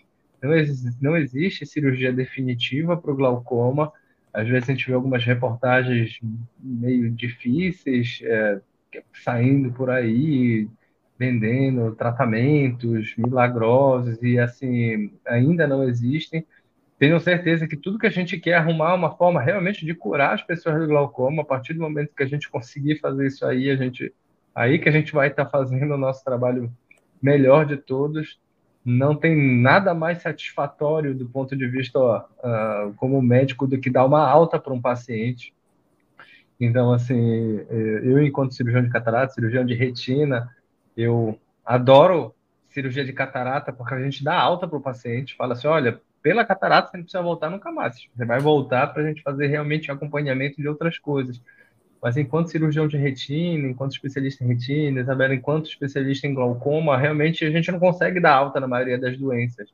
Não, 0.42 0.54
ex 0.56 0.98
não 1.02 1.18
existe 1.18 1.66
cirurgia 1.66 2.14
definitiva 2.14 2.96
para 2.96 3.12
o 3.12 3.16
glaucoma. 3.16 3.92
Às 4.34 4.48
vezes 4.48 4.70
a 4.70 4.74
gente 4.74 4.88
vê 4.88 4.94
algumas 4.94 5.24
reportagens 5.24 6.20
meio 6.60 7.12
difíceis 7.12 8.20
é, 8.24 8.62
saindo 9.24 9.72
por 9.72 9.90
aí, 9.90 10.68
vendendo 11.18 11.94
tratamentos 11.96 13.16
milagrosos 13.18 14.22
e 14.24 14.40
assim 14.40 15.14
ainda 15.26 15.68
não 15.68 15.84
existem 15.84 16.46
tenho 17.02 17.20
certeza 17.20 17.68
que 17.68 17.76
tudo 17.76 17.98
que 17.98 18.06
a 18.06 18.12
gente 18.12 18.40
quer 18.40 18.52
é 18.52 18.54
arrumar 18.58 18.94
uma 18.94 19.18
forma 19.18 19.42
realmente 19.42 19.84
de 19.84 19.96
curar 19.96 20.36
as 20.36 20.44
pessoas 20.44 20.80
do 20.80 20.88
glaucoma, 20.88 21.42
a 21.42 21.46
partir 21.46 21.74
do 21.74 21.82
momento 21.82 22.14
que 22.16 22.22
a 22.22 22.28
gente 22.28 22.48
conseguir 22.48 23.00
fazer 23.00 23.26
isso 23.26 23.44
aí, 23.44 23.72
a 23.72 23.76
gente 23.76 24.14
aí 24.54 24.78
que 24.78 24.88
a 24.88 24.92
gente 24.92 25.12
vai 25.12 25.30
estar 25.30 25.48
fazendo 25.48 25.96
o 25.96 25.98
nosso 25.98 26.24
trabalho 26.24 26.72
melhor 27.20 27.66
de 27.66 27.76
todos. 27.76 28.40
Não 28.84 29.16
tem 29.16 29.62
nada 29.62 29.94
mais 29.94 30.22
satisfatório 30.22 31.14
do 31.14 31.28
ponto 31.28 31.56
de 31.56 31.68
vista 31.68 32.00
uh, 32.00 32.94
como 32.98 33.22
médico 33.22 33.68
do 33.68 33.80
que 33.80 33.90
dar 33.90 34.06
uma 34.06 34.28
alta 34.28 34.60
para 34.60 34.74
um 34.74 34.82
paciente. 34.82 35.54
Então, 36.60 36.94
assim, 36.94 37.60
eh, 37.70 38.02
eu 38.04 38.22
enquanto 38.24 38.54
cirurgião 38.54 38.84
de 38.84 38.90
catarata, 38.90 39.34
cirurgião 39.34 39.66
de 39.66 39.74
retina, 39.74 40.56
eu 40.96 41.40
adoro 41.66 42.36
cirurgia 42.70 43.04
de 43.04 43.12
catarata 43.14 43.74
porque 43.74 43.96
a 43.96 44.00
gente 44.00 44.24
dá 44.24 44.40
alta 44.40 44.68
para 44.68 44.78
o 44.78 44.82
paciente, 44.82 45.36
fala 45.36 45.54
assim, 45.54 45.68
olha, 45.68 46.00
pela 46.22 46.46
catarata 46.46 46.92
você 46.92 46.98
não 46.98 47.04
precisa 47.04 47.24
voltar 47.24 47.50
nunca 47.50 47.72
mais. 47.72 48.08
Você 48.16 48.26
vai 48.26 48.40
voltar 48.40 48.88
para 48.94 49.02
a 49.02 49.08
gente 49.08 49.24
fazer 49.24 49.48
realmente 49.48 49.92
acompanhamento 49.92 50.62
de 50.62 50.68
outras 50.68 50.98
coisas. 50.98 51.42
Mas 52.02 52.18
enquanto 52.18 52.50
cirurgião 52.50 52.88
de 52.88 52.98
retina, 52.98 53.68
enquanto 53.68 53.92
especialista 53.92 54.44
em 54.44 54.48
retina, 54.48 55.02
Isabela, 55.02 55.36
enquanto 55.36 55.70
especialista 55.70 56.26
em 56.26 56.34
glaucoma, 56.34 56.98
realmente 56.98 57.46
a 57.46 57.52
gente 57.52 57.72
não 57.72 57.80
consegue 57.80 58.20
dar 58.20 58.34
alta 58.34 58.60
na 58.60 58.68
maioria 58.68 58.98
das 58.98 59.18
doenças. 59.18 59.70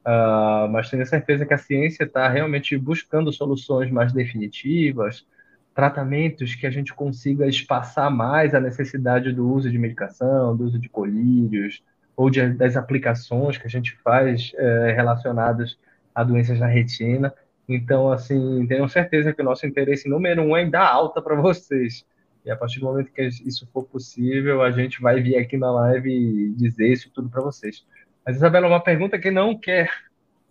Uh, 0.00 0.66
mas 0.70 0.90
tenho 0.90 1.06
certeza 1.06 1.46
que 1.46 1.54
a 1.54 1.58
ciência 1.58 2.04
está 2.04 2.28
realmente 2.28 2.76
buscando 2.76 3.32
soluções 3.32 3.90
mais 3.90 4.12
definitivas, 4.12 5.26
tratamentos 5.74 6.54
que 6.54 6.66
a 6.66 6.70
gente 6.70 6.92
consiga 6.92 7.46
espaçar 7.46 8.10
mais 8.10 8.54
a 8.54 8.60
necessidade 8.60 9.32
do 9.32 9.48
uso 9.48 9.70
de 9.70 9.78
medicação, 9.78 10.56
do 10.56 10.64
uso 10.64 10.78
de 10.78 10.88
colírios, 10.88 11.82
ou 12.16 12.28
de, 12.28 12.52
das 12.52 12.76
aplicações 12.76 13.56
que 13.56 13.66
a 13.66 13.70
gente 13.70 13.96
faz 14.02 14.52
é, 14.56 14.92
relacionadas 14.92 15.78
a 16.14 16.24
doenças 16.24 16.58
na 16.58 16.66
retina. 16.66 17.32
Então, 17.72 18.10
assim, 18.10 18.66
tenho 18.66 18.88
certeza 18.88 19.32
que 19.32 19.40
o 19.40 19.44
nosso 19.44 19.64
interesse 19.64 20.08
número 20.08 20.42
um 20.42 20.56
é 20.56 20.68
dar 20.68 20.88
alta 20.88 21.22
para 21.22 21.36
vocês. 21.36 22.04
E 22.44 22.50
a 22.50 22.56
partir 22.56 22.80
do 22.80 22.86
momento 22.86 23.12
que 23.12 23.22
isso 23.22 23.68
for 23.72 23.84
possível, 23.84 24.60
a 24.60 24.72
gente 24.72 25.00
vai 25.00 25.20
vir 25.22 25.36
aqui 25.36 25.56
na 25.56 25.70
live 25.70 26.52
dizer 26.56 26.88
isso 26.88 27.10
tudo 27.14 27.28
para 27.28 27.40
vocês. 27.40 27.86
Mas, 28.26 28.36
Isabela, 28.36 28.66
uma 28.66 28.82
pergunta 28.82 29.18
que 29.20 29.30
não 29.30 29.56
quer, 29.56 29.88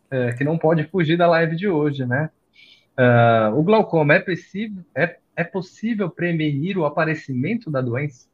é, 0.10 0.32
que 0.32 0.46
não 0.46 0.58
pode 0.58 0.86
fugir 0.86 1.18
da 1.18 1.28
live 1.28 1.58
de 1.58 1.68
hoje, 1.68 2.06
né? 2.06 2.30
Uh, 2.98 3.58
o 3.58 3.64
glaucoma 3.64 4.16
é 4.16 4.20
possível, 4.20 4.84
é, 4.96 5.18
é 5.36 5.44
possível 5.44 6.10
prevenir 6.10 6.78
o 6.78 6.86
aparecimento 6.86 7.70
da 7.70 7.82
doença? 7.82 8.28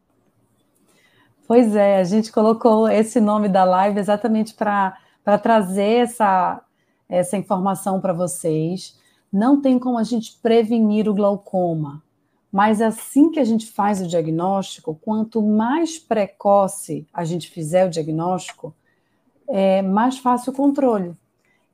Pois 1.47 1.75
é, 1.75 1.99
a 1.99 2.03
gente 2.03 2.31
colocou 2.31 2.89
esse 2.89 3.19
nome 3.19 3.47
da 3.47 3.63
live 3.63 3.99
exatamente 3.99 4.53
para 4.53 4.97
trazer 5.41 6.01
essa, 6.01 6.64
essa 7.09 7.37
informação 7.37 8.01
para 8.01 8.13
vocês. 8.13 8.97
Não 9.31 9.61
tem 9.61 9.77
como 9.77 9.97
a 9.97 10.03
gente 10.03 10.37
prevenir 10.41 11.09
o 11.09 11.13
glaucoma, 11.13 12.03
mas 12.51 12.81
assim 12.81 13.29
que 13.29 13.39
a 13.39 13.43
gente 13.43 13.67
faz 13.67 14.01
o 14.01 14.07
diagnóstico, 14.07 14.97
quanto 15.03 15.41
mais 15.41 15.99
precoce 15.99 17.05
a 17.13 17.25
gente 17.25 17.49
fizer 17.49 17.85
o 17.85 17.89
diagnóstico, 17.89 18.73
é 19.47 19.81
mais 19.81 20.17
fácil 20.17 20.53
o 20.53 20.55
controle. 20.55 21.13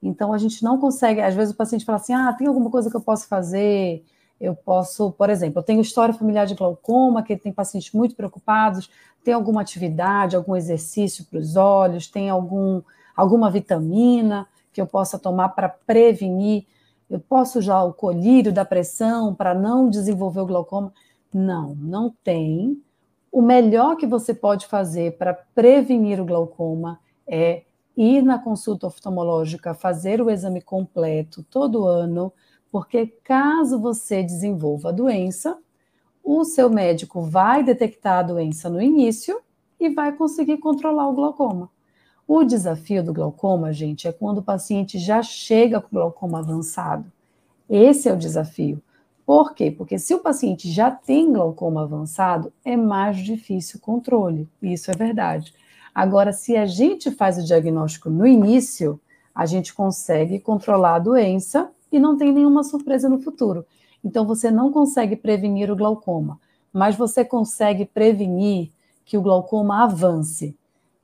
Então 0.02 0.34
a 0.34 0.38
gente 0.38 0.64
não 0.64 0.80
consegue, 0.80 1.22
às 1.22 1.36
vezes 1.36 1.54
o 1.54 1.58
paciente 1.58 1.86
fala 1.86 1.98
assim: 1.98 2.14
ah, 2.14 2.34
tem 2.34 2.48
alguma 2.48 2.70
coisa 2.70 2.90
que 2.90 2.96
eu 2.96 3.02
posso 3.02 3.28
fazer? 3.28 4.04
Eu 4.40 4.56
posso, 4.56 5.12
por 5.12 5.30
exemplo, 5.30 5.60
eu 5.60 5.64
tenho 5.64 5.82
história 5.82 6.16
familiar 6.16 6.48
de 6.48 6.56
glaucoma, 6.56 7.22
que 7.22 7.38
tem 7.38 7.54
pacientes 7.54 7.94
muito 7.94 8.16
preocupados, 8.16 8.90
tem 9.24 9.36
alguma 9.36 9.62
atividade, 9.62 10.36
algum 10.36 10.56
exercício 10.56 11.26
para 11.26 11.38
os 11.38 11.56
olhos, 11.56 12.08
tem 12.08 12.28
algum, 12.28 12.82
alguma 13.16 13.52
vitamina 13.52 14.48
que 14.72 14.82
eu 14.82 14.88
possa 14.88 15.20
tomar 15.20 15.50
para 15.50 15.70
prevenir, 15.70 16.66
eu 17.10 17.20
posso 17.20 17.60
usar 17.60 17.84
o 17.84 17.94
colírio 17.94 18.54
da 18.54 18.64
pressão 18.64 19.36
para 19.36 19.54
não 19.54 19.90
desenvolver 19.90 20.42
o 20.42 20.46
glaucoma? 20.46 20.94
Não, 21.34 21.76
não 21.76 22.14
tem. 22.24 22.82
O 23.32 23.42
melhor 23.42 23.96
que 23.96 24.08
você 24.08 24.34
pode 24.34 24.68
fazer 24.68 25.18
para 25.18 25.34
prevenir 25.34 26.20
o 26.20 26.26
glaucoma 26.26 27.00
é 27.28 27.64
ir 27.96 28.22
na 28.22 28.40
consulta 28.40 28.88
oftalmológica, 28.88 29.74
fazer 29.74 30.22
o 30.22 30.30
exame 30.30 30.62
completo 30.62 31.44
todo 31.44 31.86
ano, 31.86 32.32
porque 32.72 33.08
caso 33.08 33.80
você 33.80 34.24
desenvolva 34.24 34.90
a 34.90 34.94
doença, 34.94 35.58
o 36.24 36.44
seu 36.44 36.70
médico 36.70 37.22
vai 37.22 37.64
detectar 37.64 38.20
a 38.20 38.24
doença 38.24 38.70
no 38.70 38.82
início 38.82 39.42
e 39.80 39.90
vai 39.90 40.14
conseguir 40.14 40.58
controlar 40.58 41.10
o 41.10 41.14
glaucoma. 41.14 41.70
O 42.28 42.44
desafio 42.44 43.04
do 43.04 43.14
glaucoma, 43.14 43.74
gente, 43.74 44.08
é 44.08 44.12
quando 44.12 44.38
o 44.38 44.44
paciente 44.44 44.98
já 44.98 45.22
chega 45.22 45.82
com 45.82 45.90
glaucoma 45.92 46.40
avançado. 46.40 47.12
Esse 47.70 48.10
é 48.10 48.14
o 48.14 48.18
desafio. 48.18 48.82
Por 49.26 49.54
quê? 49.54 49.72
Porque 49.72 49.98
se 49.98 50.14
o 50.14 50.20
paciente 50.20 50.70
já 50.70 50.92
tem 50.92 51.32
glaucoma 51.32 51.84
avançado, 51.84 52.52
é 52.66 52.76
mais 52.76 53.18
difícil 53.18 53.80
o 53.80 53.82
controle. 53.82 54.48
Isso 54.62 54.92
é 54.92 54.94
verdade. 54.94 55.54
Agora, 55.94 56.32
se 56.32 56.56
a 56.56 56.66
gente 56.66 57.12
faz 57.12 57.38
o 57.38 57.44
diagnóstico 57.44 58.10
no 58.10 58.26
início, 58.26 59.00
a 59.34 59.46
gente 59.46 59.74
consegue 59.74 60.40
controlar 60.40 60.96
a 60.96 61.00
doença 61.00 61.70
e 61.92 62.00
não 62.00 62.18
tem 62.18 62.32
nenhuma 62.32 62.64
surpresa 62.64 63.10
no 63.10 63.20
futuro. 63.20 63.66
Então, 64.04 64.26
você 64.26 64.50
não 64.50 64.72
consegue 64.72 65.16
prevenir 65.16 65.70
o 65.72 65.76
glaucoma, 65.76 66.40
mas 66.74 66.96
você 66.96 67.24
consegue 67.24 67.86
prevenir 67.86 68.72
que 69.06 69.18
o 69.18 69.22
glaucoma 69.22 69.84
avance. 69.84 70.56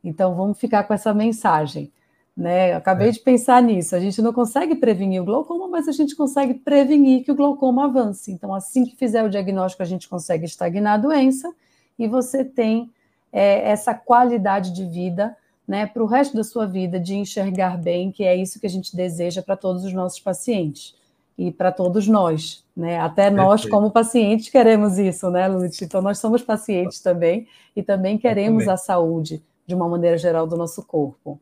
Então, 0.08 0.34
vamos 0.36 0.58
ficar 0.58 0.84
com 0.84 0.94
essa 0.94 1.14
mensagem. 1.14 1.92
Né? 2.36 2.72
Eu 2.72 2.78
acabei 2.78 3.10
é. 3.10 3.12
de 3.12 3.20
pensar 3.20 3.62
nisso. 3.62 3.96
A 3.96 4.00
gente 4.00 4.22
não 4.22 4.32
consegue 4.32 4.76
prevenir 4.76 5.22
o 5.22 5.26
glaucoma, 5.26 5.68
mas 5.68 5.88
a 5.88 5.92
gente 5.92 6.16
consegue 6.16 6.54
prevenir 6.54 7.26
que 7.26 7.32
o 7.32 7.36
glaucoma 7.36 7.86
avance. 7.86 8.32
Então, 8.32 8.54
assim 8.54 8.86
que 8.86 8.96
fizer 8.96 9.24
o 9.24 9.30
diagnóstico, 9.30 9.84
a 9.84 9.88
gente 9.88 10.08
consegue 10.08 10.46
estagnar 10.46 10.94
a 10.94 10.98
doença 10.98 11.52
e 12.00 12.08
você 12.08 12.46
tem 12.46 12.90
é, 13.34 13.70
essa 13.70 13.94
qualidade 13.94 14.72
de 14.72 14.86
vida 14.86 15.36
né, 15.68 15.86
para 15.86 16.02
o 16.02 16.06
resto 16.06 16.38
da 16.38 16.44
sua 16.44 16.66
vida, 16.66 16.98
de 16.98 17.16
enxergar 17.16 17.78
bem, 17.78 18.12
que 18.12 18.24
é 18.24 18.34
isso 18.34 18.60
que 18.60 18.66
a 18.66 18.70
gente 18.70 18.96
deseja 18.96 19.42
para 19.42 19.58
todos 19.58 19.84
os 19.84 19.92
nossos 19.92 20.20
pacientes 20.20 20.96
e 21.38 21.52
para 21.52 21.72
todos 21.72 22.08
nós, 22.08 22.64
né? 22.76 23.00
Até 23.00 23.30
nós, 23.30 23.62
Perfeito. 23.62 23.76
como 23.76 23.92
pacientes, 23.92 24.50
queremos 24.50 24.98
isso, 24.98 25.30
né, 25.30 25.48
Lute? 25.48 25.84
Então, 25.84 26.02
nós 26.02 26.18
somos 26.18 26.42
pacientes 26.42 27.00
também 27.00 27.48
e 27.76 27.84
também 27.84 28.18
queremos 28.18 28.64
Totalmente. 28.64 28.74
a 28.74 28.78
saúde, 28.78 29.44
de 29.68 29.76
uma 29.76 29.90
maneira 29.90 30.18
geral, 30.18 30.48
do 30.48 30.56
nosso 30.56 30.84
corpo. 30.86 31.40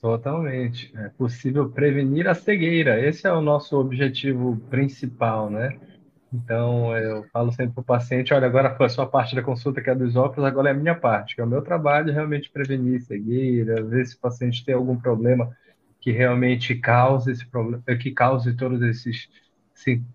Totalmente. 0.00 0.92
É 0.96 1.08
possível 1.08 1.68
prevenir 1.68 2.28
a 2.28 2.34
cegueira. 2.34 3.04
Esse 3.04 3.26
é 3.26 3.32
o 3.32 3.40
nosso 3.40 3.76
objetivo 3.76 4.56
principal, 4.70 5.50
né? 5.50 5.76
Então, 6.32 6.96
eu 6.96 7.24
falo 7.32 7.50
sempre 7.50 7.74
para 7.74 7.80
o 7.80 7.84
paciente: 7.84 8.32
olha, 8.32 8.46
agora 8.46 8.76
foi 8.76 8.86
a 8.86 8.90
sua 8.90 9.06
parte 9.06 9.34
da 9.34 9.42
consulta, 9.42 9.80
que 9.80 9.90
é 9.90 9.94
dos 9.94 10.14
óculos, 10.14 10.44
agora 10.44 10.68
é 10.68 10.72
a 10.72 10.76
minha 10.76 10.94
parte, 10.94 11.34
que 11.34 11.40
é 11.40 11.44
o 11.44 11.48
meu 11.48 11.62
trabalho 11.62 12.12
realmente 12.12 12.50
prevenir 12.50 13.00
cegueira, 13.00 13.82
ver 13.82 14.06
se 14.06 14.14
o 14.14 14.20
paciente 14.20 14.64
tem 14.64 14.74
algum 14.74 14.96
problema 14.96 15.50
que 16.00 16.12
realmente 16.12 16.76
cause 16.76 17.32
esse 17.32 17.46
problema, 17.46 17.82
que 18.00 18.12
cause 18.12 18.54
todos 18.54 18.80
esses 18.82 19.28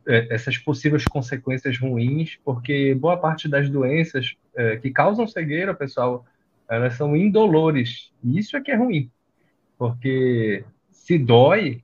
é, 0.06 0.34
essas 0.34 0.58
possíveis 0.58 1.06
consequências 1.06 1.78
ruins, 1.80 2.38
porque 2.44 2.94
boa 2.96 3.18
parte 3.18 3.48
das 3.48 3.70
doenças 3.70 4.36
é, 4.56 4.78
que 4.78 4.92
causam 4.92 5.28
cegueira, 5.28 5.74
pessoal, 5.74 6.26
elas 6.70 6.96
são 6.96 7.16
indolores. 7.16 8.12
E 8.24 8.38
isso 8.38 8.58
é 8.58 8.62
que 8.62 8.72
é 8.72 8.76
ruim, 8.76 9.10
porque 9.78 10.64
se 10.92 11.18
dói, 11.18 11.84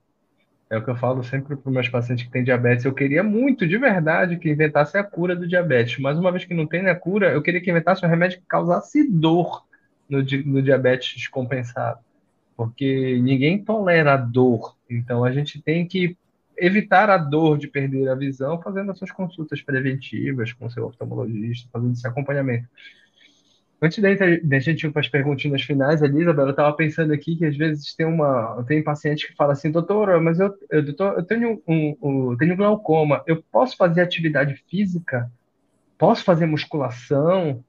é 0.70 0.78
o 0.78 0.84
que 0.84 0.90
eu 0.90 0.96
falo 0.96 1.24
sempre 1.24 1.56
para 1.56 1.68
os 1.68 1.74
meus 1.74 1.88
pacientes 1.88 2.24
que 2.24 2.30
têm 2.30 2.44
diabetes. 2.44 2.84
Eu 2.84 2.94
queria 2.94 3.24
muito, 3.24 3.66
de 3.66 3.76
verdade, 3.76 4.38
que 4.38 4.48
inventasse 4.48 4.96
a 4.96 5.02
cura 5.02 5.34
do 5.34 5.48
diabetes. 5.48 5.98
Mas 5.98 6.16
uma 6.16 6.30
vez 6.30 6.44
que 6.44 6.54
não 6.54 6.64
tem 6.64 6.86
a 6.88 6.94
cura, 6.94 7.32
eu 7.32 7.42
queria 7.42 7.60
que 7.60 7.70
inventasse 7.70 8.06
um 8.06 8.08
remédio 8.08 8.38
que 8.38 8.46
causasse 8.46 9.02
dor 9.10 9.66
no, 10.08 10.18
no 10.18 10.62
diabetes 10.62 11.16
descompensado. 11.16 11.98
Porque 12.56 13.18
ninguém 13.20 13.64
tolera 13.64 14.14
a 14.14 14.16
dor. 14.16 14.76
Então 14.88 15.24
a 15.24 15.32
gente 15.32 15.60
tem 15.60 15.84
que 15.86 16.16
evitar 16.56 17.10
a 17.10 17.16
dor 17.16 17.58
de 17.58 17.66
perder 17.66 18.08
a 18.08 18.14
visão 18.14 18.60
fazendo 18.60 18.92
as 18.92 18.98
suas 18.98 19.10
consultas 19.10 19.60
preventivas 19.62 20.52
com 20.52 20.70
seu 20.70 20.86
oftalmologista, 20.86 21.68
fazendo 21.72 21.94
esse 21.94 22.06
acompanhamento. 22.06 22.68
Antes 23.82 24.02
da 24.42 24.58
gente 24.58 24.86
ir 24.86 24.90
para 24.90 25.00
as 25.00 25.08
perguntinhas 25.08 25.62
finais, 25.62 26.02
Elizabeth, 26.02 26.42
eu 26.42 26.50
estava 26.50 26.72
pensando 26.76 27.14
aqui 27.14 27.36
que 27.36 27.46
às 27.46 27.56
vezes 27.56 27.94
tem 27.94 28.04
uma 28.04 28.62
tem 28.68 28.84
paciente 28.84 29.26
que 29.26 29.34
fala 29.34 29.54
assim, 29.54 29.70
doutora, 29.70 30.20
mas 30.20 30.38
eu, 30.38 30.54
eu, 30.70 30.84
doutor, 30.84 31.14
eu 31.16 31.22
tenho 31.24 31.62
um, 31.66 31.96
um, 32.02 32.36
tenho 32.36 32.56
glaucoma, 32.56 33.22
eu 33.26 33.42
posso 33.50 33.78
fazer 33.78 34.02
atividade 34.02 34.54
física? 34.68 35.30
Posso 35.96 36.22
fazer 36.24 36.44
musculação? 36.44 37.64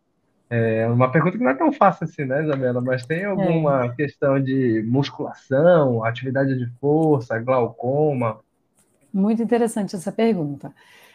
É 0.50 0.86
uma 0.86 1.10
pergunta 1.10 1.38
que 1.38 1.44
não 1.44 1.52
é 1.52 1.56
tão 1.56 1.72
fácil 1.72 2.04
assim, 2.04 2.26
né, 2.26 2.44
Isabela? 2.44 2.82
Mas 2.82 3.06
tem 3.06 3.24
alguma 3.24 3.86
é. 3.86 3.90
questão 3.90 4.38
de 4.38 4.84
musculação, 4.86 6.04
atividade 6.04 6.58
de 6.58 6.70
força, 6.82 7.40
glaucoma? 7.40 8.42
Muito 9.14 9.42
interessante 9.42 9.96
essa 9.96 10.12
pergunta. 10.12 10.74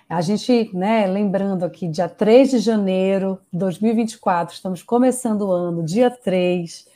A 0.08 0.20
gente, 0.20 0.70
né, 0.72 1.04
lembrando 1.08 1.64
aqui, 1.64 1.88
dia 1.88 2.08
3 2.08 2.50
de 2.52 2.58
janeiro 2.60 3.40
de 3.52 3.58
2024, 3.58 4.54
estamos 4.54 4.80
começando 4.80 5.42
o 5.42 5.50
ano, 5.50 5.82
dia 5.82 6.08
3. 6.08 6.86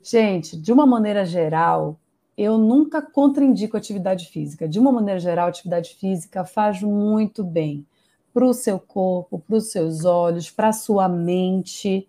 Gente, 0.00 0.56
de 0.56 0.72
uma 0.72 0.86
maneira 0.86 1.26
geral, 1.26 1.98
eu 2.38 2.56
nunca 2.58 3.02
contraindico 3.02 3.76
atividade 3.76 4.28
física. 4.28 4.68
De 4.68 4.78
uma 4.78 4.92
maneira 4.92 5.18
geral, 5.18 5.48
atividade 5.48 5.96
física 5.96 6.44
faz 6.44 6.80
muito 6.80 7.42
bem 7.42 7.84
para 8.32 8.46
o 8.46 8.54
seu 8.54 8.78
corpo, 8.78 9.40
para 9.40 9.56
os 9.56 9.72
seus 9.72 10.04
olhos, 10.04 10.48
para 10.48 10.68
a 10.68 10.72
sua 10.72 11.08
mente. 11.08 12.08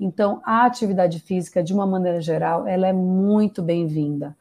Então, 0.00 0.42
a 0.44 0.66
atividade 0.66 1.20
física, 1.20 1.62
de 1.62 1.72
uma 1.72 1.86
maneira 1.86 2.20
geral, 2.20 2.66
ela 2.66 2.88
é 2.88 2.92
muito 2.92 3.62
bem-vinda. 3.62 4.36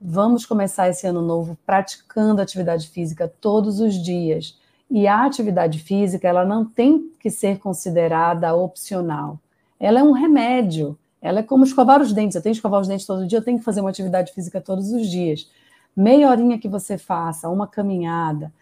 Vamos 0.00 0.46
começar 0.46 0.88
esse 0.88 1.04
ano 1.04 1.20
novo 1.20 1.58
praticando 1.66 2.40
atividade 2.40 2.88
física 2.88 3.26
todos 3.40 3.80
os 3.80 3.94
dias. 3.94 4.62
E 4.90 5.06
a 5.06 5.24
atividade 5.24 5.78
física, 5.78 6.28
ela 6.28 6.44
não 6.44 6.64
tem 6.64 7.10
que 7.18 7.30
ser 7.30 7.58
considerada 7.58 8.54
opcional. 8.54 9.38
Ela 9.80 10.00
é 10.00 10.02
um 10.02 10.12
remédio. 10.12 10.98
Ela 11.20 11.40
é 11.40 11.42
como 11.42 11.64
escovar 11.64 12.00
os 12.02 12.12
dentes. 12.12 12.36
Eu 12.36 12.42
tenho 12.42 12.52
que 12.52 12.58
escovar 12.58 12.80
os 12.80 12.88
dentes 12.88 13.06
todo 13.06 13.26
dia, 13.26 13.38
eu 13.38 13.44
tenho 13.44 13.58
que 13.58 13.64
fazer 13.64 13.80
uma 13.80 13.90
atividade 13.90 14.32
física 14.32 14.60
todos 14.60 14.92
os 14.92 15.06
dias. 15.08 15.50
Meia 15.96 16.28
horinha 16.28 16.58
que 16.58 16.68
você 16.68 16.98
faça, 16.98 17.48
uma 17.48 17.66
caminhada, 17.66 18.52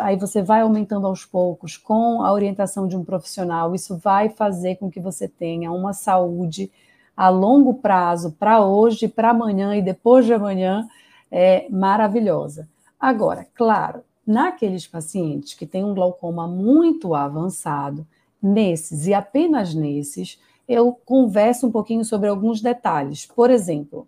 aí 0.00 0.16
você 0.16 0.42
vai 0.42 0.60
aumentando 0.62 1.06
aos 1.06 1.24
poucos 1.24 1.76
com 1.76 2.22
a 2.22 2.32
orientação 2.32 2.86
de 2.86 2.96
um 2.96 3.04
profissional. 3.04 3.74
Isso 3.74 3.96
vai 3.98 4.28
fazer 4.28 4.76
com 4.76 4.90
que 4.90 5.00
você 5.00 5.28
tenha 5.28 5.70
uma 5.72 5.92
saúde 5.92 6.70
a 7.16 7.28
longo 7.28 7.74
prazo, 7.74 8.32
para 8.32 8.64
hoje, 8.64 9.06
para 9.06 9.30
amanhã 9.30 9.76
e 9.76 9.82
depois 9.82 10.24
de 10.24 10.32
amanhã, 10.32 10.88
é 11.30 11.66
maravilhosa. 11.68 12.68
Agora, 12.98 13.46
claro, 13.54 14.02
naqueles 14.30 14.86
pacientes 14.86 15.54
que 15.54 15.66
têm 15.66 15.84
um 15.84 15.94
glaucoma 15.94 16.46
muito 16.46 17.14
avançado, 17.14 18.06
nesses 18.40 19.06
e 19.06 19.12
apenas 19.12 19.74
nesses, 19.74 20.40
eu 20.68 20.92
converso 21.04 21.66
um 21.66 21.70
pouquinho 21.72 22.04
sobre 22.04 22.28
alguns 22.28 22.60
detalhes. 22.60 23.26
Por 23.26 23.50
exemplo, 23.50 24.06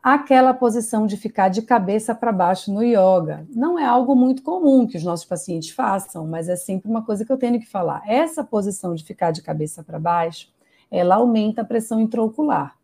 aquela 0.00 0.54
posição 0.54 1.06
de 1.06 1.16
ficar 1.16 1.48
de 1.48 1.62
cabeça 1.62 2.14
para 2.14 2.30
baixo 2.30 2.72
no 2.72 2.84
yoga. 2.84 3.44
Não 3.50 3.76
é 3.76 3.84
algo 3.84 4.14
muito 4.14 4.42
comum 4.42 4.86
que 4.86 4.96
os 4.96 5.02
nossos 5.02 5.26
pacientes 5.26 5.70
façam, 5.70 6.24
mas 6.24 6.48
é 6.48 6.54
sempre 6.54 6.88
uma 6.88 7.02
coisa 7.02 7.24
que 7.24 7.32
eu 7.32 7.36
tenho 7.36 7.58
que 7.58 7.66
falar. 7.66 8.02
Essa 8.06 8.44
posição 8.44 8.94
de 8.94 9.04
ficar 9.04 9.32
de 9.32 9.42
cabeça 9.42 9.82
para 9.82 9.98
baixo, 9.98 10.48
ela 10.88 11.16
aumenta 11.16 11.62
a 11.62 11.64
pressão 11.64 12.00
intraocular. 12.00 12.76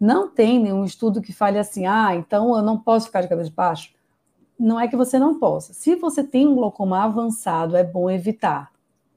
Não 0.00 0.28
tem 0.28 0.58
nenhum 0.60 0.84
estudo 0.84 1.22
que 1.22 1.32
fale 1.32 1.58
assim, 1.58 1.86
ah, 1.86 2.16
então 2.16 2.56
eu 2.56 2.62
não 2.62 2.76
posso 2.76 3.06
ficar 3.06 3.20
de 3.20 3.28
cabeça 3.28 3.52
para 3.54 3.68
baixo. 3.68 3.97
Não 4.58 4.78
é 4.78 4.88
que 4.88 4.96
você 4.96 5.18
não 5.18 5.38
possa. 5.38 5.72
Se 5.72 5.94
você 5.94 6.24
tem 6.24 6.46
um 6.46 6.54
glaucoma 6.54 7.04
avançado, 7.04 7.76
é 7.76 7.84
bom 7.84 8.10
evitar. 8.10 8.72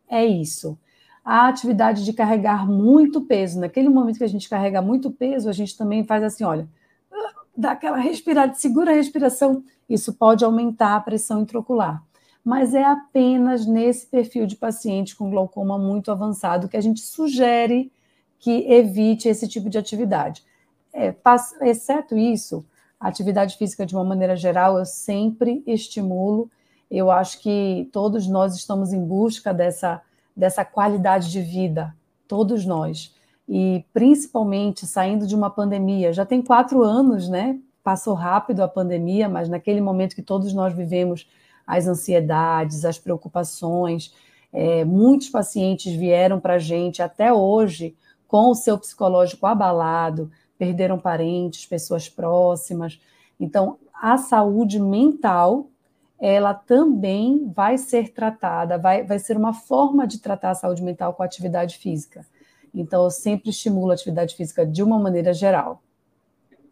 É 0.08 0.26
isso 0.26 0.78
a 1.24 1.48
atividade 1.48 2.04
de 2.04 2.14
carregar 2.14 2.68
muito 2.68 3.22
peso. 3.22 3.60
Naquele 3.60 3.89
momento 3.89 4.18
que 4.18 4.24
a 4.24 4.30
gente 4.30 4.50
carrega 4.50 4.82
muito 4.82 5.12
peso, 5.12 5.50
a 5.50 5.54
gente 5.54 5.78
também 5.78 6.04
faz 6.04 6.24
assim, 6.24 6.44
olha, 6.44 6.68
dá 7.56 7.72
aquela 7.72 7.98
respirada, 7.98 8.54
segura 8.56 8.92
a 8.92 8.96
respiração. 8.96 9.64
Isso 9.88 10.14
pode 10.14 10.44
aumentar 10.44 10.96
a 10.96 11.02
pressão 11.02 11.42
intraocular. 11.42 12.04
Mas 12.44 12.74
é 12.74 12.84
apenas 12.84 13.68
nesse 13.68 14.08
perfil 14.08 14.48
de 14.48 14.56
paciente 14.56 15.16
com 15.16 15.30
glaucoma 15.30 15.78
muito 15.78 16.12
avançado 16.12 16.68
que 16.68 16.78
a 16.78 16.82
gente 16.82 17.02
sugere 17.02 17.92
que 18.39 18.66
evite 18.72 19.30
esse 19.30 19.48
tipo 19.48 19.70
de 19.70 19.78
atividade. 19.78 20.44
É, 20.92 21.14
exceto 21.62 22.18
isso, 22.18 22.66
atividade 23.02 23.58
física 23.58 23.86
de 23.86 23.95
uma 23.95 24.04
maneira 24.04 24.36
geral 24.36 24.78
eu 24.78 24.86
sempre 24.86 25.64
estimulo. 25.66 26.49
Eu 26.89 27.10
acho 27.10 27.41
que 27.41 27.89
todos 27.91 28.28
nós 28.28 28.56
estamos 28.56 28.93
em 28.93 29.04
busca 29.04 29.54
dessa 29.54 30.02
dessa 30.36 30.64
qualidade 30.64 31.30
de 31.30 31.41
vida, 31.41 31.93
todos 32.28 32.66
nós. 32.66 33.14
E 33.47 33.84
principalmente 33.93 34.88
saindo 34.88 35.28
de 35.28 35.36
uma 35.36 35.49
pandemia, 35.49 36.14
já 36.14 36.26
tem 36.26 36.41
quatro 36.41 36.84
anos, 36.84 37.28
né? 37.28 37.60
Passou 37.84 38.14
rápido 38.14 38.62
a 38.62 38.68
pandemia, 38.68 39.28
mas 39.28 39.49
naquele 39.49 39.82
momento 39.82 40.16
que 40.16 40.22
todos 40.22 40.54
nós 40.54 40.74
vivemos 40.74 41.28
as 41.68 41.88
ansiedades, 41.88 42.86
as 42.86 42.97
preocupações, 42.97 44.14
é, 44.54 44.86
muitos 44.86 45.30
pacientes 45.30 45.93
vieram 45.93 46.39
para 46.39 46.56
a 46.56 46.60
gente 46.60 47.02
até 47.02 47.34
hoje 47.34 47.95
com 48.28 48.52
o 48.52 48.56
seu 48.56 48.78
psicológico 48.78 49.45
abalado, 49.45 50.32
perderam 50.62 50.99
parentes, 50.99 51.66
pessoas 51.66 52.07
próximas. 52.07 53.01
Então, 53.39 53.80
a 53.99 54.16
saúde 54.16 54.80
mental 54.80 55.72
ela 56.20 56.53
também 56.53 57.51
vai 57.51 57.80
ser 57.80 58.09
tratada, 58.09 58.78
vai, 58.78 59.03
vai 59.03 59.18
ser 59.18 59.36
uma 59.36 59.53
forma 59.53 60.05
de 60.05 60.22
tratar 60.22 60.51
a 60.51 60.55
saúde 60.55 60.84
mental 60.84 61.16
com 61.16 61.24
a 61.24 61.26
atividade 61.26 61.80
física. 61.80 62.24
Então, 62.76 63.05
eu 63.05 63.09
sempre 63.09 63.49
estimulo 63.49 63.89
a 63.89 63.95
atividade 63.95 64.36
física 64.36 64.64
de 64.64 64.84
uma 64.84 64.99
maneira 64.99 65.34
geral. 65.34 65.82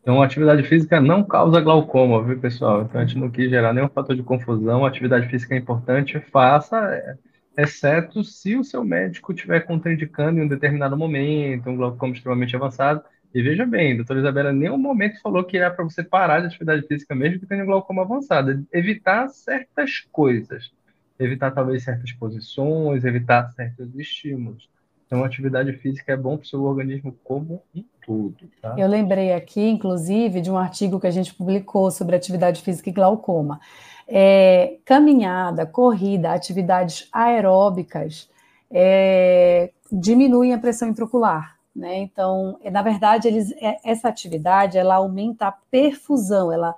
Então, 0.03 0.21
a 0.21 0.25
atividade 0.25 0.61
física 0.61 1.01
não 1.01 1.23
causa 1.23 1.59
glaucoma, 1.59 2.23
viu, 2.23 2.39
pessoal? 2.39 2.83
Então, 2.83 3.01
a 3.01 3.05
gente 3.05 3.17
não 3.17 3.31
quis 3.31 3.49
gerar 3.49 3.73
nenhum 3.73 3.89
fator 3.89 4.15
de 4.15 4.21
confusão. 4.21 4.85
A 4.85 4.87
atividade 4.87 5.27
física 5.29 5.55
é 5.55 5.57
importante, 5.57 6.19
faça, 6.31 6.77
é, 6.93 7.17
exceto 7.57 8.23
se 8.23 8.55
o 8.55 8.63
seu 8.63 8.83
médico 8.83 9.33
estiver 9.33 9.61
contraindicando 9.61 10.39
em 10.39 10.43
um 10.43 10.47
determinado 10.47 10.95
momento, 10.95 11.71
um 11.71 11.75
glaucoma 11.75 12.13
extremamente 12.13 12.55
avançado, 12.55 13.01
e 13.33 13.41
veja 13.43 13.65
bem, 13.65 13.93
a 13.93 13.95
doutora 13.97 14.19
Isabela 14.19 14.51
em 14.51 14.57
nenhum 14.57 14.77
momento 14.77 15.21
falou 15.21 15.43
que 15.43 15.57
era 15.57 15.69
para 15.69 15.83
você 15.83 16.03
parar 16.03 16.39
de 16.39 16.47
atividade 16.47 16.87
física 16.87 17.13
mesmo 17.13 17.39
que 17.39 17.45
tenha 17.45 17.63
glaucoma 17.63 18.01
avançado. 18.01 18.65
Evitar 18.73 19.27
certas 19.29 19.99
coisas. 20.11 20.71
Evitar 21.19 21.51
talvez 21.51 21.83
certas 21.83 22.11
posições, 22.13 23.05
evitar 23.05 23.51
certos 23.51 23.93
estímulos. 23.99 24.67
Então, 25.05 25.23
atividade 25.23 25.73
física 25.73 26.13
é 26.13 26.17
bom 26.17 26.37
para 26.37 26.45
o 26.45 26.47
seu 26.47 26.63
organismo 26.63 27.15
como 27.23 27.63
um 27.75 27.83
todo. 28.05 28.37
Tá? 28.61 28.75
Eu 28.77 28.87
lembrei 28.87 29.33
aqui, 29.33 29.61
inclusive, 29.67 30.39
de 30.39 30.51
um 30.51 30.57
artigo 30.57 30.99
que 30.99 31.07
a 31.07 31.11
gente 31.11 31.33
publicou 31.33 31.89
sobre 31.91 32.15
atividade 32.15 32.61
física 32.61 32.89
e 32.89 32.93
glaucoma. 32.93 33.59
É, 34.07 34.77
caminhada, 34.85 35.65
corrida, 35.65 36.31
atividades 36.31 37.07
aeróbicas 37.11 38.29
é, 38.71 39.71
diminuem 39.91 40.53
a 40.53 40.59
pressão 40.59 40.87
intraocular. 40.87 41.58
Né? 41.75 41.97
Então, 41.97 42.57
é, 42.63 42.69
na 42.69 42.81
verdade, 42.81 43.27
eles, 43.27 43.51
é, 43.61 43.77
essa 43.83 44.09
atividade 44.09 44.77
ela 44.77 44.95
aumenta 44.95 45.47
a 45.47 45.51
perfusão, 45.51 46.51
ela, 46.51 46.75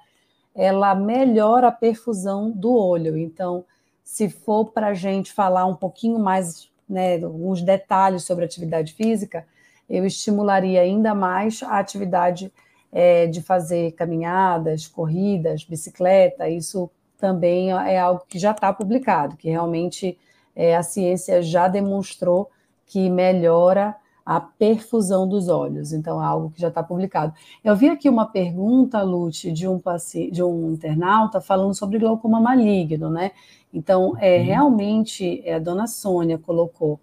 ela 0.53 0.93
melhora 0.93 1.67
a 1.67 1.71
perfusão 1.71 2.51
do 2.51 2.73
olho. 2.73 3.17
Então, 3.17 3.65
se 4.03 4.29
for 4.29 4.65
para 4.65 4.87
a 4.87 4.93
gente 4.93 5.31
falar 5.31 5.65
um 5.65 5.75
pouquinho 5.75 6.19
mais, 6.19 6.69
né, 6.87 7.23
alguns 7.23 7.61
detalhes 7.61 8.23
sobre 8.23 8.45
atividade 8.45 8.93
física, 8.93 9.45
eu 9.89 10.05
estimularia 10.05 10.81
ainda 10.81 11.13
mais 11.13 11.63
a 11.63 11.79
atividade 11.79 12.51
é, 12.91 13.27
de 13.27 13.41
fazer 13.41 13.91
caminhadas, 13.93 14.87
corridas, 14.87 15.63
bicicleta. 15.63 16.49
Isso 16.49 16.89
também 17.17 17.71
é 17.71 17.99
algo 17.99 18.23
que 18.27 18.39
já 18.39 18.51
está 18.51 18.73
publicado, 18.73 19.37
que 19.37 19.49
realmente 19.49 20.17
é, 20.55 20.75
a 20.75 20.83
ciência 20.83 21.41
já 21.41 21.67
demonstrou 21.67 22.49
que 22.85 23.09
melhora 23.09 23.95
a 24.35 24.39
perfusão 24.39 25.27
dos 25.27 25.49
olhos. 25.49 25.91
Então, 25.91 26.21
é 26.21 26.25
algo 26.25 26.51
que 26.51 26.61
já 26.61 26.69
está 26.69 26.81
publicado. 26.81 27.33
Eu 27.63 27.75
vi 27.75 27.89
aqui 27.89 28.07
uma 28.07 28.25
pergunta, 28.25 29.01
Lute, 29.01 29.51
de 29.51 29.67
um, 29.67 29.77
paci... 29.77 30.31
de 30.31 30.41
um 30.41 30.71
internauta 30.71 31.41
falando 31.41 31.73
sobre 31.73 31.99
glaucoma 31.99 32.39
maligno, 32.39 33.09
né? 33.09 33.31
Então, 33.73 34.15
é, 34.19 34.37
uhum. 34.37 34.45
realmente, 34.45 35.41
é, 35.45 35.55
a 35.55 35.59
dona 35.59 35.85
Sônia 35.85 36.37
colocou, 36.37 36.97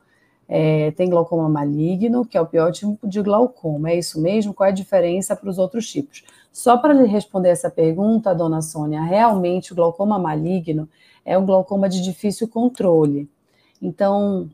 é, 0.48 0.90
tem 0.92 1.10
glaucoma 1.10 1.48
maligno, 1.50 2.24
que 2.24 2.38
é 2.38 2.40
o 2.40 2.46
pior 2.46 2.72
tipo 2.72 3.06
de 3.06 3.20
glaucoma. 3.20 3.90
É 3.90 3.98
isso 3.98 4.18
mesmo? 4.20 4.54
Qual 4.54 4.66
é 4.66 4.70
a 4.70 4.74
diferença 4.74 5.36
para 5.36 5.50
os 5.50 5.58
outros 5.58 5.86
tipos? 5.86 6.24
Só 6.50 6.78
para 6.78 6.94
lhe 6.94 7.06
responder 7.06 7.50
essa 7.50 7.70
pergunta, 7.70 8.34
dona 8.34 8.62
Sônia, 8.62 9.02
realmente 9.02 9.72
o 9.72 9.76
glaucoma 9.76 10.18
maligno 10.18 10.88
é 11.26 11.36
um 11.36 11.44
glaucoma 11.44 11.90
de 11.90 12.00
difícil 12.00 12.48
controle. 12.48 13.28
Então, 13.82 14.48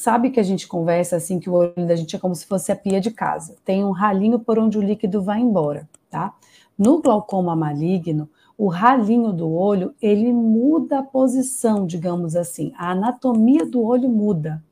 Sabe 0.00 0.30
que 0.30 0.40
a 0.40 0.42
gente 0.42 0.66
conversa 0.66 1.16
assim 1.16 1.38
que 1.38 1.50
o 1.50 1.52
olho 1.52 1.86
da 1.86 1.94
gente 1.94 2.16
é 2.16 2.18
como 2.18 2.34
se 2.34 2.46
fosse 2.46 2.72
a 2.72 2.74
pia 2.74 3.02
de 3.02 3.10
casa. 3.10 3.54
Tem 3.66 3.84
um 3.84 3.90
ralinho 3.90 4.38
por 4.38 4.58
onde 4.58 4.78
o 4.78 4.80
líquido 4.80 5.20
vai 5.20 5.40
embora, 5.40 5.86
tá? 6.08 6.34
No 6.78 7.02
glaucoma 7.02 7.54
maligno, 7.54 8.26
o 8.56 8.68
ralinho 8.68 9.30
do 9.30 9.52
olho, 9.52 9.94
ele 10.00 10.32
muda 10.32 11.00
a 11.00 11.02
posição, 11.02 11.86
digamos 11.86 12.34
assim. 12.34 12.72
A 12.78 12.92
anatomia 12.92 13.66
do 13.66 13.82
olho 13.84 14.08
muda. 14.08 14.64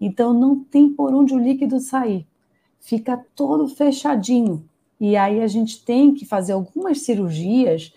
Então 0.00 0.32
não 0.32 0.60
tem 0.60 0.88
por 0.88 1.12
onde 1.12 1.34
o 1.34 1.40
líquido 1.40 1.80
sair. 1.80 2.24
Fica 2.78 3.20
todo 3.34 3.66
fechadinho. 3.66 4.64
E 5.00 5.16
aí 5.16 5.40
a 5.42 5.48
gente 5.48 5.84
tem 5.84 6.14
que 6.14 6.24
fazer 6.24 6.52
algumas 6.52 7.00
cirurgias 7.00 7.92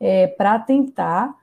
é, 0.00 0.26
para 0.26 0.58
tentar 0.58 1.36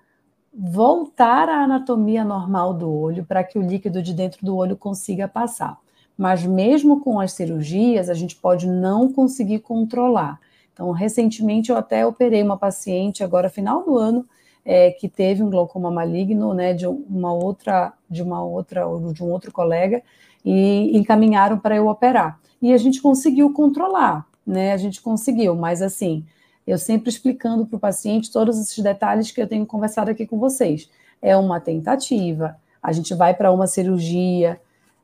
voltar 0.54 1.48
à 1.48 1.64
anatomia 1.64 2.24
normal 2.24 2.74
do 2.74 2.92
olho 2.92 3.26
para 3.26 3.44
que 3.44 3.58
o 3.58 3.62
líquido 3.62 4.02
de 4.02 4.14
dentro 4.14 4.46
do 4.46 4.56
olho 4.56 4.76
consiga 4.76 5.28
passar. 5.28 5.78
Mas 6.18 6.46
mesmo 6.46 7.00
com 7.00 7.20
as 7.20 7.34
cirurgias, 7.34 8.10
a 8.10 8.14
gente 8.14 8.36
pode 8.36 8.68
não 8.68 9.12
conseguir 9.12 9.60
controlar. 9.60 10.40
Então, 10.74 10.92
recentemente 10.92 11.70
eu 11.70 11.78
até 11.78 12.06
operei 12.06 12.44
uma 12.44 12.58
paciente 12.58 13.24
agora 13.24 13.50
final 13.50 13.84
do 13.84 13.98
ano 13.98 14.26
é, 14.64 14.92
que 14.92 15.08
teve 15.08 15.42
um 15.42 15.50
glaucoma 15.50 15.90
maligno, 15.90 16.54
né, 16.54 16.74
de 16.74 16.86
uma 16.86 17.34
outra, 17.34 17.94
de 18.10 18.22
uma 18.22 18.44
outra, 18.44 18.84
de 19.14 19.24
um 19.24 19.32
outro 19.32 19.52
colega 19.52 20.04
e 20.44 20.98
encaminharam 20.98 21.58
para 21.58 21.76
eu 21.76 21.88
operar. 21.88 22.40
E 22.62 22.74
a 22.74 22.78
gente 22.78 23.02
conseguiu 23.02 23.52
controlar, 23.54 24.26
né? 24.46 24.74
A 24.74 24.78
gente 24.78 25.02
conseguiu, 25.02 25.56
mas 25.56 25.82
assim, 25.82 26.24
eu 26.66 26.78
sempre 26.78 27.10
explicando 27.10 27.66
para 27.66 27.78
o 27.78 27.80
paciente 27.80 28.32
todos 28.32 28.60
esses 28.60 28.78
detalhes 28.80 29.32
que 29.32 29.42
eu 29.42 29.48
tenho 29.48 29.66
conversado 29.66 30.12
aqui 30.12 30.26
com 30.26 30.40
vocês. 30.40 30.90
É 31.22 31.36
uma 31.36 31.60
tentativa, 31.60 32.56
a 32.82 32.92
gente 32.92 33.14
vai 33.14 33.34
para 33.34 33.52
uma 33.52 33.68
cirurgia, 33.68 34.60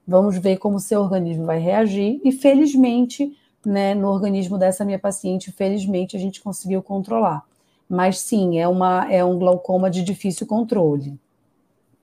vamos 0.07 0.37
ver 0.37 0.57
como 0.57 0.77
o 0.77 0.79
seu 0.79 1.01
organismo 1.01 1.45
vai 1.45 1.59
reagir, 1.59 2.21
e 2.23 2.31
felizmente, 2.31 3.35
né, 3.65 3.93
no 3.93 4.07
organismo 4.07 4.57
dessa 4.57 4.85
minha 4.85 4.99
paciente, 4.99 5.51
felizmente 5.51 6.15
a 6.15 6.19
gente 6.19 6.41
conseguiu 6.41 6.81
controlar. 6.81 7.43
Mas 7.89 8.19
sim, 8.19 8.59
é, 8.59 8.67
uma, 8.67 9.11
é 9.11 9.23
um 9.23 9.37
glaucoma 9.37 9.89
de 9.89 10.03
difícil 10.03 10.45
controle. 10.47 11.17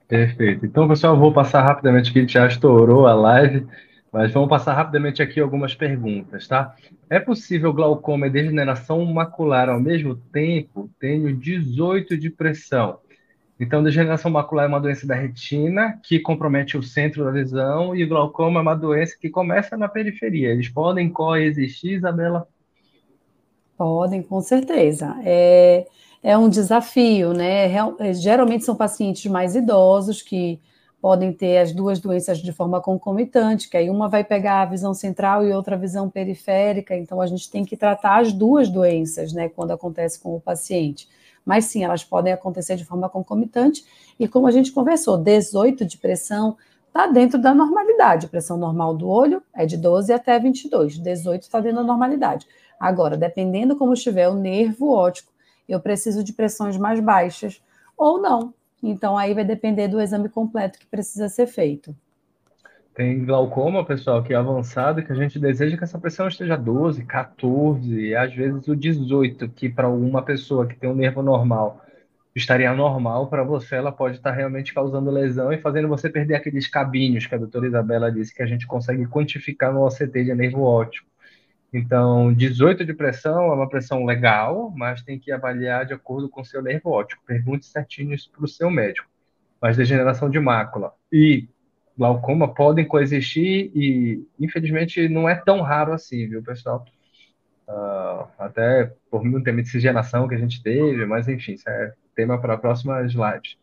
Perfeito. 0.07 0.65
Então, 0.65 0.87
pessoal, 0.87 1.15
eu 1.15 1.19
vou 1.19 1.33
passar 1.33 1.63
rapidamente 1.63 2.13
que 2.13 2.27
já 2.27 2.47
estourou 2.47 3.07
a 3.07 3.13
live. 3.13 3.65
Mas 4.15 4.31
vamos 4.31 4.47
passar 4.47 4.73
rapidamente 4.73 5.21
aqui 5.21 5.41
algumas 5.41 5.75
perguntas, 5.75 6.47
tá? 6.47 6.73
É 7.09 7.19
possível 7.19 7.73
glaucoma 7.73 8.27
e 8.27 8.29
degeneração 8.29 9.03
macular 9.03 9.67
ao 9.67 9.77
mesmo 9.77 10.15
tempo? 10.15 10.89
Tenho 10.97 11.35
18 11.35 12.17
de 12.17 12.29
pressão. 12.29 12.99
Então, 13.59 13.83
degeneração 13.83 14.31
macular 14.31 14.67
é 14.67 14.67
uma 14.69 14.79
doença 14.79 15.05
da 15.05 15.15
retina 15.15 15.99
que 16.01 16.17
compromete 16.17 16.77
o 16.77 16.81
centro 16.81 17.25
da 17.25 17.31
visão 17.31 17.93
e 17.93 18.05
glaucoma 18.05 18.61
é 18.61 18.61
uma 18.61 18.73
doença 18.73 19.17
que 19.19 19.29
começa 19.29 19.75
na 19.75 19.89
periferia. 19.89 20.51
Eles 20.51 20.69
podem 20.69 21.09
coexistir, 21.09 21.95
Isabela? 21.97 22.47
Podem, 23.77 24.23
com 24.23 24.39
certeza. 24.39 25.13
É, 25.25 25.85
é 26.23 26.37
um 26.37 26.47
desafio, 26.47 27.33
né? 27.33 27.65
É, 27.99 28.13
geralmente 28.13 28.63
são 28.63 28.77
pacientes 28.77 29.29
mais 29.29 29.57
idosos 29.57 30.21
que 30.21 30.57
podem 31.05 31.31
ter 31.31 31.59
as 31.59 31.71
duas 31.71 31.99
doenças 31.99 32.39
de 32.39 32.51
forma 32.51 32.81
concomitante, 32.81 33.69
que 33.69 33.77
aí 33.77 33.91
uma 33.91 34.09
vai 34.09 34.23
pegar 34.23 34.63
a 34.63 34.65
visão 34.65 34.91
central 34.91 35.45
e 35.45 35.53
outra 35.53 35.75
a 35.75 35.77
visão 35.77 36.09
periférica, 36.09 36.97
então 36.97 37.21
a 37.21 37.27
gente 37.27 37.47
tem 37.47 37.63
que 37.63 37.77
tratar 37.77 38.21
as 38.21 38.33
duas 38.33 38.69
doenças, 38.69 39.31
né, 39.31 39.47
quando 39.47 39.69
acontece 39.69 40.19
com 40.19 40.35
o 40.35 40.41
paciente. 40.41 41.07
Mas 41.45 41.65
sim, 41.65 41.83
elas 41.83 42.03
podem 42.03 42.33
acontecer 42.33 42.75
de 42.75 42.83
forma 42.83 43.07
concomitante, 43.07 43.85
e 44.19 44.27
como 44.27 44.47
a 44.47 44.51
gente 44.51 44.71
conversou, 44.71 45.15
18 45.15 45.85
de 45.85 45.95
pressão 45.99 46.57
está 46.87 47.05
dentro 47.05 47.39
da 47.39 47.53
normalidade. 47.53 48.25
A 48.25 48.29
pressão 48.29 48.57
normal 48.57 48.95
do 48.95 49.07
olho 49.07 49.43
é 49.53 49.63
de 49.63 49.77
12 49.77 50.11
até 50.11 50.39
22, 50.39 50.97
18 50.97 51.43
está 51.43 51.59
dentro 51.59 51.77
da 51.77 51.83
normalidade. 51.83 52.47
Agora, 52.79 53.15
dependendo 53.15 53.75
como 53.75 53.93
estiver 53.93 54.27
o 54.27 54.33
nervo 54.33 54.89
óptico, 54.89 55.31
eu 55.69 55.79
preciso 55.79 56.23
de 56.23 56.33
pressões 56.33 56.77
mais 56.77 56.99
baixas 56.99 57.61
ou 57.95 58.19
não. 58.19 58.55
Então, 58.89 59.17
aí 59.17 59.33
vai 59.33 59.43
depender 59.43 59.87
do 59.87 59.99
exame 59.99 60.29
completo 60.29 60.79
que 60.79 60.85
precisa 60.85 61.27
ser 61.27 61.47
feito. 61.47 61.95
Tem 62.93 63.25
glaucoma, 63.25 63.83
pessoal, 63.83 64.23
que 64.23 64.33
é 64.33 64.37
avançado, 64.37 65.03
que 65.03 65.11
a 65.11 65.15
gente 65.15 65.37
deseja 65.37 65.75
que 65.75 65.83
essa 65.83 65.99
pressão 65.99 66.27
esteja 66.29 66.55
12, 66.55 67.03
14, 67.03 67.93
e 67.93 68.15
às 68.15 68.33
vezes 68.33 68.67
o 68.69 68.75
18, 68.75 69.49
que 69.49 69.67
para 69.67 69.89
uma 69.89 70.21
pessoa 70.21 70.65
que 70.65 70.75
tem 70.75 70.89
um 70.89 70.95
nervo 70.95 71.21
normal 71.21 71.81
estaria 72.33 72.73
normal, 72.73 73.27
para 73.27 73.43
você 73.43 73.75
ela 73.75 73.91
pode 73.91 74.17
estar 74.17 74.31
realmente 74.31 74.73
causando 74.73 75.09
lesão 75.09 75.51
e 75.51 75.57
fazendo 75.57 75.87
você 75.87 76.09
perder 76.09 76.35
aqueles 76.35 76.67
cabinhos 76.67 77.25
que 77.25 77.33
a 77.33 77.37
doutora 77.37 77.67
Isabela 77.67 78.11
disse 78.11 78.33
que 78.35 78.43
a 78.43 78.45
gente 78.45 78.67
consegue 78.67 79.07
quantificar 79.07 79.73
no 79.73 79.85
OCT 79.85 80.23
de 80.23 80.35
nervo 80.35 80.61
óptico. 80.63 81.07
Então, 81.77 82.33
18 82.33 82.85
de 82.85 82.93
pressão 82.93 83.51
é 83.51 83.53
uma 83.53 83.67
pressão 83.67 84.05
legal, 84.05 84.71
mas 84.73 85.01
tem 85.01 85.19
que 85.19 85.29
avaliar 85.29 85.85
de 85.85 85.93
acordo 85.93 86.29
com 86.29 86.39
o 86.39 86.45
seu 86.45 86.61
nervo 86.61 86.89
óptico. 86.89 87.21
Pergunte 87.25 87.65
certinho 87.65 88.13
isso 88.13 88.31
para 88.31 88.45
o 88.45 88.47
seu 88.47 88.71
médico. 88.71 89.09
Mas 89.61 89.75
degeneração 89.75 90.29
de 90.29 90.39
mácula 90.39 90.93
e 91.11 91.49
glaucoma 91.97 92.53
podem 92.53 92.87
coexistir 92.87 93.71
e, 93.75 94.25
infelizmente, 94.39 95.09
não 95.09 95.27
é 95.27 95.35
tão 95.35 95.59
raro 95.59 95.91
assim, 95.91 96.25
viu, 96.29 96.41
pessoal? 96.41 96.85
Uh, 97.67 98.25
até 98.39 98.93
por 99.11 99.25
muito 99.25 99.43
tempo 99.43 99.57
de 99.57 99.63
miscigenação 99.63 100.29
que 100.29 100.35
a 100.35 100.37
gente 100.37 100.63
teve, 100.63 101.05
mas 101.05 101.27
enfim, 101.27 101.55
isso 101.55 101.69
é 101.69 101.93
tema 102.15 102.39
para 102.39 102.57
próximas 102.57 103.11
lives. 103.11 103.57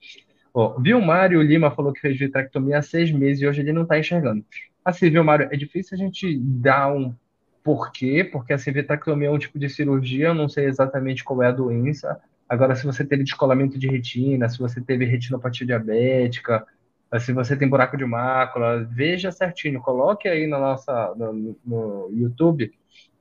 Oh, 0.53 0.79
viu, 0.79 1.01
Mário 1.01 1.41
Lima 1.41 1.71
falou 1.71 1.95
que 1.95 2.01
fez 2.01 2.19
vitrectomia 2.19 2.77
há 2.77 2.83
seis 2.83 3.11
meses 3.11 3.41
e 3.41 3.47
hoje 3.47 3.63
ele 3.63 3.73
não 3.73 3.85
está 3.85 3.99
enxergando. 3.99 4.45
Assim, 4.85 5.09
viu, 5.09 5.25
Mário, 5.25 5.49
é 5.51 5.57
difícil 5.57 5.95
a 5.95 5.99
gente 5.99 6.39
dar 6.39 6.93
um 6.93 7.15
por 7.63 7.93
quê? 7.93 8.25
Porque 8.25 8.53
a 8.53 8.59
civetectomia 8.59 9.29
é 9.29 9.31
um 9.31 9.39
tipo 9.39 9.59
de 9.59 9.69
cirurgia, 9.69 10.29
eu 10.29 10.35
não 10.35 10.49
sei 10.49 10.67
exatamente 10.67 11.23
qual 11.23 11.43
é 11.43 11.49
a 11.49 11.53
doença. 11.53 12.21
Agora, 12.49 12.75
se 12.75 12.85
você 12.85 13.05
teve 13.05 13.23
descolamento 13.25 13.79
de 13.79 13.89
retina, 13.89 14.49
se 14.49 14.59
você 14.59 14.81
teve 14.81 15.05
retinopatia 15.05 15.67
diabética, 15.67 16.67
se 17.21 17.33
você 17.33 17.57
tem 17.57 17.69
buraco 17.69 17.97
de 17.97 18.05
mácula, 18.05 18.85
veja 18.91 19.31
certinho, 19.31 19.81
coloque 19.81 20.29
aí 20.29 20.47
na 20.47 20.59
nossa, 20.59 21.15
no, 21.15 21.57
no 21.65 22.11
YouTube 22.13 22.73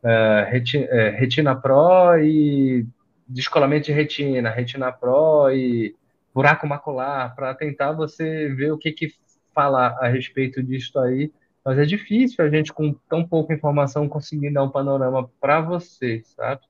uh, 0.04 0.50
retina, 0.50 0.86
uh, 0.86 1.18
retina 1.18 1.56
Pro 1.56 2.18
e 2.18 2.86
descolamento 3.28 3.86
de 3.86 3.94
retina, 3.94 4.50
Retina 4.50 4.92
Pro 4.92 5.50
e 5.52 5.96
buraco 6.34 6.66
macular, 6.68 7.36
para 7.36 7.54
tentar 7.54 7.92
você 7.92 8.50
ver 8.50 8.72
o 8.72 8.78
que 8.78 8.92
que 8.92 9.14
fala 9.54 9.98
a 10.00 10.08
respeito 10.08 10.64
disso 10.64 10.98
aí 11.00 11.32
mas 11.64 11.78
é 11.78 11.86
difícil 11.86 12.44
a 12.44 12.50
gente, 12.50 12.74
com 12.74 12.94
tão 13.08 13.26
pouca 13.26 13.54
informação, 13.54 14.10
conseguir 14.10 14.52
dar 14.52 14.64
um 14.64 14.70
panorama 14.70 15.30
para 15.40 15.62
você, 15.62 16.22
sabe? 16.24 16.62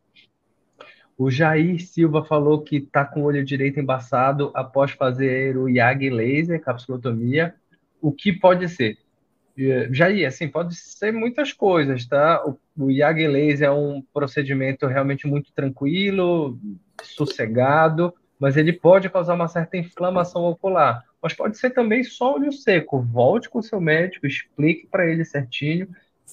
O 1.18 1.30
Jair 1.30 1.80
Silva 1.86 2.24
falou 2.26 2.62
que 2.62 2.78
está 2.78 3.06
com 3.06 3.22
o 3.22 3.26
olho 3.26 3.46
direito 3.46 3.80
embaçado 3.80 4.52
após 4.54 4.92
fazer 4.92 5.56
o 5.56 5.70
YAG 5.70 6.10
laser, 6.10 6.62
capsulotomia. 6.62 7.56
O 8.02 8.12
que 8.12 8.34
pode 8.34 8.68
ser? 8.68 8.98
Jair, 9.92 10.28
assim, 10.28 10.48
pode 10.48 10.76
ser 10.76 11.12
muitas 11.12 11.54
coisas, 11.54 12.06
tá? 12.06 12.44
O, 12.46 12.58
o 12.78 12.90
YAG 12.90 13.28
laser 13.28 13.68
é 13.68 13.72
um 13.72 14.02
procedimento 14.14 14.88
realmente 14.88 15.28
muito 15.28 15.54
tranquilo, 15.54 16.58
sossegado, 17.04 18.14
mas 18.40 18.58
ele 18.58 18.74
pode 18.74 19.10
causar 19.10 19.36
uma 19.36 19.48
certa 19.48 19.78
inflamação 19.78 20.44
ocular 20.44 21.06
mas 21.22 21.34
pode 21.34 21.58
ser 21.58 21.70
também 21.72 22.04
só 22.04 22.36
olho 22.36 22.52
seco. 22.52 23.02
Volte 23.02 23.50
com 23.50 23.60
o 23.60 23.64
seu 23.64 23.80
médico, 23.80 24.26
explique 24.26 24.88
para 24.88 25.06
ele 25.06 25.24
certinho 25.24 25.88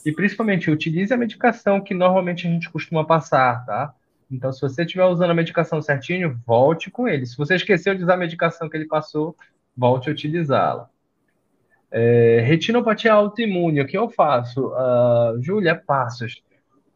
e 0.05 0.13
principalmente 0.13 0.71
utilize 0.71 1.13
a 1.13 1.17
medicação 1.17 1.81
que 1.81 1.93
normalmente 1.93 2.47
a 2.47 2.51
gente 2.51 2.71
costuma 2.71 3.05
passar, 3.05 3.65
tá? 3.67 3.95
Então, 4.31 4.53
se 4.53 4.61
você 4.61 4.83
estiver 4.83 5.05
usando 5.05 5.31
a 5.31 5.35
medicação 5.35 5.81
certinho, 5.81 6.41
volte 6.47 6.91
com 6.91 7.09
ele. 7.09 7.27
Se 7.27 7.37
você 7.37 7.55
esqueceu 7.55 7.95
de 7.95 8.03
usar 8.03 8.15
a 8.15 8.19
medicação 8.19 8.69
que 8.69 8.77
ele 8.77 8.87
passou, 8.87 9.35
volte 9.77 10.09
a 10.09 10.13
utilizá-la. 10.13 10.89
É, 11.91 12.41
retinopatia 12.41 13.13
autoimune, 13.13 13.81
o 13.81 13.87
que 13.87 13.97
eu 13.97 14.11
faço? 14.11 14.69
Uh, 14.69 15.43
Júlia, 15.43 15.75
passos. 15.75 16.43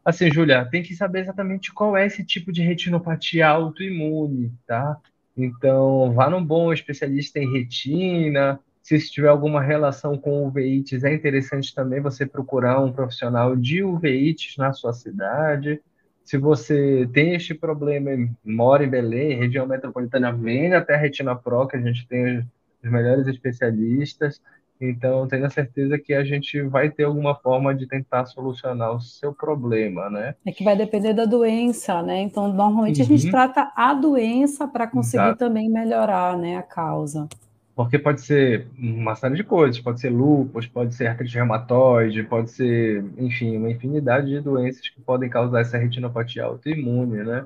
Assim, 0.05 0.31
Júlia, 0.31 0.67
tem 0.69 0.83
que 0.83 0.95
saber 0.95 1.21
exatamente 1.21 1.73
qual 1.73 1.97
é 1.97 2.05
esse 2.05 2.23
tipo 2.23 2.51
de 2.51 2.61
retinopatia 2.61 3.47
autoimune, 3.47 4.53
tá? 4.67 4.97
Então, 5.35 6.13
vá 6.13 6.29
num 6.29 6.43
bom 6.43 6.71
especialista 6.71 7.39
em 7.39 7.51
retina. 7.51 8.59
Se 8.81 8.99
tiver 9.09 9.29
alguma 9.29 9.61
relação 9.61 10.17
com 10.17 10.45
uveites, 10.45 11.03
é 11.03 11.13
interessante 11.13 11.73
também 11.73 12.01
você 12.01 12.25
procurar 12.25 12.79
um 12.81 12.91
profissional 12.91 13.55
de 13.55 13.83
uveites 13.83 14.57
na 14.57 14.73
sua 14.73 14.93
cidade. 14.93 15.81
Se 16.23 16.37
você 16.37 17.09
tem 17.11 17.33
este 17.33 17.53
problema, 17.53 18.11
mora 18.43 18.83
em 18.83 18.89
Belém, 18.89 19.37
região 19.37 19.65
metropolitana, 19.65 20.31
venha 20.31 20.77
até 20.77 20.95
a 20.95 20.97
Retina 20.97 21.35
Pro, 21.35 21.67
que 21.67 21.77
a 21.77 21.81
gente 21.81 22.07
tem 22.07 22.39
os 22.83 22.91
melhores 22.91 23.27
especialistas. 23.27 24.41
Então, 24.89 25.25
tenha 25.27 25.49
certeza 25.49 25.97
que 25.97 26.13
a 26.13 26.25
gente 26.25 26.61
vai 26.61 26.89
ter 26.89 27.05
alguma 27.05 27.33
forma 27.35 27.73
de 27.73 27.87
tentar 27.87 28.25
solucionar 28.25 28.93
o 28.93 28.99
seu 28.99 29.33
problema, 29.33 30.09
né? 30.09 30.35
É 30.45 30.51
que 30.51 30.63
vai 30.63 30.75
depender 30.75 31.13
da 31.13 31.23
doença, 31.23 32.01
né? 32.01 32.21
Então, 32.21 32.51
normalmente 32.51 32.99
uhum. 32.99 33.05
a 33.05 33.07
gente 33.07 33.25
uhum. 33.25 33.31
trata 33.31 33.71
a 33.75 33.93
doença 33.93 34.67
para 34.67 34.85
conseguir 34.85 35.23
Exato. 35.23 35.39
também 35.39 35.69
melhorar, 35.69 36.37
né, 36.37 36.57
a 36.57 36.63
causa. 36.63 37.29
Porque 37.73 37.97
pode 37.97 38.21
ser 38.21 38.67
uma 38.77 39.15
série 39.15 39.35
de 39.35 39.43
coisas, 39.43 39.79
pode 39.79 40.01
ser 40.01 40.09
lúpus, 40.09 40.67
pode 40.67 40.93
ser 40.93 41.07
artrite 41.07 41.35
reumatoide, 41.35 42.21
pode 42.23 42.51
ser, 42.51 43.03
enfim, 43.17 43.57
uma 43.57 43.71
infinidade 43.71 44.27
de 44.27 44.41
doenças 44.41 44.87
que 44.89 45.01
podem 45.01 45.29
causar 45.29 45.61
essa 45.61 45.77
retinopatia 45.77 46.43
autoimune, 46.43 47.23
né? 47.23 47.45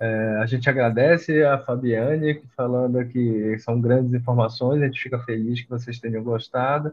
É, 0.00 0.36
a 0.40 0.46
gente 0.46 0.70
agradece 0.70 1.42
a 1.42 1.58
Fabiane 1.58 2.40
falando 2.56 3.04
que 3.06 3.58
são 3.58 3.80
grandes 3.80 4.14
informações, 4.14 4.80
a 4.80 4.86
gente 4.86 5.02
fica 5.02 5.18
feliz 5.18 5.60
que 5.60 5.68
vocês 5.68 5.98
tenham 5.98 6.22
gostado. 6.22 6.92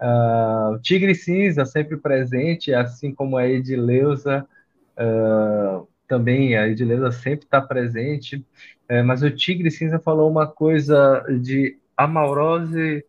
Uh, 0.00 0.74
o 0.74 0.78
Tigre 0.78 1.14
Cinza 1.14 1.64
sempre 1.64 1.96
presente, 1.96 2.72
assim 2.72 3.12
como 3.12 3.36
a 3.36 3.46
Edileuza, 3.46 4.46
uh, 4.96 5.86
também 6.06 6.56
a 6.56 6.68
Edileuza 6.68 7.10
sempre 7.10 7.44
está 7.44 7.60
presente, 7.60 8.36
uh, 8.90 9.04
mas 9.04 9.22
o 9.22 9.30
Tigre 9.30 9.70
Cinza 9.70 9.98
falou 9.98 10.30
uma 10.30 10.46
coisa 10.46 11.24
de 11.40 11.76
amaurose 11.96 13.04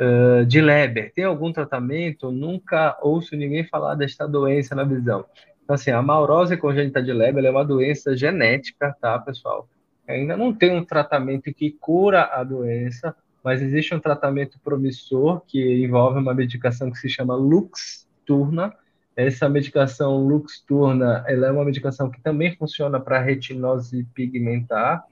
uh, 0.00 0.46
de 0.46 0.60
Leber. 0.60 1.12
Tem 1.12 1.24
algum 1.24 1.52
tratamento? 1.52 2.30
Nunca 2.30 2.96
ouço 3.02 3.36
ninguém 3.36 3.64
falar 3.64 3.96
desta 3.96 4.26
doença 4.26 4.74
na 4.74 4.84
visão. 4.84 5.24
Então, 5.68 5.74
assim, 5.74 5.90
a 5.90 6.00
maurose 6.00 6.56
congênita 6.56 7.02
de 7.02 7.12
Leber 7.12 7.44
é 7.44 7.50
uma 7.50 7.62
doença 7.62 8.16
genética, 8.16 8.96
tá, 9.02 9.18
pessoal? 9.18 9.68
Ainda 10.08 10.34
não 10.34 10.50
tem 10.50 10.74
um 10.74 10.82
tratamento 10.82 11.52
que 11.52 11.72
cura 11.72 12.22
a 12.32 12.42
doença, 12.42 13.14
mas 13.44 13.60
existe 13.60 13.94
um 13.94 14.00
tratamento 14.00 14.58
promissor 14.64 15.42
que 15.46 15.84
envolve 15.84 16.20
uma 16.20 16.32
medicação 16.32 16.90
que 16.90 16.96
se 16.96 17.10
chama 17.10 17.34
Luxturna. 17.34 18.72
Essa 19.14 19.46
medicação 19.46 20.26
Luxturna, 20.26 21.22
ela 21.28 21.48
é 21.48 21.50
uma 21.50 21.66
medicação 21.66 22.10
que 22.10 22.22
também 22.22 22.56
funciona 22.56 22.98
para 22.98 23.20
retinose 23.20 24.04
pigmentar. 24.14 25.04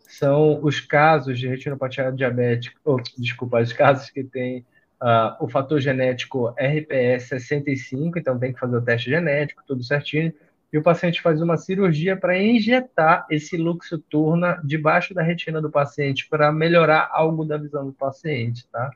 São 0.00 0.58
os 0.60 0.80
casos 0.80 1.38
de 1.38 1.46
retinopatia 1.46 2.10
diabética, 2.10 2.76
ou, 2.84 3.00
desculpa, 3.16 3.60
os 3.60 3.72
casos 3.72 4.10
que 4.10 4.24
têm 4.24 4.66
uh, 5.02 5.42
o 5.44 5.48
fator 5.48 5.80
genético 5.80 6.48
RPS 6.58 7.28
65, 7.28 8.18
então 8.18 8.38
tem 8.38 8.52
que 8.52 8.60
fazer 8.60 8.76
o 8.76 8.82
teste 8.82 9.10
genético, 9.10 9.62
tudo 9.66 9.82
certinho, 9.82 10.32
e 10.72 10.78
o 10.78 10.82
paciente 10.82 11.20
faz 11.20 11.42
uma 11.42 11.56
cirurgia 11.56 12.16
para 12.16 12.38
injetar 12.38 13.26
esse 13.30 13.56
Luxturna 13.56 14.60
debaixo 14.64 15.12
da 15.12 15.22
retina 15.22 15.60
do 15.60 15.70
paciente 15.70 16.28
para 16.28 16.52
melhorar 16.52 17.10
algo 17.12 17.44
da 17.44 17.56
visão 17.56 17.86
do 17.86 17.92
paciente, 17.92 18.66
tá? 18.70 18.90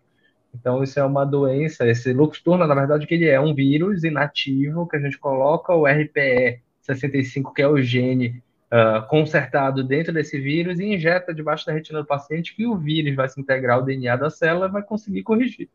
Então, 0.54 0.84
isso 0.84 1.00
é 1.00 1.04
uma 1.04 1.24
doença. 1.24 1.84
Esse 1.84 2.12
Luxturna, 2.12 2.64
na 2.64 2.76
verdade, 2.76 3.08
que 3.08 3.14
ele 3.14 3.26
é 3.26 3.40
um 3.40 3.52
vírus 3.52 4.04
inativo 4.04 4.86
que 4.86 4.96
a 4.96 5.00
gente 5.00 5.18
coloca 5.18 5.74
o 5.74 5.84
RPE 5.84 6.60
65, 6.80 7.52
que 7.52 7.60
é 7.60 7.66
o 7.66 7.82
gene 7.82 8.40
uh, 8.74 9.06
consertado 9.06 9.84
dentro 9.84 10.12
desse 10.12 10.38
vírus 10.38 10.80
e 10.80 10.94
injeta 10.94 11.32
debaixo 11.32 11.64
da 11.64 11.72
retina 11.72 12.00
do 12.00 12.06
paciente 12.06 12.54
que 12.56 12.66
o 12.66 12.76
vírus 12.76 13.14
vai 13.14 13.28
se 13.28 13.40
integrar 13.40 13.76
ao 13.76 13.84
DNA 13.84 14.16
da 14.16 14.28
célula 14.28 14.66
e 14.66 14.72
vai 14.72 14.82
conseguir 14.82 15.22
corrigir. 15.22 15.68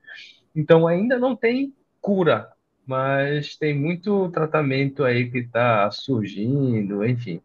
Então 0.53 0.85
ainda 0.85 1.17
não 1.17 1.35
tem 1.35 1.73
cura, 2.01 2.49
mas 2.85 3.55
tem 3.55 3.73
muito 3.73 4.29
tratamento 4.29 5.05
aí 5.05 5.29
que 5.31 5.39
está 5.39 5.89
surgindo, 5.91 7.05
enfim. 7.05 7.41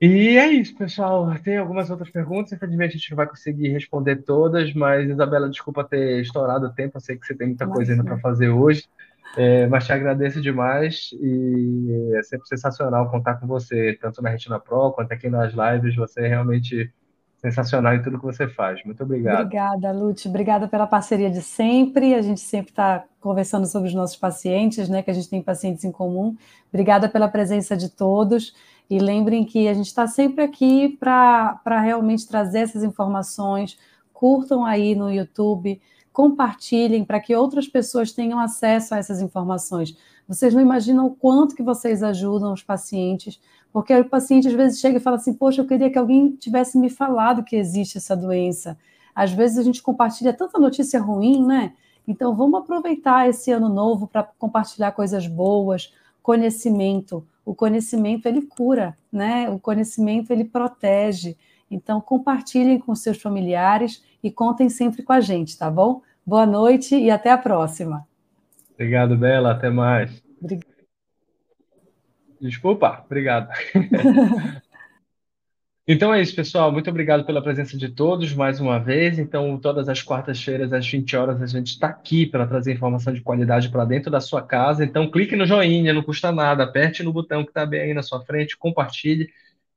E 0.00 0.36
é 0.36 0.48
isso, 0.48 0.76
pessoal. 0.76 1.32
Tem 1.44 1.56
algumas 1.56 1.88
outras 1.88 2.10
perguntas, 2.10 2.52
infelizmente 2.52 2.96
a 2.96 2.98
gente 2.98 3.10
não 3.12 3.16
vai 3.16 3.26
conseguir 3.26 3.68
responder 3.68 4.16
todas, 4.16 4.74
mas 4.74 5.08
Isabela, 5.08 5.48
desculpa 5.48 5.84
ter 5.84 6.20
estourado 6.20 6.66
o 6.66 6.72
tempo, 6.72 6.96
eu 6.96 7.00
sei 7.00 7.16
que 7.16 7.24
você 7.24 7.36
tem 7.36 7.46
muita 7.46 7.68
coisa 7.68 7.92
ainda 7.92 8.02
para 8.02 8.18
fazer 8.18 8.48
hoje. 8.48 8.84
É, 9.36 9.66
mas 9.66 9.86
te 9.86 9.92
agradeço 9.92 10.40
demais 10.40 11.10
e 11.14 12.12
é 12.16 12.22
sempre 12.22 12.46
sensacional 12.46 13.10
contar 13.10 13.36
com 13.36 13.46
você, 13.46 13.96
tanto 14.00 14.20
na 14.20 14.28
Retina 14.28 14.60
Pro 14.60 14.92
quanto 14.92 15.12
aqui 15.12 15.28
nas 15.30 15.54
lives. 15.54 15.96
Você 15.96 16.20
é 16.20 16.28
realmente 16.28 16.92
sensacional 17.38 17.94
em 17.94 18.02
tudo 18.02 18.18
que 18.18 18.24
você 18.24 18.46
faz. 18.46 18.84
Muito 18.84 19.02
obrigado. 19.02 19.40
Obrigada, 19.40 19.90
Lute. 19.90 20.28
Obrigada 20.28 20.68
pela 20.68 20.86
parceria 20.86 21.30
de 21.30 21.42
sempre. 21.42 22.14
A 22.14 22.22
gente 22.22 22.40
sempre 22.40 22.70
está 22.70 23.04
conversando 23.20 23.66
sobre 23.66 23.88
os 23.88 23.94
nossos 23.94 24.16
pacientes, 24.16 24.88
né? 24.88 25.02
Que 25.02 25.10
a 25.10 25.14
gente 25.14 25.28
tem 25.28 25.42
pacientes 25.42 25.82
em 25.84 25.90
comum. 25.90 26.36
Obrigada 26.68 27.08
pela 27.08 27.28
presença 27.28 27.76
de 27.76 27.88
todos. 27.88 28.54
E 28.88 28.98
lembrem 28.98 29.44
que 29.44 29.66
a 29.66 29.74
gente 29.74 29.86
está 29.86 30.06
sempre 30.06 30.44
aqui 30.44 30.96
para 31.00 31.80
realmente 31.80 32.28
trazer 32.28 32.60
essas 32.60 32.84
informações. 32.84 33.78
Curtam 34.12 34.64
aí 34.64 34.94
no 34.94 35.10
YouTube 35.10 35.80
compartilhem 36.12 37.04
para 37.04 37.20
que 37.20 37.34
outras 37.34 37.66
pessoas 37.66 38.12
tenham 38.12 38.38
acesso 38.38 38.94
a 38.94 38.98
essas 38.98 39.20
informações. 39.20 39.96
Vocês 40.28 40.54
não 40.54 40.60
imaginam 40.60 41.06
o 41.06 41.14
quanto 41.14 41.56
que 41.56 41.62
vocês 41.62 42.02
ajudam 42.02 42.52
os 42.52 42.62
pacientes, 42.62 43.40
porque 43.72 43.94
o 43.94 44.08
paciente 44.08 44.48
às 44.48 44.54
vezes 44.54 44.78
chega 44.80 44.98
e 44.98 45.00
fala 45.00 45.16
assim: 45.16 45.34
"Poxa, 45.34 45.62
eu 45.62 45.66
queria 45.66 45.90
que 45.90 45.98
alguém 45.98 46.30
tivesse 46.36 46.78
me 46.78 46.90
falado 46.90 47.44
que 47.44 47.56
existe 47.56 47.98
essa 47.98 48.16
doença". 48.16 48.78
Às 49.14 49.32
vezes 49.32 49.58
a 49.58 49.62
gente 49.62 49.82
compartilha 49.82 50.32
tanta 50.32 50.58
notícia 50.58 51.00
ruim, 51.00 51.44
né? 51.44 51.72
Então 52.06 52.34
vamos 52.34 52.60
aproveitar 52.60 53.28
esse 53.28 53.50
ano 53.50 53.68
novo 53.68 54.06
para 54.06 54.22
compartilhar 54.38 54.92
coisas 54.92 55.26
boas, 55.26 55.92
conhecimento. 56.22 57.26
O 57.44 57.54
conhecimento 57.54 58.26
ele 58.26 58.42
cura, 58.42 58.96
né? 59.10 59.50
O 59.50 59.58
conhecimento 59.58 60.30
ele 60.30 60.44
protege. 60.44 61.36
Então, 61.74 62.00
compartilhem 62.00 62.78
com 62.78 62.94
seus 62.94 63.20
familiares 63.20 64.04
e 64.22 64.30
contem 64.30 64.68
sempre 64.68 65.02
com 65.02 65.12
a 65.12 65.20
gente, 65.20 65.58
tá 65.58 65.70
bom? 65.70 66.02
Boa 66.24 66.46
noite 66.46 66.94
e 66.94 67.10
até 67.10 67.30
a 67.30 67.38
próxima. 67.38 68.06
Obrigado, 68.74 69.16
Bela. 69.16 69.52
Até 69.52 69.70
mais. 69.70 70.22
Obrigada. 70.40 70.72
Desculpa, 72.40 73.04
obrigado. 73.06 73.48
Então 75.86 76.14
é 76.14 76.22
isso, 76.22 76.34
pessoal. 76.36 76.70
Muito 76.70 76.88
obrigado 76.88 77.26
pela 77.26 77.42
presença 77.42 77.76
de 77.76 77.88
todos 77.88 78.32
mais 78.32 78.60
uma 78.60 78.78
vez. 78.78 79.18
Então, 79.18 79.58
todas 79.58 79.88
as 79.88 80.00
quartas-feiras, 80.00 80.72
às 80.72 80.88
20 80.88 81.16
horas, 81.16 81.42
a 81.42 81.46
gente 81.46 81.72
está 81.72 81.88
aqui 81.88 82.24
para 82.24 82.46
trazer 82.46 82.72
informação 82.72 83.12
de 83.12 83.20
qualidade 83.20 83.68
para 83.68 83.84
dentro 83.84 84.08
da 84.08 84.20
sua 84.20 84.40
casa. 84.40 84.84
Então, 84.84 85.10
clique 85.10 85.34
no 85.34 85.44
joinha, 85.44 85.92
não 85.92 86.02
custa 86.02 86.30
nada. 86.30 86.62
Aperte 86.62 87.02
no 87.02 87.12
botão 87.12 87.42
que 87.42 87.50
está 87.50 87.66
bem 87.66 87.80
aí 87.80 87.94
na 87.94 88.02
sua 88.02 88.24
frente, 88.24 88.56
compartilhe. 88.56 89.28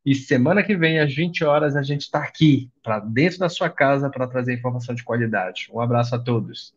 E 0.05 0.13
semana 0.13 0.61
que 0.61 0.77
vem, 0.77 0.99
às 0.99 1.13
20 1.15 1.43
horas, 1.43 1.75
a 1.75 1.81
gente 1.81 2.01
está 2.01 2.19
aqui, 2.19 2.69
para 2.83 2.99
dentro 2.99 3.39
da 3.39 3.49
sua 3.49 3.69
casa, 3.69 4.09
para 4.09 4.27
trazer 4.27 4.53
informação 4.53 4.93
de 4.93 5.03
qualidade. 5.03 5.67
Um 5.73 5.79
abraço 5.79 6.13
a 6.13 6.19
todos. 6.19 6.75